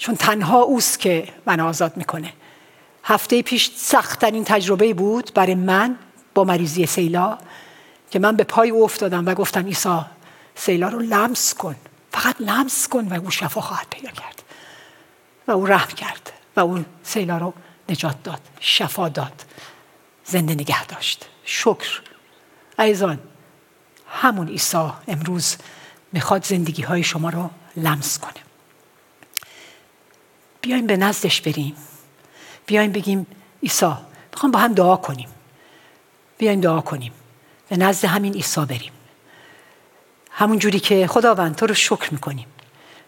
چون 0.00 0.16
تنها 0.16 0.62
اوست 0.62 1.00
که 1.00 1.28
من 1.46 1.60
آزاد 1.60 1.96
می‌کنه. 1.96 2.32
هفته 3.04 3.42
پیش 3.42 3.70
سختترین 3.76 4.44
تجربه 4.44 4.94
بود 4.94 5.30
برای 5.34 5.54
من 5.54 5.96
با 6.34 6.44
مریضی 6.44 6.86
سیلا 6.86 7.38
که 8.10 8.18
من 8.18 8.36
به 8.36 8.44
پای 8.44 8.70
او 8.70 8.84
افتادم 8.84 9.26
و 9.26 9.34
گفتم 9.34 9.66
عیسی 9.66 10.00
سیلا 10.54 10.88
رو 10.88 10.98
لمس 10.98 11.54
کن 11.54 11.76
فقط 12.12 12.36
لمس 12.40 12.88
کن 12.88 13.08
و 13.08 13.14
او 13.14 13.30
شفا 13.30 13.60
خواهد 13.60 13.86
پیدا 13.90 14.10
کرد. 14.10 14.42
و 15.48 15.50
او 15.52 15.66
رحم 15.66 15.88
کرد 15.88 16.32
و 16.56 16.60
او 16.60 16.84
سیلا 17.02 17.38
رو 17.38 17.54
نجات 17.88 18.22
داد 18.22 18.40
شفا 18.60 19.08
داد 19.08 19.44
زنده 20.24 20.54
نگه 20.54 20.86
داشت. 20.86 21.28
شکر. 21.44 22.00
ایزان 22.78 23.18
همون 24.08 24.48
عیسی 24.48 24.90
امروز 25.08 25.56
می‌خواد 26.12 26.44
زندگی 26.44 26.82
های 26.82 27.02
شما 27.02 27.28
رو 27.28 27.50
لمس 27.76 28.18
کنه. 28.18 28.49
بیایم 30.60 30.86
به 30.86 30.96
نزدش 30.96 31.40
بریم. 31.40 31.76
بیایم 32.66 32.92
بگیم 32.92 33.26
عیسی 33.62 33.92
می‌خوام 34.32 34.52
با 34.52 34.58
هم 34.58 34.72
دعا 34.72 34.96
کنیم. 34.96 35.28
بیایم 36.38 36.60
دعا 36.60 36.80
کنیم. 36.80 37.12
به 37.68 37.76
نزد 37.76 38.04
همین 38.04 38.34
عیسی 38.34 38.60
بریم. 38.60 38.92
همون 40.30 40.58
جوری 40.58 40.80
که 40.80 41.06
خداوند 41.06 41.56
تو 41.56 41.66
رو 41.66 41.74
شکر 41.74 42.08
می‌کنیم. 42.12 42.46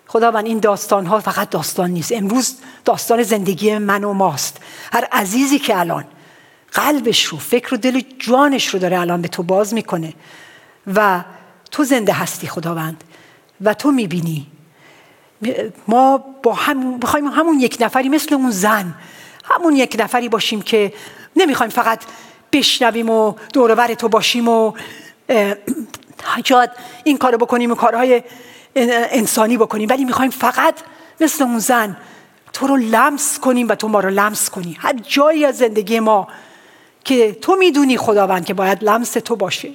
خداوند 0.07 0.46
این 0.46 0.59
داستان 0.59 1.07
ها 1.07 1.20
فقط 1.20 1.50
داستان 1.50 1.90
نیست. 1.90 2.12
امروز 2.12 2.57
داستان 2.84 3.22
زندگی 3.22 3.78
من 3.78 4.05
و 4.05 4.12
ماست. 4.12 4.61
هر 4.92 5.09
عزیزی 5.12 5.59
که 5.59 5.78
الان 5.78 6.05
قلبش 6.72 7.24
رو 7.24 7.38
فکر 7.38 7.74
و 7.74 7.76
دل 7.76 8.00
جانش 8.18 8.66
رو 8.68 8.78
داره 8.78 9.00
الان 9.00 9.22
به 9.22 9.28
تو 9.28 9.42
باز 9.42 9.74
می‌کنه 9.74 10.14
و 10.94 11.24
تو 11.70 11.84
زنده 11.84 12.12
هستی 12.12 12.46
خداوند 12.46 13.05
و 13.61 13.74
تو 13.74 13.90
می‌بینی 13.90 14.46
ما 15.88 16.24
با 16.43 16.53
هم 16.53 16.99
بخوایم 16.99 17.26
همون 17.26 17.61
یک 17.61 17.76
نفری 17.80 18.09
مثل 18.09 18.34
اون 18.34 18.51
زن 18.51 18.95
همون 19.45 19.76
یک 19.76 19.97
نفری 19.99 20.28
باشیم 20.28 20.62
که 20.62 20.93
نمی‌خوایم 21.36 21.70
فقط 21.70 22.03
بشنویم 22.53 23.11
و 23.11 23.34
دورور 23.53 23.95
تو 23.95 24.09
باشیم 24.09 24.49
و 24.49 24.72
شاید 26.45 26.70
این 27.05 27.18
کارو 27.18 27.38
بکنیم 27.38 27.70
و 27.70 27.74
کارهای 27.74 28.22
انسانی 28.76 29.57
بکنیم 29.57 29.88
ولی 29.90 30.05
می‌خوایم 30.05 30.30
فقط 30.30 30.74
مثل 31.20 31.45
اون 31.45 31.59
زن 31.59 31.97
تو 32.53 32.66
رو 32.66 32.76
لمس 32.76 33.38
کنیم 33.38 33.68
و 33.68 33.74
تو 33.74 33.88
ما 33.88 34.01
رو 34.01 34.11
لمس 34.11 34.51
کنی. 34.51 34.76
هر 34.80 34.93
جایی 34.93 35.45
از 35.45 35.59
زندگی 35.59 36.01
ما 36.01 36.28
که 37.05 37.32
تو 37.32 37.57
می‌دونی 37.57 37.97
خداوند 37.97 38.45
که 38.45 38.55
باید 38.55 38.84
لمس 38.84 39.12
تو 39.12 39.36
باشه. 39.36 39.68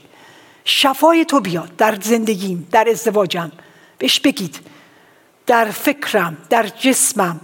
شفای 0.66 1.26
تو 1.26 1.40
بیاد. 1.40 1.76
در 1.78 1.98
زندگیم 2.02 2.68
در 2.72 2.90
ازدواجم. 2.90 3.52
بهش 3.98 4.20
بگید. 4.20 4.60
در 5.48 5.66
فکرم 5.66 6.38
در 6.50 6.68
جسمم 6.68 7.40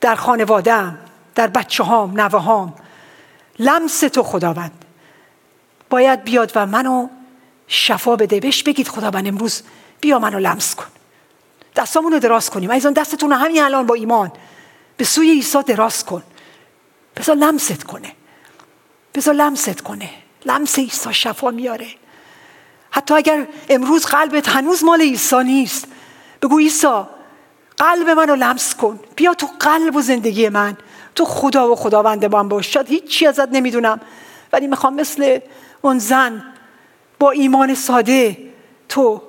در 0.00 0.14
خانوادم 0.14 0.98
در 1.34 1.46
بچه 1.46 1.84
هام 1.84 2.20
نوه 2.20 2.40
هام 2.40 2.74
لمس 3.58 4.00
تو 4.00 4.22
خداوند. 4.22 4.84
باید 5.90 6.24
بیاد 6.24 6.52
و 6.54 6.66
منو 6.66 7.08
شفا 7.66 8.16
بده. 8.16 8.40
بهش 8.40 8.62
بگید 8.62 8.88
خداوند 8.88 9.26
امروز 9.26 9.62
بیا 10.00 10.18
منو 10.18 10.38
لمس 10.38 10.74
کن. 10.74 10.86
دستامون 11.76 12.12
رو 12.12 12.18
دراز 12.18 12.50
کنیم. 12.50 12.70
ایزان 12.70 12.92
دستتون 12.92 13.32
همین 13.32 13.62
الان 13.62 13.86
با 13.86 13.94
ایمان 13.94 14.32
به 14.96 15.04
سوی 15.04 15.30
عیسی 15.30 15.62
دراز 15.62 16.04
کن. 16.04 16.22
بذار 17.16 17.36
لمست 17.36 17.84
کنه. 17.84 18.12
بذار 19.14 19.34
لمست 19.34 19.80
کنه. 19.80 20.10
لمس 20.46 20.78
عیسی 20.78 21.14
شفا 21.14 21.50
میاره. 21.50 21.88
حتی 22.90 23.14
اگر 23.14 23.46
امروز 23.68 24.06
قلبت 24.06 24.48
هنوز 24.48 24.84
مال 24.84 25.00
عیسی 25.00 25.44
نیست 25.44 25.86
بگو 26.42 26.58
عیسی 26.58 27.02
قلب 27.76 28.08
منو 28.08 28.34
لمس 28.34 28.74
کن. 28.74 29.00
بیا 29.16 29.34
تو 29.34 29.48
قلب 29.60 29.96
و 29.96 30.00
زندگی 30.00 30.48
من. 30.48 30.76
تو 31.14 31.24
خدا 31.24 31.72
و 31.72 31.76
خداوند 31.76 32.34
من 32.34 32.48
باش. 32.48 32.74
شاید 32.74 32.88
هیچی 32.88 33.26
ازت 33.26 33.48
نمی‌دونم. 33.48 34.00
ولی 34.52 34.66
می‌خوام 34.66 34.94
مثل 34.94 35.38
اون 35.82 35.98
زن 35.98 36.44
با 37.18 37.30
ایمان 37.30 37.74
ساده 37.74 38.36
تو 38.88 39.22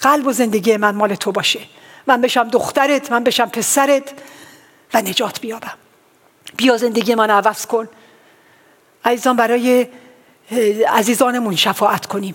قلب 0.00 0.26
و 0.26 0.32
زندگی 0.32 0.76
من 0.76 0.94
مال 0.94 1.14
تو 1.14 1.32
باشه. 1.32 1.60
من 2.06 2.20
بشم 2.20 2.48
دخترت 2.48 3.12
من 3.12 3.24
بشم 3.24 3.46
پسرت 3.46 4.12
و 4.94 5.00
نجات 5.02 5.40
بیابم. 5.40 5.74
بیا 6.56 6.76
زندگی 6.76 7.14
من 7.14 7.30
عوض 7.30 7.66
کن. 7.66 7.88
عزیزان 9.04 9.36
برای 9.36 9.86
عزیزانمون 10.88 11.56
شفاعت 11.56 12.06
کنیم. 12.06 12.34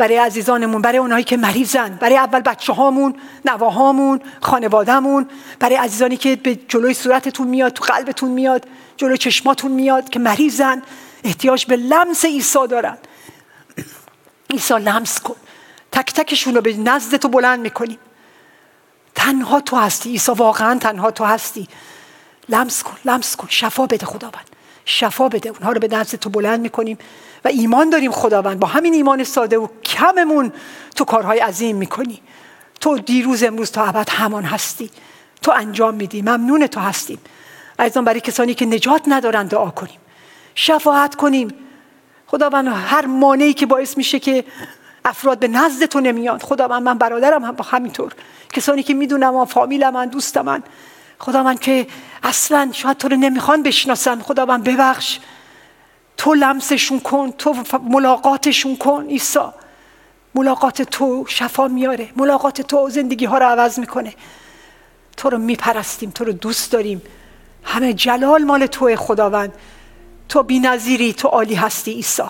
برای 0.00 0.16
عزیزانمون 0.16 0.82
برای 0.82 0.98
اونایی 0.98 1.24
که 1.24 1.36
مریضن 1.36 1.96
برای 2.00 2.16
اول 2.16 2.40
بچه 2.40 2.72
هامون 2.72 3.14
نواهامون 3.44 4.20
خانوادهمون 4.42 5.28
برای 5.58 5.76
عزیزانی 5.76 6.16
که 6.16 6.36
به 6.36 6.54
جلوی 6.54 6.94
صورتتون 6.94 7.48
میاد 7.48 7.72
تو 7.72 7.84
قلبتون 7.84 8.30
میاد 8.30 8.66
جلوی 8.96 9.18
چشماتون 9.18 9.72
میاد 9.72 10.08
که 10.08 10.18
مریضن. 10.18 10.82
احتیاج 11.24 11.66
به 11.66 11.76
لمس 11.76 12.24
عیسی 12.24 12.66
دارن. 12.70 12.98
عیسی 14.50 14.74
لمس 14.74 15.20
کن. 15.20 15.36
تک 15.92 16.12
تکشون 16.12 16.54
رو 16.54 16.60
به 16.60 16.76
نزد 16.76 17.16
تو 17.16 17.28
بلند 17.28 17.60
می‌کنیم 17.60 17.98
تنها 19.14 19.60
تو 19.60 19.76
هستی. 19.76 20.10
عیسی 20.10 20.32
واقعا 20.32 20.78
تنها 20.78 21.10
تو 21.10 21.24
هستی. 21.24 21.68
لمس 22.48 22.82
کن 22.82 22.96
لمس 23.04 23.36
کن. 23.36 23.46
شفا 23.50 23.86
بده 23.86 24.06
خداوند. 24.06 24.50
شفا 24.84 25.28
بده. 25.28 25.48
اونها 25.48 25.72
رو 25.72 25.80
به 25.80 25.88
نزد 25.88 26.18
تو 26.18 26.30
بلند 26.30 26.60
می‌کنیم. 26.60 26.98
و 27.44 27.48
ایمان 27.48 27.90
داریم 27.90 28.12
خداوند. 28.12 28.58
با 28.58 28.68
همین 28.68 28.94
ایمان 28.94 29.24
ساده 29.24 29.58
و 29.58 29.66
کممون 29.84 30.52
تو 30.96 31.04
کارهای 31.04 31.38
عظیم 31.38 31.76
می‌کنی. 31.76 32.22
تو 32.80 32.98
دیروز 32.98 33.42
امروز 33.42 33.70
تا 33.70 33.84
ابد 33.84 34.08
همان 34.10 34.44
هستی. 34.44 34.90
تو 35.42 35.52
انجام 35.52 35.94
میدی. 35.94 36.22
ممنون 36.22 36.66
تو 36.66 36.80
هستیم. 36.80 37.18
عزیزان 37.78 38.04
برای 38.04 38.20
کسانی 38.20 38.54
که 38.54 38.66
نجات 38.66 39.02
ندارن 39.06 39.46
دعا 39.46 39.70
کنیم. 39.70 39.98
شفاعت 40.54 41.14
کنیم. 41.14 41.54
خداوند 42.26 42.68
هر 42.68 43.06
مانعی 43.06 43.52
که 43.52 43.66
باعث 43.66 43.96
میشه 43.96 44.18
که 44.18 44.44
افراد 45.04 45.38
به 45.38 45.48
نزد 45.48 45.84
تو 45.84 46.00
نمیاد 46.00 46.42
خداوند 46.42 46.82
من 46.82 46.98
برادرم 46.98 47.44
هم 47.44 47.52
با 47.52 47.64
همینطور. 47.64 48.12
کسانی 48.52 48.82
که 48.82 48.94
می‌دونم 48.94 49.34
و 49.34 49.44
فامیل 49.44 49.90
من 49.90 50.06
دوست 50.06 50.38
من 50.38 50.62
خداوند 51.18 51.60
که 51.60 51.86
اصلا 52.22 52.70
شاید 52.72 52.96
تو 52.96 53.08
رو 53.08 53.16
نمی‌خوان 53.16 53.62
بشناسن. 53.62 54.20
خداوند 54.20 54.64
ببخش. 54.64 55.18
تو 56.20 56.34
لمسشون 56.34 57.00
کن 57.00 57.30
تو 57.30 57.56
ملاقاتشون 57.82 58.76
کن 58.76 59.04
عیسی. 59.04 59.38
ملاقات 60.34 60.82
تو 60.82 61.24
شفا 61.28 61.68
میاره. 61.68 62.08
ملاقات 62.16 62.60
تو 62.60 62.88
زندگی 62.90 63.24
ها 63.24 63.38
رو 63.38 63.46
عوض 63.46 63.78
می‌کنه. 63.78 64.14
تو 65.16 65.30
رو 65.30 65.38
میپرستیم 65.38 66.10
تو 66.10 66.24
رو 66.24 66.32
دوست 66.32 66.72
داریم. 66.72 67.02
همه 67.64 67.92
جلال 67.92 68.44
مال 68.44 68.66
توی 68.66 68.96
خداوند. 68.96 69.52
تو 70.28 70.42
بی 70.42 71.12
تو 71.12 71.28
عالی 71.28 71.54
هستی 71.54 71.92
عیسی. 71.92 72.22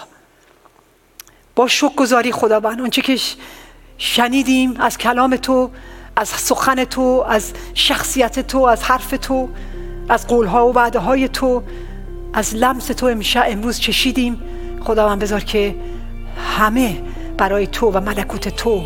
با 1.56 1.68
شک 1.68 1.94
گذاری 1.94 2.32
خداوند. 2.32 2.80
اونچه 2.80 3.02
که 3.02 3.18
شنیدیم 3.98 4.76
از 4.80 4.98
کلام 4.98 5.36
تو 5.36 5.70
از 6.16 6.28
سخن 6.28 6.84
تو 6.84 7.24
از 7.28 7.52
شخصیت 7.74 8.46
تو 8.46 8.62
از 8.62 8.82
حرف 8.82 9.14
تو 9.22 9.48
از 10.08 10.26
قولها 10.26 10.68
و 10.68 10.74
وعده 10.74 10.98
های 10.98 11.28
تو 11.28 11.62
از 12.34 12.54
لمس 12.54 12.86
تو 12.86 13.06
امشب 13.06 13.44
امروز 13.48 13.78
چشیدیم. 13.78 14.40
خداوند 14.84 15.18
بذار 15.18 15.40
که 15.40 15.74
همه 16.58 17.02
برای 17.38 17.66
تو 17.66 17.90
و 17.90 18.00
ملکوت 18.00 18.48
تو 18.48 18.84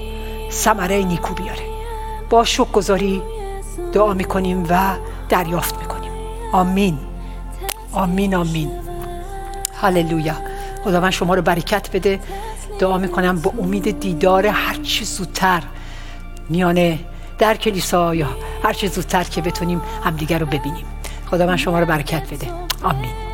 ثمره 0.50 1.02
نیکو 1.02 1.34
بیاره. 1.34 1.62
با 2.30 2.44
شک 2.44 2.72
گذاری 2.72 3.22
دعا 3.92 4.14
می‌کنیم 4.14 4.66
و 4.70 4.96
دریافت 5.28 5.78
می‌کنیم. 5.78 6.10
آمین. 6.52 6.98
آمین 7.92 8.34
آمین. 8.34 8.70
هللویا. 9.80 10.34
خداوند 10.84 11.12
شما 11.12 11.34
رو 11.34 11.42
برکت 11.42 11.90
بده. 11.96 12.20
دعا 12.78 12.98
می‌کنم 12.98 13.40
با 13.40 13.52
امید 13.58 14.00
دیدار 14.00 14.46
هرچی 14.46 15.04
زودتر 15.04 15.62
میانه 16.48 16.98
در 17.38 17.56
کلیسا 17.56 18.14
یا 18.14 18.28
هرچی 18.62 18.88
زودتر 18.88 19.24
که 19.24 19.40
بتونیم 19.40 19.82
همدیگر 20.04 20.38
رو 20.38 20.46
ببینیم. 20.46 20.84
خدا 21.30 21.46
من 21.46 21.56
شما 21.56 21.80
رو 21.80 21.86
برکت 21.86 22.32
بده. 22.32 22.46
آمین. 22.82 23.33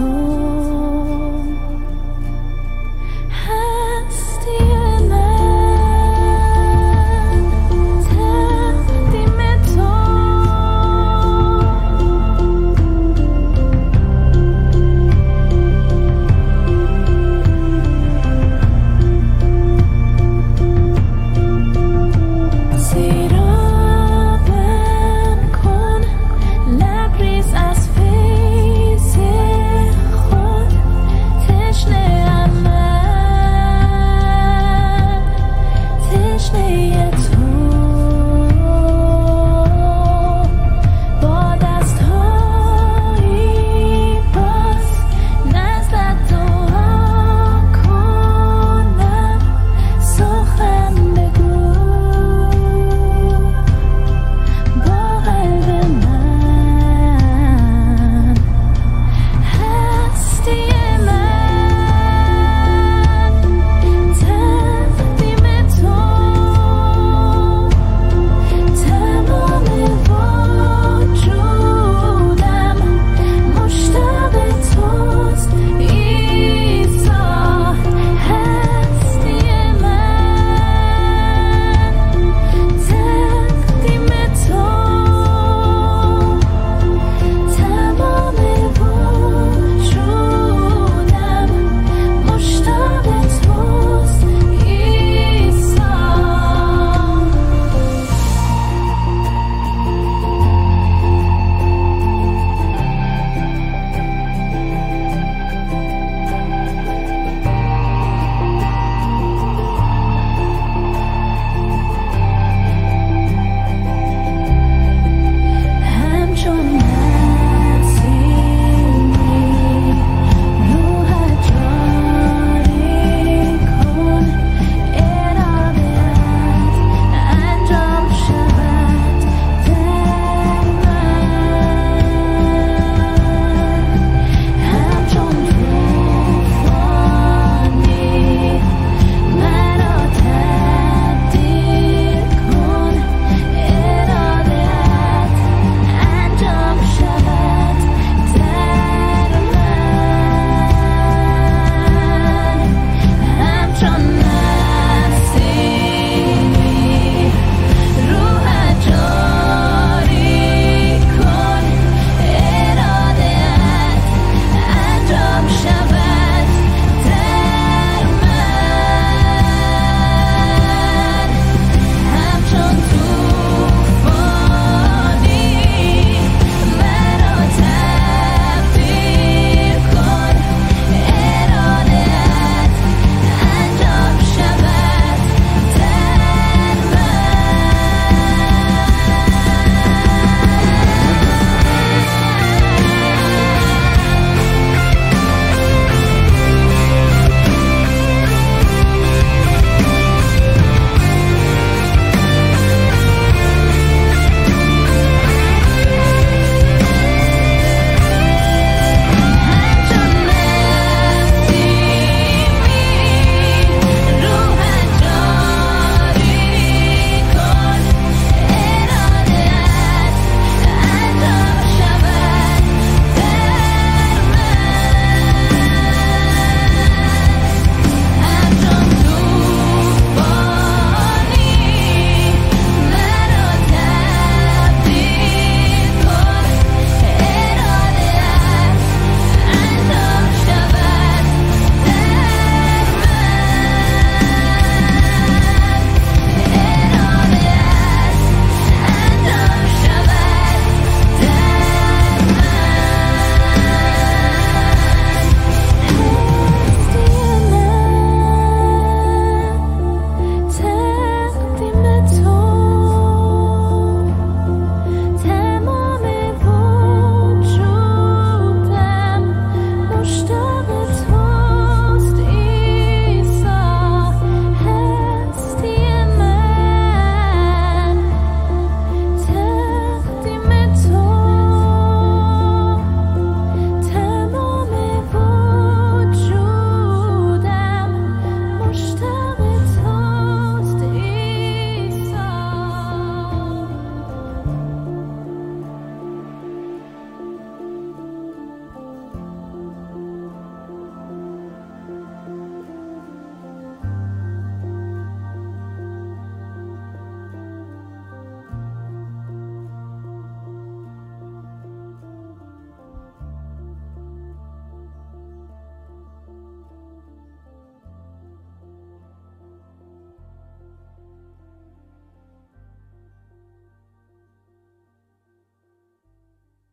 محتاج 0.00 0.30
تو 0.30 0.39